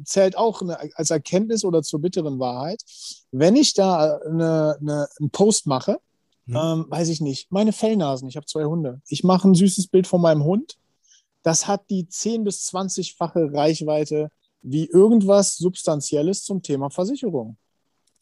zählt 0.05 0.37
auch 0.37 0.63
eine, 0.63 0.79
als 0.97 1.11
Erkenntnis 1.11 1.65
oder 1.65 1.83
zur 1.83 2.01
bitteren 2.01 2.39
Wahrheit, 2.39 2.83
wenn 3.31 3.57
ich 3.57 3.75
da 3.75 4.19
eine, 4.19 4.77
eine, 4.81 5.09
einen 5.19 5.31
Post 5.31 5.67
mache, 5.67 5.99
hm. 6.47 6.57
ähm, 6.57 6.87
weiß 6.89 7.09
ich 7.09 7.21
nicht, 7.21 7.51
meine 7.51 7.73
Fellnasen, 7.73 8.29
ich 8.29 8.37
habe 8.37 8.47
zwei 8.47 8.65
Hunde, 8.65 9.01
ich 9.09 9.25
mache 9.25 9.49
ein 9.49 9.55
süßes 9.55 9.89
Bild 9.89 10.07
von 10.07 10.21
meinem 10.21 10.45
Hund, 10.45 10.77
das 11.43 11.69
hat 11.69 11.89
die 11.91 12.05
10- 12.05 12.45
bis 12.45 12.69
20-fache 12.71 13.55
Reichweite 13.55 14.31
wie 14.63 14.87
irgendwas 14.87 15.57
Substanzielles 15.57 16.43
zum 16.43 16.61
Thema 16.61 16.91
Versicherung. 16.91 17.57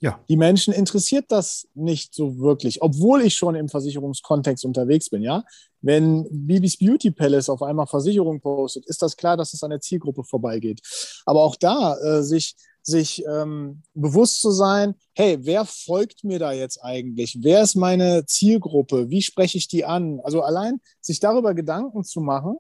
Ja. 0.05 0.21
Die 0.29 0.37
Menschen 0.37 0.75
interessiert 0.75 1.25
das 1.29 1.67
nicht 1.73 2.15
so 2.15 2.39
wirklich, 2.39 2.83
obwohl 2.83 3.23
ich 3.23 3.37
schon 3.37 3.55
im 3.55 3.71
Versicherungskontext 3.71 4.63
unterwegs 4.67 5.09
bin, 5.09 5.23
ja. 5.23 5.45
Wenn 5.81 6.27
Bibis 6.31 6.77
Beauty 6.77 7.11
Palace 7.11 7.49
auf 7.49 7.63
einmal 7.63 7.87
Versicherung 7.87 8.39
postet, 8.43 8.85
ist 8.85 9.01
das 9.01 9.17
klar, 9.17 9.39
dass 9.39 9.55
es 9.55 9.63
an 9.63 9.71
der 9.71 9.81
Zielgruppe 9.81 10.23
vorbeigeht. 10.23 10.83
Aber 11.25 11.43
auch 11.43 11.57
da 11.57 11.97
äh, 11.97 12.23
sich, 12.23 12.55
sich 12.83 13.25
ähm, 13.27 13.83
bewusst 13.95 14.43
zu 14.43 14.51
sein, 14.51 14.95
hey, 15.15 15.39
wer 15.41 15.65
folgt 15.65 16.23
mir 16.23 16.39
da 16.39 16.53
jetzt 16.53 16.85
eigentlich? 16.85 17.39
Wer 17.41 17.63
ist 17.63 17.75
meine 17.75 18.27
Zielgruppe? 18.27 19.09
Wie 19.09 19.23
spreche 19.23 19.57
ich 19.57 19.69
die 19.69 19.87
an? 19.87 20.21
Also 20.23 20.43
allein 20.43 20.83
sich 21.01 21.19
darüber 21.19 21.55
Gedanken 21.55 22.05
zu 22.05 22.21
machen, 22.21 22.59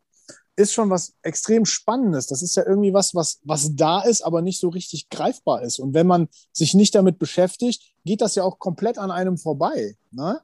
ist 0.57 0.73
schon 0.73 0.90
was 0.90 1.14
extrem 1.23 1.64
Spannendes. 1.64 2.27
Das 2.27 2.43
ist 2.43 2.57
ja 2.57 2.64
irgendwie 2.67 2.95
was, 2.95 3.14
was, 3.14 3.40
was 3.43 3.75
da 3.75 4.03
ist, 4.03 4.23
aber 4.23 4.43
nicht 4.43 4.61
so 4.61 4.69
richtig 4.69 5.09
greifbar 5.09 5.62
ist. 5.62 5.79
Und 5.79 5.95
wenn 5.95 6.07
man 6.07 6.29
sich 6.53 6.75
nicht 6.75 6.95
damit 6.95 7.19
beschäftigt, 7.19 7.95
geht 8.05 8.21
das 8.21 8.35
ja 8.35 8.45
auch 8.45 8.59
komplett 8.59 8.99
an 8.99 9.11
einem 9.11 9.37
vorbei. 9.37 9.97
Ne? 10.12 10.40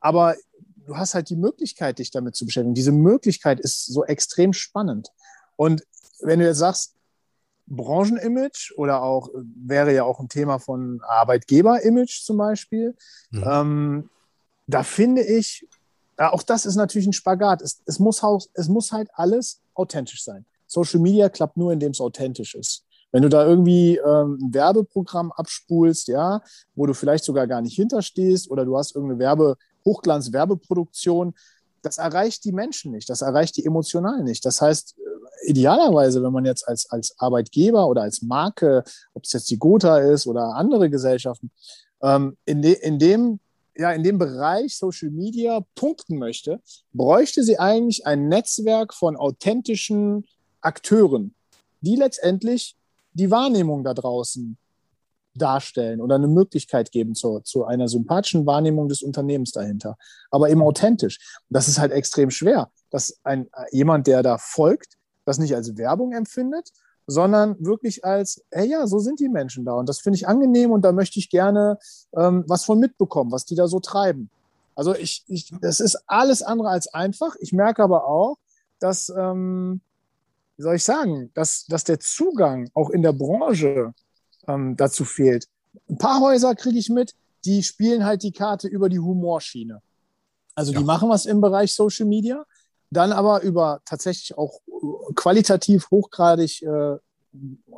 Aber 0.00 0.34
du 0.86 0.96
hast 0.96 1.14
halt 1.14 1.30
die 1.30 1.36
Möglichkeit, 1.36 1.98
dich 1.98 2.10
damit 2.10 2.34
zu 2.34 2.46
beschäftigen. 2.46 2.74
Diese 2.74 2.92
Möglichkeit 2.92 3.60
ist 3.60 3.86
so 3.86 4.04
extrem 4.04 4.52
spannend. 4.52 5.08
Und 5.56 5.84
wenn 6.20 6.40
du 6.40 6.46
jetzt 6.46 6.58
sagst, 6.58 6.94
Branchenimage 7.66 8.74
oder 8.76 9.02
auch 9.02 9.30
wäre 9.34 9.94
ja 9.94 10.04
auch 10.04 10.20
ein 10.20 10.28
Thema 10.28 10.58
von 10.58 11.00
Arbeitgeberimage 11.02 12.22
zum 12.22 12.36
Beispiel, 12.36 12.94
mhm. 13.30 13.44
ähm, 13.46 14.10
da 14.66 14.82
finde 14.82 15.22
ich, 15.22 15.66
auch 16.16 16.42
das 16.42 16.66
ist 16.66 16.76
natürlich 16.76 17.06
ein 17.06 17.12
Spagat. 17.12 17.62
Es, 17.62 17.82
es, 17.86 17.98
muss, 17.98 18.22
es 18.54 18.68
muss 18.68 18.92
halt 18.92 19.08
alles 19.14 19.60
authentisch 19.74 20.24
sein. 20.24 20.44
Social 20.66 21.00
Media 21.00 21.28
klappt 21.28 21.56
nur, 21.56 21.72
indem 21.72 21.92
es 21.92 22.00
authentisch 22.00 22.54
ist. 22.54 22.84
Wenn 23.12 23.22
du 23.22 23.28
da 23.28 23.46
irgendwie 23.46 23.96
ähm, 23.96 24.38
ein 24.42 24.54
Werbeprogramm 24.54 25.30
abspulst, 25.30 26.08
ja, 26.08 26.42
wo 26.74 26.86
du 26.86 26.94
vielleicht 26.94 27.24
sogar 27.24 27.46
gar 27.46 27.60
nicht 27.60 27.76
hinterstehst 27.76 28.50
oder 28.50 28.64
du 28.64 28.76
hast 28.76 28.94
irgendeine 28.94 29.20
Werbe, 29.20 29.56
Hochglanz-Werbeproduktion, 29.84 31.34
das 31.82 31.98
erreicht 31.98 32.44
die 32.44 32.52
Menschen 32.52 32.92
nicht, 32.92 33.08
das 33.08 33.22
erreicht 33.22 33.56
die 33.56 33.64
emotional 33.66 34.24
nicht. 34.24 34.44
Das 34.44 34.60
heißt, 34.60 34.96
äh, 34.98 35.50
idealerweise, 35.50 36.22
wenn 36.24 36.32
man 36.32 36.44
jetzt 36.44 36.66
als, 36.66 36.90
als 36.90 37.14
Arbeitgeber 37.18 37.86
oder 37.86 38.02
als 38.02 38.22
Marke, 38.22 38.82
ob 39.12 39.24
es 39.24 39.32
jetzt 39.32 39.50
die 39.50 39.58
Gotha 39.58 39.98
ist 39.98 40.26
oder 40.26 40.54
andere 40.56 40.90
Gesellschaften, 40.90 41.52
ähm, 42.02 42.36
in, 42.46 42.62
de, 42.62 42.72
in 42.72 42.98
dem 42.98 43.38
ja, 43.76 43.92
in 43.92 44.02
dem 44.02 44.18
Bereich 44.18 44.76
Social 44.76 45.10
Media 45.10 45.60
punkten 45.74 46.18
möchte, 46.18 46.60
bräuchte 46.92 47.42
sie 47.42 47.58
eigentlich 47.58 48.06
ein 48.06 48.28
Netzwerk 48.28 48.94
von 48.94 49.16
authentischen 49.16 50.26
Akteuren, 50.60 51.34
die 51.80 51.96
letztendlich 51.96 52.76
die 53.12 53.30
Wahrnehmung 53.30 53.84
da 53.84 53.94
draußen 53.94 54.56
darstellen 55.34 56.00
oder 56.00 56.14
eine 56.14 56.28
Möglichkeit 56.28 56.92
geben 56.92 57.14
zu, 57.14 57.40
zu 57.40 57.64
einer 57.64 57.88
sympathischen 57.88 58.46
Wahrnehmung 58.46 58.88
des 58.88 59.02
Unternehmens 59.02 59.50
dahinter. 59.50 59.96
Aber 60.30 60.48
eben 60.48 60.62
authentisch. 60.62 61.40
Das 61.48 61.66
ist 61.66 61.78
halt 61.78 61.92
extrem 61.92 62.30
schwer, 62.30 62.70
dass 62.90 63.18
ein, 63.24 63.48
jemand, 63.72 64.06
der 64.06 64.22
da 64.22 64.38
folgt, 64.38 64.96
das 65.24 65.38
nicht 65.38 65.54
als 65.54 65.76
Werbung 65.76 66.12
empfindet, 66.12 66.70
sondern 67.06 67.56
wirklich 67.64 68.04
als, 68.04 68.42
hey 68.50 68.68
ja, 68.68 68.86
so 68.86 68.98
sind 68.98 69.20
die 69.20 69.28
Menschen 69.28 69.64
da 69.64 69.74
und 69.74 69.88
das 69.88 70.00
finde 70.00 70.16
ich 70.16 70.26
angenehm 70.26 70.70
und 70.70 70.82
da 70.82 70.92
möchte 70.92 71.18
ich 71.18 71.30
gerne 71.30 71.78
ähm, 72.16 72.44
was 72.46 72.64
von 72.64 72.78
mitbekommen, 72.78 73.32
was 73.32 73.44
die 73.44 73.54
da 73.54 73.68
so 73.68 73.80
treiben. 73.80 74.30
Also 74.74 74.94
ich, 74.94 75.24
ich, 75.28 75.52
das 75.60 75.80
ist 75.80 76.02
alles 76.06 76.42
andere 76.42 76.68
als 76.68 76.92
einfach. 76.92 77.36
Ich 77.40 77.52
merke 77.52 77.82
aber 77.82 78.06
auch, 78.06 78.38
dass, 78.80 79.08
ähm, 79.16 79.80
wie 80.56 80.62
soll 80.62 80.76
ich 80.76 80.84
sagen, 80.84 81.30
dass, 81.34 81.66
dass 81.66 81.84
der 81.84 82.00
Zugang 82.00 82.70
auch 82.74 82.90
in 82.90 83.02
der 83.02 83.12
Branche 83.12 83.94
ähm, 84.48 84.76
dazu 84.76 85.04
fehlt. 85.04 85.46
Ein 85.88 85.98
paar 85.98 86.20
Häuser 86.20 86.54
kriege 86.54 86.78
ich 86.78 86.88
mit, 86.88 87.14
die 87.44 87.62
spielen 87.62 88.04
halt 88.04 88.22
die 88.22 88.32
Karte 88.32 88.68
über 88.68 88.88
die 88.88 88.98
Humorschiene. 88.98 89.80
Also 90.54 90.72
die 90.72 90.78
ja. 90.78 90.84
machen 90.84 91.08
was 91.08 91.26
im 91.26 91.40
Bereich 91.40 91.74
Social 91.74 92.06
Media, 92.06 92.44
dann 92.96 93.12
aber 93.12 93.42
über 93.42 93.80
tatsächlich 93.84 94.36
auch 94.38 94.60
qualitativ 95.14 95.90
hochgradig, 95.90 96.62
äh, 96.62 96.96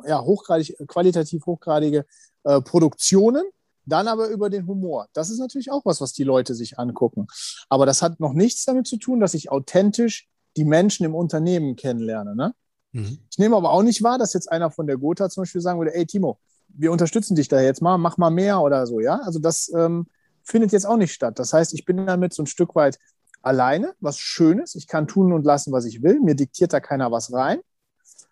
ja, 0.05 0.21
hochgradig, 0.21 0.75
qualitativ 0.87 1.45
hochgradige 1.45 2.05
äh, 2.43 2.61
Produktionen, 2.61 3.43
dann 3.85 4.07
aber 4.07 4.27
über 4.27 4.49
den 4.49 4.67
Humor. 4.67 5.07
Das 5.13 5.29
ist 5.29 5.39
natürlich 5.39 5.71
auch 5.71 5.85
was, 5.85 6.01
was 6.01 6.13
die 6.13 6.23
Leute 6.23 6.55
sich 6.55 6.77
angucken. 6.77 7.27
Aber 7.69 7.85
das 7.85 8.01
hat 8.01 8.19
noch 8.19 8.33
nichts 8.33 8.65
damit 8.65 8.87
zu 8.87 8.97
tun, 8.97 9.19
dass 9.19 9.33
ich 9.33 9.49
authentisch 9.49 10.27
die 10.57 10.65
Menschen 10.65 11.05
im 11.05 11.15
Unternehmen 11.15 11.75
kennenlerne. 11.75 12.35
Ne? 12.35 12.53
Mhm. 12.91 13.19
Ich 13.29 13.37
nehme 13.37 13.55
aber 13.55 13.71
auch 13.71 13.83
nicht 13.83 14.03
wahr, 14.03 14.17
dass 14.17 14.33
jetzt 14.33 14.51
einer 14.51 14.71
von 14.71 14.87
der 14.87 14.97
Gotha 14.97 15.29
zum 15.29 15.43
Beispiel 15.43 15.61
sagen 15.61 15.79
würde, 15.79 15.95
ey 15.95 16.05
Timo, 16.05 16.39
wir 16.67 16.91
unterstützen 16.91 17.35
dich 17.35 17.47
da 17.47 17.61
jetzt 17.61 17.81
mal, 17.81 17.97
mach 17.97 18.17
mal 18.17 18.29
mehr 18.29 18.61
oder 18.61 18.85
so, 18.85 18.99
ja. 18.99 19.21
Also 19.23 19.39
das 19.39 19.71
ähm, 19.73 20.07
findet 20.43 20.71
jetzt 20.73 20.85
auch 20.85 20.97
nicht 20.97 21.13
statt. 21.13 21.39
Das 21.39 21.53
heißt, 21.53 21.73
ich 21.73 21.85
bin 21.85 22.05
damit 22.05 22.33
so 22.33 22.43
ein 22.43 22.47
Stück 22.47 22.75
weit 22.75 22.99
alleine, 23.47 23.93
was 23.99 24.19
Schönes. 24.19 24.75
Ich 24.75 24.87
kann 24.87 25.07
tun 25.07 25.33
und 25.33 25.43
lassen, 25.45 25.71
was 25.71 25.85
ich 25.85 26.03
will. 26.03 26.19
Mir 26.19 26.35
diktiert 26.35 26.73
da 26.73 26.79
keiner 26.79 27.11
was 27.11 27.33
rein. 27.33 27.59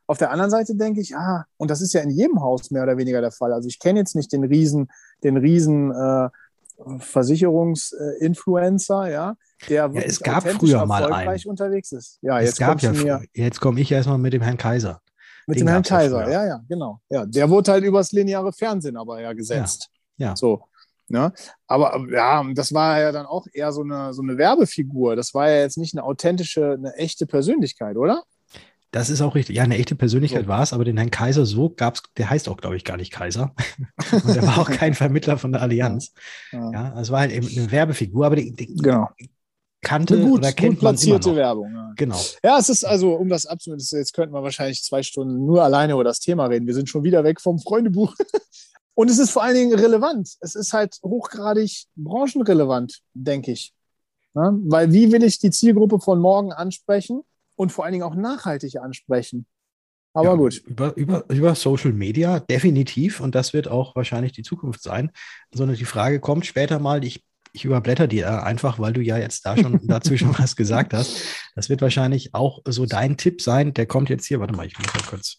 Auf 0.08 0.20
der 0.20 0.30
anderen 0.32 0.52
Seite 0.52 0.76
denke 0.76 1.02
ich, 1.02 1.16
ah, 1.16 1.46
und 1.58 1.72
das 1.72 1.82
ist 1.82 1.94
ja 1.94 2.02
in 2.02 2.12
jedem 2.12 2.42
Haus 2.42 2.70
mehr 2.70 2.84
oder 2.84 2.96
weniger 2.98 3.22
der 3.22 3.32
Fall. 3.32 3.52
Also 3.54 3.68
ich 3.68 3.80
kenne 3.80 3.98
jetzt 4.00 4.16
nicht 4.16 4.32
den 4.32 4.44
Riesen, 4.44 4.92
den 5.24 5.38
Riesen 5.38 5.90
äh, 5.92 6.30
Versicherungsinfluencer, 7.00 9.10
ja, 9.10 9.36
der 9.70 9.90
ja, 9.94 10.02
es 10.02 10.20
gab 10.20 10.46
früher 10.48 10.86
mal 10.86 11.12
einen. 11.12 11.42
unterwegs 11.48 11.92
ist. 11.92 12.20
Ja, 12.22 12.40
es 12.40 12.50
jetzt 12.50 12.60
gab 12.60 12.80
ja 12.82 12.92
mir, 12.92 13.24
jetzt 13.34 13.60
komme 13.62 13.80
ich 13.80 13.92
erstmal 13.92 14.20
mit 14.20 14.34
dem 14.34 14.42
Herrn 14.42 14.58
Kaiser. 14.58 15.02
Mit 15.48 15.58
den 15.58 15.66
dem 15.66 15.70
Herrn 15.70 15.84
Kaiser, 15.84 16.30
ja, 16.30 16.46
ja, 16.46 16.62
genau. 16.68 17.00
Ja, 17.10 17.26
der 17.26 17.50
wurde 17.50 17.72
halt 17.72 17.84
übers 17.84 18.12
lineare 18.12 18.52
Fernsehen 18.52 18.98
aber 18.98 19.22
ja 19.22 19.34
gesetzt. 19.34 19.90
Ja. 20.18 20.30
ja. 20.30 20.36
So. 20.36 20.64
Ne? 21.08 21.32
Aber 21.68 22.06
ja, 22.12 22.44
das 22.54 22.74
war 22.74 23.00
ja 23.00 23.12
dann 23.12 23.26
auch 23.26 23.46
eher 23.54 23.72
so 23.72 23.82
eine, 23.82 24.14
so 24.14 24.22
eine 24.22 24.38
Werbefigur. 24.38 25.16
Das 25.16 25.34
war 25.34 25.50
ja 25.50 25.62
jetzt 25.62 25.78
nicht 25.78 25.94
eine 25.94 26.04
authentische, 26.04 26.74
eine 26.74 26.96
echte 26.96 27.28
Persönlichkeit, 27.28 27.96
oder? 27.98 28.24
Das 28.96 29.10
ist 29.10 29.22
auch 29.22 29.36
richtig. 29.36 29.58
Ja, 29.58 29.64
eine 29.64 29.78
echte 29.78 29.94
Persönlichkeit 29.94 30.44
so. 30.44 30.48
war 30.48 30.64
es, 30.64 30.72
aber 30.72 30.86
den 30.86 30.96
Herrn 30.96 31.12
Kaiser 31.12 31.46
so 31.46 31.70
gab 31.70 31.96
es, 31.96 32.04
der 32.18 32.30
heißt 32.30 32.48
auch, 32.48 32.56
glaube 32.56 32.78
ich, 32.78 32.86
gar 32.86 32.96
nicht 32.96 33.12
Kaiser. 33.12 33.54
Und 34.12 34.34
der 34.34 34.48
war 34.48 34.58
auch 34.58 34.70
kein 34.70 34.94
Vermittler 34.94 35.38
von 35.38 35.52
der 35.52 35.62
Allianz. 35.62 36.14
Ja, 36.54 36.72
ja 36.72 37.02
es 37.02 37.12
war 37.12 37.20
halt 37.20 37.34
eben 37.34 37.46
eine 37.46 37.72
Werbefigur, 37.72 38.26
aber 38.26 38.38
die, 38.38 38.54
die 38.54 38.74
genau. 38.74 39.10
kannte 39.82 40.18
gut, 40.18 40.40
oder 40.40 40.54
kennt 40.54 40.76
gut 40.76 40.80
platzierte 40.80 41.36
Werbung. 41.36 41.74
Ja. 41.74 41.92
Genau. 41.98 42.22
Ja, 42.42 42.58
es 42.58 42.70
ist 42.70 42.86
also, 42.86 43.16
um 43.16 43.28
das 43.28 43.46
abzunehmen, 43.46 43.84
jetzt 43.92 44.14
könnten 44.14 44.34
wir 44.34 44.44
wahrscheinlich 44.44 44.82
zwei 44.82 45.04
Stunden 45.04 45.46
nur 45.46 45.62
alleine 45.62 45.94
über 45.94 46.06
das 46.06 46.22
Thema 46.22 46.46
reden. 46.46 46.66
Wir 46.66 46.74
sind 46.74 46.88
schon 46.88 47.04
wieder 47.04 47.26
weg 47.26 47.42
vom 47.42 47.60
Freundebuch. 47.60 48.16
Und 48.96 49.12
es 49.12 49.20
ist 49.20 49.32
vor 49.32 49.44
allen 49.44 49.56
Dingen 49.56 49.78
relevant. 49.78 50.30
Es 50.40 50.56
ist 50.56 50.74
halt 50.74 50.98
hochgradig 51.04 51.86
branchenrelevant, 51.96 53.02
denke 53.14 53.52
ich. 53.52 53.74
Ja, 54.34 54.54
weil 54.64 54.92
wie 54.92 55.12
will 55.12 55.24
ich 55.24 55.40
die 55.40 55.52
Zielgruppe 55.52 56.00
von 56.00 56.20
morgen 56.20 56.52
ansprechen 56.52 57.22
und 57.56 57.72
vor 57.72 57.86
allen 57.86 57.94
Dingen 57.94 58.04
auch 58.04 58.16
nachhaltig 58.16 58.78
ansprechen? 58.78 59.46
Aber 60.14 60.30
ja, 60.30 60.36
gut. 60.36 60.64
Über, 60.66 60.96
über, 60.96 61.26
über 61.30 61.56
Social 61.56 61.92
Media 61.92 62.40
definitiv 62.40 63.20
und 63.20 63.36
das 63.36 63.54
wird 63.54 63.68
auch 63.68 63.96
wahrscheinlich 63.98 64.32
die 64.32 64.44
Zukunft 64.44 64.82
sein. 64.82 65.12
Sondern 65.54 65.76
die 65.76 65.86
Frage 65.86 66.22
kommt 66.22 66.46
später 66.46 66.80
mal, 66.80 67.04
ich, 67.04 67.24
ich 67.52 67.66
überblätter 67.66 68.08
dir 68.08 68.44
einfach, 68.44 68.80
weil 68.80 68.94
du 68.94 69.02
ja 69.02 69.18
jetzt 69.18 69.46
da 69.46 69.58
schon 69.58 69.80
dazu 69.88 70.18
schon 70.18 70.38
was 70.40 70.56
gesagt 70.56 70.94
hast. 70.94 71.18
Das 71.56 71.70
wird 71.70 71.82
wahrscheinlich 71.82 72.34
auch 72.34 72.62
so 72.66 72.86
dein 72.86 73.18
Tipp 73.18 73.42
sein. 73.42 73.74
Der 73.74 73.88
kommt 73.88 74.10
jetzt 74.10 74.26
hier, 74.26 74.40
warte 74.40 74.54
mal, 74.54 74.66
ich 74.66 74.80
muss 74.80 74.94
mal 74.94 75.04
kurz 75.04 75.38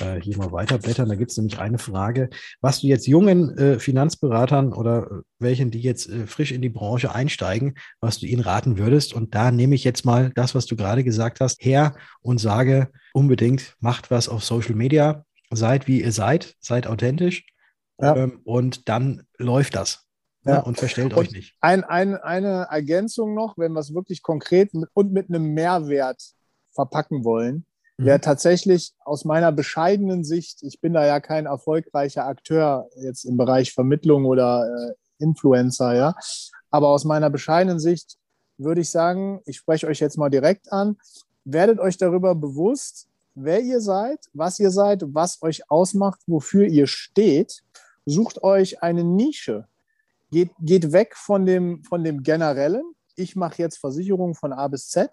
äh, 0.00 0.20
hier 0.20 0.36
mal 0.36 0.52
weiterblättern. 0.52 1.08
Da 1.08 1.14
gibt 1.14 1.30
es 1.30 1.36
nämlich 1.36 1.58
eine 1.58 1.78
Frage, 1.78 2.30
was 2.60 2.80
du 2.80 2.86
jetzt 2.86 3.06
jungen 3.06 3.56
äh, 3.56 3.78
Finanzberatern 3.78 4.72
oder 4.72 5.10
äh, 5.10 5.22
welchen, 5.38 5.70
die 5.70 5.80
jetzt 5.80 6.08
äh, 6.08 6.26
frisch 6.26 6.52
in 6.52 6.62
die 6.62 6.68
Branche 6.68 7.14
einsteigen, 7.14 7.74
was 8.00 8.18
du 8.18 8.26
ihnen 8.26 8.42
raten 8.42 8.78
würdest. 8.78 9.14
Und 9.14 9.34
da 9.34 9.50
nehme 9.50 9.74
ich 9.74 9.84
jetzt 9.84 10.04
mal 10.04 10.30
das, 10.34 10.54
was 10.54 10.66
du 10.66 10.76
gerade 10.76 11.04
gesagt 11.04 11.40
hast, 11.40 11.64
her 11.64 11.96
und 12.20 12.38
sage 12.38 12.90
unbedingt, 13.12 13.76
macht 13.80 14.10
was 14.10 14.28
auf 14.28 14.44
Social 14.44 14.74
Media, 14.74 15.24
seid 15.50 15.86
wie 15.88 16.02
ihr 16.02 16.12
seid, 16.12 16.56
seid 16.60 16.86
authentisch 16.86 17.44
ja. 18.00 18.16
ähm, 18.16 18.40
und 18.44 18.88
dann 18.88 19.22
läuft 19.38 19.74
das. 19.74 20.06
Ne? 20.44 20.52
Ja. 20.52 20.60
Und 20.60 20.78
verstellt 20.78 21.14
und 21.14 21.18
euch 21.18 21.32
nicht. 21.32 21.56
Ein, 21.60 21.84
ein, 21.84 22.14
eine 22.16 22.68
Ergänzung 22.70 23.34
noch, 23.34 23.58
wenn 23.58 23.72
wir 23.72 23.80
es 23.80 23.94
wirklich 23.94 24.22
konkret 24.22 24.70
und 24.94 25.12
mit 25.12 25.28
einem 25.28 25.54
Mehrwert 25.54 26.22
verpacken 26.72 27.24
wollen 27.24 27.64
wäre 27.98 28.18
mhm. 28.18 28.22
tatsächlich 28.22 28.94
aus 29.04 29.24
meiner 29.24 29.52
bescheidenen 29.52 30.24
Sicht, 30.24 30.62
ich 30.62 30.80
bin 30.80 30.94
da 30.94 31.04
ja 31.06 31.20
kein 31.20 31.46
erfolgreicher 31.46 32.26
Akteur 32.26 32.88
jetzt 32.96 33.24
im 33.24 33.36
Bereich 33.36 33.74
Vermittlung 33.74 34.24
oder 34.24 34.66
äh, 34.66 35.22
Influencer, 35.22 35.94
ja, 35.94 36.14
aber 36.70 36.88
aus 36.88 37.04
meiner 37.04 37.28
bescheidenen 37.28 37.80
Sicht 37.80 38.16
würde 38.56 38.80
ich 38.80 38.90
sagen, 38.90 39.40
ich 39.46 39.58
spreche 39.58 39.86
euch 39.86 40.00
jetzt 40.00 40.16
mal 40.16 40.30
direkt 40.30 40.72
an, 40.72 40.96
werdet 41.44 41.80
euch 41.80 41.96
darüber 41.96 42.34
bewusst, 42.34 43.08
wer 43.34 43.60
ihr 43.60 43.80
seid, 43.80 44.18
was 44.32 44.58
ihr 44.58 44.70
seid, 44.70 45.02
was 45.06 45.42
euch 45.42 45.70
ausmacht, 45.70 46.20
wofür 46.26 46.66
ihr 46.66 46.86
steht. 46.86 47.62
Sucht 48.04 48.42
euch 48.42 48.82
eine 48.82 49.04
Nische. 49.04 49.66
Geht, 50.30 50.50
geht 50.60 50.92
weg 50.92 51.16
von 51.16 51.46
dem, 51.46 51.82
von 51.84 52.04
dem 52.04 52.22
generellen, 52.22 52.84
ich 53.16 53.34
mache 53.34 53.62
jetzt 53.62 53.78
Versicherungen 53.78 54.34
von 54.34 54.52
A 54.52 54.68
bis 54.68 54.88
Z, 54.88 55.10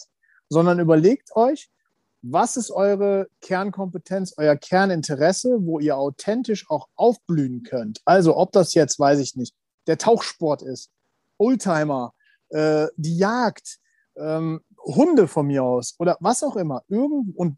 sondern 0.50 0.80
überlegt 0.80 1.36
euch, 1.36 1.70
was 2.28 2.58
ist 2.58 2.72
eure 2.72 3.28
Kernkompetenz, 3.42 4.34
euer 4.38 4.56
Kerninteresse, 4.56 5.60
wo 5.62 5.80
ihr 5.80 5.98
authentisch 5.98 6.70
auch 6.70 6.88
aufblühen 6.96 7.64
könnt? 7.64 8.02
Also, 8.06 8.36
ob 8.36 8.52
das 8.52 8.74
jetzt, 8.74 9.00
weiß 9.00 9.20
ich 9.20 9.36
nicht, 9.36 9.54
der 9.88 9.98
Tauchsport 9.98 10.62
ist, 10.62 10.90
Oldtimer, 11.38 12.14
äh, 12.50 12.88
die 12.98 13.18
Jagd, 13.18 13.78
ähm, 14.18 14.62
Hunde 14.84 15.28
von 15.28 15.48
mir 15.48 15.64
aus 15.64 15.96
oder 16.00 16.18
was 16.20 16.44
auch 16.44 16.56
immer. 16.56 16.84
Irgend, 16.88 17.36
und 17.36 17.58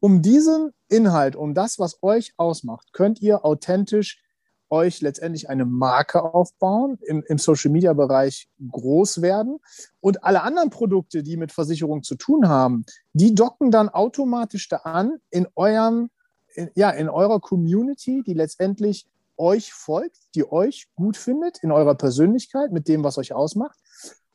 um 0.00 0.22
diesen 0.22 0.72
Inhalt, 0.88 1.36
um 1.36 1.54
das, 1.54 1.78
was 1.78 2.02
euch 2.02 2.32
ausmacht, 2.36 2.92
könnt 2.92 3.20
ihr 3.20 3.44
authentisch 3.44 4.22
euch 4.70 5.00
letztendlich 5.00 5.48
eine 5.50 5.64
Marke 5.64 6.22
aufbauen, 6.22 6.98
im, 7.02 7.22
im 7.26 7.38
Social-Media-Bereich 7.38 8.48
groß 8.70 9.20
werden 9.20 9.58
und 10.00 10.24
alle 10.24 10.42
anderen 10.42 10.70
Produkte, 10.70 11.22
die 11.22 11.36
mit 11.36 11.52
Versicherung 11.52 12.02
zu 12.02 12.14
tun 12.14 12.48
haben, 12.48 12.84
die 13.12 13.34
docken 13.34 13.70
dann 13.70 13.88
automatisch 13.88 14.68
da 14.68 14.76
an 14.78 15.18
in 15.30 15.46
eurem, 15.54 16.10
in, 16.54 16.70
ja, 16.74 16.90
in 16.90 17.08
eurer 17.08 17.40
Community, 17.40 18.22
die 18.24 18.34
letztendlich 18.34 19.06
euch 19.36 19.72
folgt, 19.72 20.18
die 20.34 20.50
euch 20.50 20.88
gut 20.94 21.16
findet 21.16 21.58
in 21.62 21.72
eurer 21.72 21.94
Persönlichkeit, 21.94 22.72
mit 22.72 22.88
dem, 22.88 23.02
was 23.02 23.18
euch 23.18 23.32
ausmacht. 23.32 23.78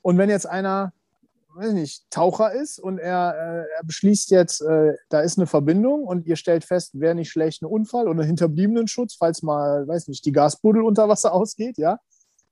Und 0.02 0.18
wenn 0.18 0.30
jetzt 0.30 0.48
einer 0.48 0.94
weiß 1.56 1.74
nicht, 1.74 2.04
Taucher 2.10 2.52
ist 2.52 2.80
und 2.80 2.98
er, 2.98 3.34
äh, 3.36 3.78
er 3.78 3.84
beschließt 3.86 4.30
jetzt, 4.32 4.62
äh, 4.62 4.94
da 5.10 5.22
ist 5.22 5.38
eine 5.38 5.48
Verbindung 5.48 6.04
und 6.04 6.26
ihr 6.26 6.36
stellt 6.36 6.66
fest, 6.66 7.00
wäre 7.00 7.16
nicht 7.16 7.32
schlecht 7.32 7.62
ein 7.62 7.66
Unfall 7.66 8.08
oder 8.08 8.24
hinterbliebenen 8.24 8.88
Schutz, 8.88 9.16
falls 9.16 9.42
mal, 9.42 9.88
weiß 9.88 10.08
nicht, 10.08 10.26
die 10.26 10.32
Gasbuddel 10.32 10.82
unter 10.82 11.08
Wasser 11.08 11.34
ausgeht, 11.34 11.78
ja, 11.78 12.00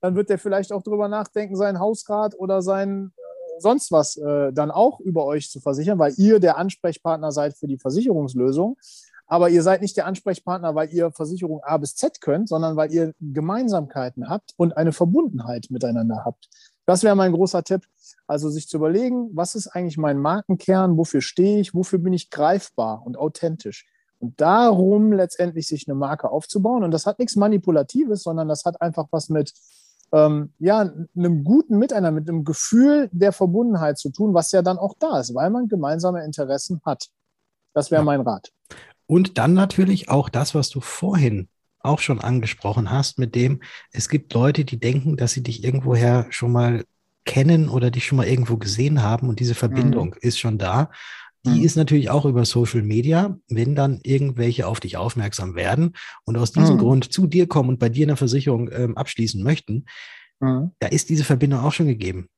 dann 0.00 0.16
wird 0.16 0.30
er 0.30 0.38
vielleicht 0.38 0.72
auch 0.72 0.82
darüber 0.82 1.08
nachdenken, 1.08 1.56
sein 1.56 1.78
Hausrat 1.78 2.34
oder 2.38 2.62
sein 2.62 3.12
äh, 3.16 3.60
sonst 3.60 3.92
was 3.92 4.16
äh, 4.16 4.52
dann 4.52 4.70
auch 4.70 5.00
über 5.00 5.26
euch 5.26 5.50
zu 5.50 5.60
versichern, 5.60 5.98
weil 5.98 6.14
ihr 6.16 6.40
der 6.40 6.56
Ansprechpartner 6.56 7.30
seid 7.30 7.56
für 7.56 7.66
die 7.66 7.78
Versicherungslösung. 7.78 8.76
Aber 9.26 9.48
ihr 9.48 9.62
seid 9.62 9.80
nicht 9.80 9.96
der 9.96 10.06
Ansprechpartner, 10.06 10.74
weil 10.74 10.92
ihr 10.92 11.10
Versicherung 11.10 11.62
A 11.62 11.78
bis 11.78 11.94
Z 11.96 12.20
könnt, 12.20 12.48
sondern 12.48 12.76
weil 12.76 12.92
ihr 12.92 13.14
Gemeinsamkeiten 13.20 14.28
habt 14.28 14.52
und 14.56 14.76
eine 14.76 14.92
Verbundenheit 14.92 15.68
miteinander 15.70 16.24
habt. 16.24 16.48
Das 16.86 17.02
wäre 17.02 17.16
mein 17.16 17.32
großer 17.32 17.62
Tipp. 17.64 17.82
Also 18.26 18.48
sich 18.50 18.68
zu 18.68 18.76
überlegen, 18.76 19.30
was 19.32 19.54
ist 19.54 19.68
eigentlich 19.68 19.98
mein 19.98 20.18
Markenkern, 20.18 20.96
wofür 20.96 21.20
stehe 21.20 21.60
ich, 21.60 21.74
wofür 21.74 21.98
bin 21.98 22.12
ich 22.12 22.30
greifbar 22.30 23.02
und 23.04 23.16
authentisch. 23.16 23.86
Und 24.18 24.40
darum 24.40 25.12
letztendlich 25.12 25.66
sich 25.66 25.86
eine 25.88 25.94
Marke 25.94 26.30
aufzubauen. 26.30 26.84
Und 26.84 26.90
das 26.90 27.06
hat 27.06 27.18
nichts 27.18 27.36
Manipulatives, 27.36 28.22
sondern 28.22 28.48
das 28.48 28.64
hat 28.64 28.80
einfach 28.80 29.06
was 29.10 29.28
mit 29.28 29.52
ähm, 30.12 30.52
ja, 30.58 30.90
einem 31.16 31.44
guten 31.44 31.78
Miteinander, 31.78 32.12
mit 32.12 32.28
einem 32.28 32.44
Gefühl 32.44 33.08
der 33.12 33.32
Verbundenheit 33.32 33.98
zu 33.98 34.10
tun, 34.10 34.32
was 34.32 34.52
ja 34.52 34.62
dann 34.62 34.78
auch 34.78 34.94
da 34.98 35.20
ist, 35.20 35.34
weil 35.34 35.50
man 35.50 35.68
gemeinsame 35.68 36.24
Interessen 36.24 36.80
hat. 36.84 37.08
Das 37.74 37.90
wäre 37.90 38.02
ja. 38.02 38.04
mein 38.04 38.20
Rat. 38.20 38.52
Und 39.06 39.38
dann 39.38 39.52
natürlich 39.52 40.08
auch 40.08 40.28
das, 40.28 40.54
was 40.54 40.70
du 40.70 40.80
vorhin 40.80 41.48
auch 41.84 42.00
schon 42.00 42.20
angesprochen 42.20 42.90
hast, 42.90 43.18
mit 43.18 43.34
dem 43.34 43.60
es 43.92 44.08
gibt 44.08 44.32
Leute, 44.32 44.64
die 44.64 44.78
denken, 44.78 45.16
dass 45.16 45.32
sie 45.32 45.42
dich 45.42 45.64
irgendwoher 45.64 46.26
schon 46.30 46.52
mal 46.52 46.84
kennen 47.24 47.68
oder 47.68 47.90
dich 47.90 48.06
schon 48.06 48.16
mal 48.16 48.26
irgendwo 48.26 48.56
gesehen 48.56 49.02
haben 49.02 49.28
und 49.28 49.40
diese 49.40 49.54
Verbindung 49.54 50.08
mhm. 50.08 50.18
ist 50.20 50.38
schon 50.38 50.58
da. 50.58 50.90
Die 51.46 51.58
mhm. 51.58 51.64
ist 51.64 51.76
natürlich 51.76 52.10
auch 52.10 52.24
über 52.24 52.44
Social 52.44 52.82
Media, 52.82 53.36
wenn 53.48 53.74
dann 53.74 54.00
irgendwelche 54.02 54.66
auf 54.66 54.80
dich 54.80 54.96
aufmerksam 54.96 55.54
werden 55.54 55.92
und 56.24 56.36
aus 56.36 56.52
diesem 56.52 56.76
mhm. 56.76 56.80
Grund 56.80 57.12
zu 57.12 57.26
dir 57.26 57.46
kommen 57.46 57.68
und 57.70 57.78
bei 57.78 57.88
dir 57.88 58.06
eine 58.06 58.16
Versicherung 58.16 58.70
ähm, 58.72 58.96
abschließen 58.96 59.42
möchten, 59.42 59.84
mhm. 60.40 60.72
da 60.78 60.88
ist 60.88 61.10
diese 61.10 61.24
Verbindung 61.24 61.60
auch 61.60 61.72
schon 61.72 61.86
gegeben. 61.86 62.28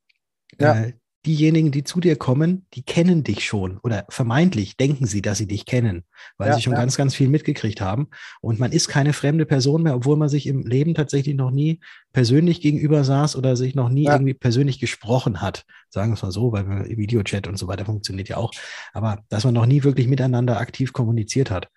Ja. 0.60 0.74
Äh, 0.74 0.94
diejenigen, 1.26 1.72
die 1.72 1.84
zu 1.84 2.00
dir 2.00 2.16
kommen, 2.16 2.66
die 2.74 2.82
kennen 2.82 3.24
dich 3.24 3.44
schon 3.44 3.78
oder 3.78 4.06
vermeintlich 4.08 4.76
denken 4.76 5.06
sie, 5.06 5.20
dass 5.20 5.38
sie 5.38 5.46
dich 5.46 5.66
kennen, 5.66 6.04
weil 6.38 6.48
ja, 6.48 6.54
sie 6.54 6.62
schon 6.62 6.72
ja. 6.72 6.78
ganz, 6.78 6.96
ganz 6.96 7.14
viel 7.14 7.28
mitgekriegt 7.28 7.80
haben. 7.80 8.08
Und 8.40 8.60
man 8.60 8.72
ist 8.72 8.88
keine 8.88 9.12
fremde 9.12 9.44
Person 9.44 9.82
mehr, 9.82 9.96
obwohl 9.96 10.16
man 10.16 10.28
sich 10.28 10.46
im 10.46 10.64
Leben 10.64 10.94
tatsächlich 10.94 11.34
noch 11.34 11.50
nie 11.50 11.80
persönlich 12.12 12.60
gegenüber 12.60 13.04
saß 13.04 13.36
oder 13.36 13.56
sich 13.56 13.74
noch 13.74 13.88
nie 13.88 14.04
ja. 14.04 14.12
irgendwie 14.12 14.34
persönlich 14.34 14.78
gesprochen 14.78 15.42
hat. 15.42 15.64
Sagen 15.90 16.12
wir 16.12 16.14
es 16.14 16.22
mal 16.22 16.32
so, 16.32 16.52
weil 16.52 16.96
Videochat 16.96 17.48
und 17.48 17.58
so 17.58 17.66
weiter 17.68 17.84
funktioniert 17.84 18.28
ja 18.28 18.36
auch. 18.36 18.52
Aber 18.92 19.18
dass 19.28 19.44
man 19.44 19.54
noch 19.54 19.66
nie 19.66 19.82
wirklich 19.82 20.08
miteinander 20.08 20.58
aktiv 20.60 20.92
kommuniziert 20.92 21.50
hat. 21.50 21.68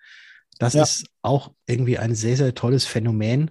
Das 0.58 0.74
ist 0.74 1.06
auch 1.22 1.52
irgendwie 1.66 1.96
ein 1.96 2.14
sehr, 2.14 2.36
sehr 2.36 2.54
tolles 2.54 2.84
Phänomen, 2.84 3.50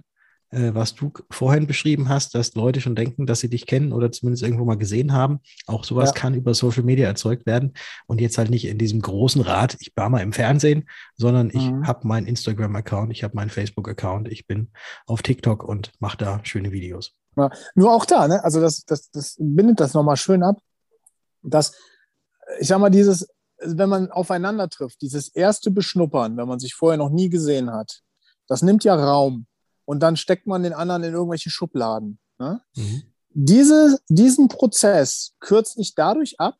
äh, 0.50 0.74
was 0.74 0.94
du 0.94 1.12
vorhin 1.30 1.66
beschrieben 1.66 2.08
hast, 2.08 2.34
dass 2.34 2.54
Leute 2.54 2.80
schon 2.80 2.96
denken, 2.96 3.26
dass 3.26 3.40
sie 3.40 3.48
dich 3.48 3.66
kennen 3.66 3.92
oder 3.92 4.10
zumindest 4.10 4.42
irgendwo 4.42 4.64
mal 4.64 4.76
gesehen 4.76 5.12
haben. 5.12 5.40
Auch 5.66 5.84
sowas 5.84 6.10
ja. 6.10 6.14
kann 6.14 6.34
über 6.34 6.54
Social 6.54 6.82
Media 6.82 7.06
erzeugt 7.06 7.46
werden 7.46 7.74
und 8.06 8.20
jetzt 8.20 8.38
halt 8.38 8.50
nicht 8.50 8.66
in 8.66 8.78
diesem 8.78 9.00
großen 9.00 9.42
Rad, 9.42 9.76
ich 9.80 9.92
war 9.96 10.08
mal 10.08 10.20
im 10.20 10.32
Fernsehen, 10.32 10.88
sondern 11.16 11.50
ich 11.50 11.70
mhm. 11.70 11.86
habe 11.86 12.06
meinen 12.06 12.26
Instagram-Account, 12.26 13.12
ich 13.12 13.22
habe 13.22 13.36
meinen 13.36 13.50
Facebook-Account, 13.50 14.28
ich 14.28 14.46
bin 14.46 14.70
auf 15.06 15.22
TikTok 15.22 15.64
und 15.64 15.92
mache 16.00 16.18
da 16.18 16.40
schöne 16.42 16.72
Videos. 16.72 17.12
Ja, 17.36 17.50
nur 17.74 17.94
auch 17.94 18.04
da, 18.04 18.26
ne? 18.26 18.42
also 18.42 18.60
das, 18.60 18.84
das, 18.84 19.10
das 19.10 19.36
bindet 19.38 19.78
das 19.78 19.94
nochmal 19.94 20.16
schön 20.16 20.42
ab, 20.42 20.56
dass, 21.42 21.74
ich 22.58 22.66
sag 22.66 22.80
mal, 22.80 22.90
dieses, 22.90 23.28
wenn 23.58 23.88
man 23.88 24.10
aufeinander 24.10 24.68
trifft, 24.68 25.00
dieses 25.02 25.28
erste 25.28 25.70
Beschnuppern, 25.70 26.36
wenn 26.36 26.48
man 26.48 26.58
sich 26.58 26.74
vorher 26.74 26.98
noch 26.98 27.10
nie 27.10 27.28
gesehen 27.28 27.70
hat, 27.70 28.00
das 28.48 28.62
nimmt 28.62 28.82
ja 28.82 28.96
Raum 28.96 29.46
und 29.90 29.98
dann 29.98 30.16
steckt 30.16 30.46
man 30.46 30.62
den 30.62 30.72
anderen 30.72 31.02
in 31.02 31.14
irgendwelche 31.14 31.50
Schubladen. 31.50 32.20
Ne? 32.38 32.60
Mhm. 32.76 33.02
Diese, 33.30 33.98
diesen 34.08 34.46
Prozess 34.46 35.32
kürzt 35.40 35.80
ich 35.80 35.96
dadurch 35.96 36.38
ab, 36.38 36.54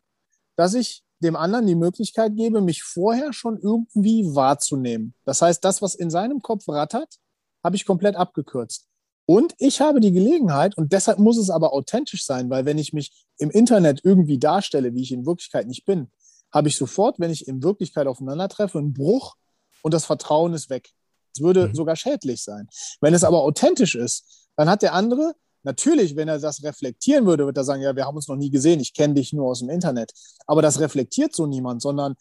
dass 0.57 0.75
ich 0.75 1.05
dem 1.21 1.37
anderen 1.37 1.69
die 1.69 1.77
Möglichkeit 1.77 2.35
gebe, 2.35 2.61
mich 2.61 2.83
vorher 2.83 3.33
schon 3.33 3.57
irgendwie 3.57 4.35
wahrzunehmen. 4.35 5.15
Das 5.25 5.43
heißt, 5.43 5.65
das, 5.65 5.81
was 5.81 5.95
in 5.95 6.11
seinem 6.11 6.43
Kopf 6.43 6.69
rattert, 6.69 7.21
habe 7.63 7.77
ich 7.77 7.87
komplett 7.87 8.17
abgekürzt. 8.17 8.89
Und 9.27 9.55
ich 9.59 9.81
habe 9.81 10.01
die 10.01 10.11
Gelegenheit, 10.11 10.77
und 10.77 10.93
deshalb 10.93 11.21
muss 11.21 11.39
es 11.39 11.51
aber 11.51 11.73
authentisch 11.73 12.27
sein, 12.27 12.51
weil 12.51 12.65
wenn 12.65 12.79
ich 12.79 12.93
mich 12.93 13.27
im 13.39 13.53
Internet 13.53 14.01
irgendwie 14.03 14.41
darstelle, 14.41 14.93
wie 14.93 15.03
ich 15.03 15.13
in 15.13 15.25
Wirklichkeit 15.25 15.69
nicht 15.69 15.85
bin, 15.85 16.11
habe 16.53 16.67
ich 16.67 16.77
sofort, 16.77 17.21
wenn 17.21 17.31
ich 17.31 17.47
in 17.47 17.63
Wirklichkeit 17.63 18.09
aufeinandertreffe, 18.09 18.79
einen 18.79 18.93
Bruch 18.93 19.37
und 19.83 19.95
das 19.95 20.05
Vertrauen 20.05 20.53
ist 20.53 20.69
weg. 20.69 20.91
Es 21.35 21.43
würde 21.43 21.69
mhm. 21.69 21.75
sogar 21.75 21.97
schädlich 21.97 22.43
sein. 22.43 22.69
Wenn 23.01 23.15
es 23.15 23.25
aber 23.25 23.43
authentisch 23.43 23.95
ist, 23.95 24.49
dann 24.57 24.69
hat 24.69 24.83
der 24.83 24.95
andere, 24.95 25.35
natürlich, 25.63 26.17
wenn 26.17 26.29
er 26.29 26.39
das 26.39 26.63
reflektieren 26.63 27.27
würde, 27.27 27.47
wird 27.47 27.57
er 27.57 27.65
sagen, 27.65 27.83
ja, 27.83 27.95
wir 27.97 28.07
haben 28.07 28.17
uns 28.17 28.29
noch 28.29 28.37
nie 28.37 28.51
gesehen, 28.51 28.81
ich 28.81 28.95
kenne 28.95 29.15
dich 29.15 29.33
nur 29.33 29.49
aus 29.49 29.61
dem 29.61 29.71
Internet. 29.71 30.13
Aber 30.47 30.63
das 30.63 30.81
reflektiert 30.81 31.35
so 31.35 31.47
niemand, 31.47 31.83
sondern 31.83 32.15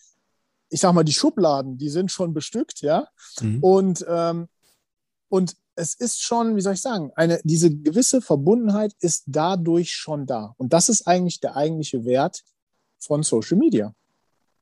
ich 0.70 0.82
sag 0.82 0.93
mal, 0.93 1.03
die 1.03 1.14
Schubladen, 1.14 1.78
die 1.78 1.89
sind 1.89 2.12
schon 2.12 2.34
bestückt, 2.34 2.82
ja. 2.82 3.07
Mhm. 3.41 3.64
Und, 3.64 4.05
ähm, 4.07 4.47
und 5.28 5.55
es 5.76 5.95
ist 5.95 6.22
schon, 6.22 6.55
wie 6.55 6.62
soll 6.62 6.74
ich 6.74 6.82
sagen, 6.82 7.12
eine, 7.16 7.39
diese 7.43 7.74
gewisse 7.74 8.22
Verbundenheit 8.22 8.93
ist 8.99 9.24
dadurch 9.28 9.93
schon 9.93 10.26
da. 10.26 10.53
Und 10.57 10.74
das 10.74 10.89
ist 10.89 11.07
eigentlich 11.07 11.39
der 11.39 11.55
eigentliche 11.55 12.05
Wert 12.05 12.43
von 12.99 13.24
Social 13.24 13.57
Media. 13.57 13.93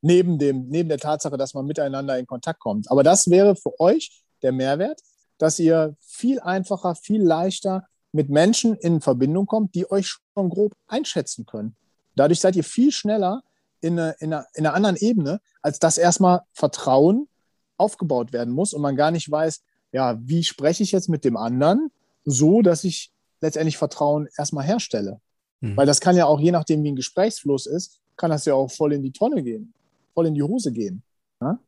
Neben, 0.01 0.37
dem, 0.37 0.67
neben 0.69 0.89
der 0.89 0.99
Tatsache, 0.99 1.37
dass 1.37 1.55
man 1.55 1.65
miteinander 1.65 2.19
in 2.19 2.27
Kontakt 2.27 2.59
kommt. 2.59 2.89
Aber 2.91 3.03
das 3.03 3.29
wäre 3.29 3.55
für 3.55 3.79
euch 3.79 4.23
der 4.41 4.51
Mehrwert, 4.51 5.01
dass 5.37 5.59
ihr 5.59 5.95
viel 5.99 6.39
einfacher, 6.39 6.95
viel 6.95 7.21
leichter 7.21 7.87
mit 8.11 8.29
Menschen 8.29 8.75
in 8.75 9.01
Verbindung 9.01 9.45
kommt, 9.45 9.75
die 9.75 9.89
euch 9.89 10.17
schon 10.33 10.49
grob 10.49 10.73
einschätzen 10.87 11.45
können. 11.45 11.75
Dadurch 12.15 12.39
seid 12.39 12.55
ihr 12.55 12.63
viel 12.63 12.91
schneller 12.91 13.43
in, 13.81 13.99
eine, 13.99 14.15
in, 14.19 14.33
einer, 14.33 14.45
in 14.55 14.65
einer 14.65 14.75
anderen 14.75 14.95
Ebene, 14.95 15.39
als 15.61 15.79
dass 15.79 15.97
erstmal 15.97 16.41
Vertrauen 16.53 17.27
aufgebaut 17.77 18.33
werden 18.33 18.53
muss 18.53 18.73
und 18.73 18.81
man 18.81 18.95
gar 18.95 19.11
nicht 19.11 19.29
weiß, 19.29 19.61
ja, 19.91 20.17
wie 20.19 20.43
spreche 20.43 20.83
ich 20.83 20.91
jetzt 20.91 21.09
mit 21.09 21.23
dem 21.23 21.37
anderen, 21.37 21.91
so 22.25 22.61
dass 22.61 22.83
ich 22.83 23.11
letztendlich 23.41 23.77
Vertrauen 23.77 24.27
erstmal 24.37 24.65
herstelle. 24.65 25.19
Mhm. 25.61 25.77
Weil 25.77 25.85
das 25.85 26.01
kann 26.01 26.15
ja 26.15 26.25
auch, 26.25 26.39
je 26.39 26.51
nachdem, 26.51 26.83
wie 26.83 26.91
ein 26.91 26.95
Gesprächsfluss 26.95 27.67
ist, 27.67 27.99
kann 28.15 28.31
das 28.31 28.45
ja 28.45 28.55
auch 28.55 28.71
voll 28.71 28.93
in 28.93 29.03
die 29.03 29.11
Tonne 29.11 29.43
gehen, 29.43 29.73
voll 30.13 30.27
in 30.27 30.33
die 30.33 30.43
Hose 30.43 30.71
gehen. 30.71 31.03
Ja? 31.39 31.59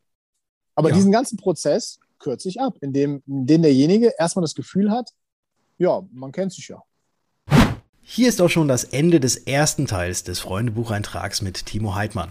Aber 0.76 0.89
ja. 0.89 0.95
diesen 0.95 1.11
ganzen 1.11 1.38
Prozess 1.38 1.99
kürze 2.20 2.49
ich 2.49 2.59
ab, 2.59 2.78
indem, 2.82 3.24
indem 3.26 3.61
derjenige 3.61 4.13
erstmal 4.17 4.43
das 4.43 4.55
Gefühl 4.55 4.91
hat, 4.91 5.09
ja, 5.78 6.01
man 6.11 6.32
kennt 6.32 6.53
sich 6.53 6.67
ja. 6.67 6.84
Hier 8.12 8.28
ist 8.28 8.41
auch 8.41 8.49
schon 8.49 8.68
das 8.68 8.86
Ende 8.86 9.20
des 9.20 9.36
ersten 9.36 9.86
Teils 9.86 10.24
des 10.24 10.39
Freundebucheintrags 10.39 11.43
mit 11.43 11.68
Timo 11.68 11.93
Heidmann. 11.93 12.30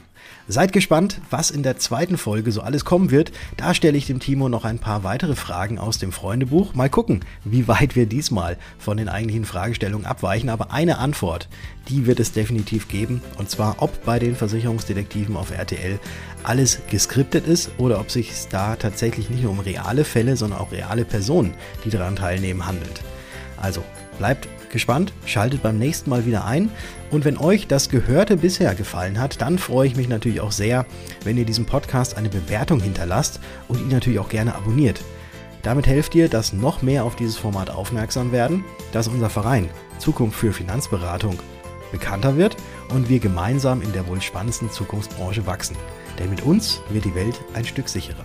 Seid 0.48 0.72
gespannt, 0.72 1.20
was 1.30 1.52
in 1.52 1.62
der 1.62 1.78
zweiten 1.78 2.18
Folge 2.18 2.50
so 2.50 2.62
alles 2.62 2.84
kommen 2.84 3.12
wird. 3.12 3.30
Da 3.56 3.72
stelle 3.74 3.96
ich 3.96 4.08
dem 4.08 4.18
Timo 4.18 4.48
noch 4.48 4.64
ein 4.64 4.80
paar 4.80 5.04
weitere 5.04 5.36
Fragen 5.36 5.78
aus 5.78 5.98
dem 5.98 6.10
Freundebuch. 6.10 6.74
Mal 6.74 6.90
gucken, 6.90 7.24
wie 7.44 7.68
weit 7.68 7.94
wir 7.94 8.06
diesmal 8.06 8.58
von 8.80 8.96
den 8.96 9.08
eigentlichen 9.08 9.44
Fragestellungen 9.44 10.04
abweichen. 10.04 10.48
Aber 10.48 10.72
eine 10.72 10.98
Antwort, 10.98 11.48
die 11.88 12.06
wird 12.06 12.18
es 12.18 12.32
definitiv 12.32 12.88
geben. 12.88 13.22
Und 13.36 13.48
zwar, 13.48 13.76
ob 13.80 14.04
bei 14.04 14.18
den 14.18 14.34
Versicherungsdetektiven 14.34 15.36
auf 15.36 15.52
RTL 15.52 16.00
alles 16.42 16.80
geskriptet 16.90 17.46
ist 17.46 17.70
oder 17.78 18.00
ob 18.00 18.10
sich 18.10 18.32
da 18.50 18.74
tatsächlich 18.74 19.30
nicht 19.30 19.44
nur 19.44 19.52
um 19.52 19.60
reale 19.60 20.02
Fälle, 20.02 20.36
sondern 20.36 20.58
auch 20.58 20.72
reale 20.72 21.04
Personen, 21.04 21.54
die 21.84 21.90
daran 21.90 22.16
teilnehmen, 22.16 22.66
handelt. 22.66 23.00
Also 23.56 23.84
bleibt 24.18 24.48
gespannt, 24.70 25.12
schaltet 25.26 25.62
beim 25.62 25.78
nächsten 25.78 26.10
Mal 26.10 26.26
wieder 26.26 26.44
ein. 26.44 26.70
Und 27.10 27.24
wenn 27.24 27.38
euch 27.38 27.66
das 27.66 27.88
Gehörte 27.88 28.36
bisher 28.36 28.74
gefallen 28.74 29.18
hat, 29.18 29.40
dann 29.40 29.58
freue 29.58 29.86
ich 29.86 29.96
mich 29.96 30.08
natürlich 30.08 30.40
auch 30.40 30.52
sehr, 30.52 30.86
wenn 31.24 31.36
ihr 31.36 31.44
diesem 31.44 31.66
Podcast 31.66 32.16
eine 32.16 32.28
Bewertung 32.28 32.80
hinterlasst 32.80 33.40
und 33.68 33.80
ihn 33.80 33.88
natürlich 33.88 34.18
auch 34.18 34.28
gerne 34.28 34.54
abonniert. 34.54 35.00
Damit 35.62 35.86
helft 35.86 36.14
ihr, 36.14 36.28
dass 36.28 36.52
noch 36.52 36.82
mehr 36.82 37.04
auf 37.04 37.16
dieses 37.16 37.36
Format 37.36 37.70
aufmerksam 37.70 38.32
werden, 38.32 38.64
dass 38.92 39.08
unser 39.08 39.30
Verein 39.30 39.68
Zukunft 39.98 40.38
für 40.38 40.52
Finanzberatung 40.52 41.38
bekannter 41.90 42.36
wird 42.36 42.56
und 42.94 43.08
wir 43.08 43.18
gemeinsam 43.18 43.82
in 43.82 43.92
der 43.92 44.06
wohl 44.06 44.20
spannendsten 44.20 44.70
Zukunftsbranche 44.70 45.46
wachsen. 45.46 45.76
Denn 46.18 46.30
mit 46.30 46.42
uns 46.42 46.80
wird 46.90 47.04
die 47.04 47.14
Welt 47.14 47.40
ein 47.54 47.64
Stück 47.64 47.88
sicherer. 47.88 48.24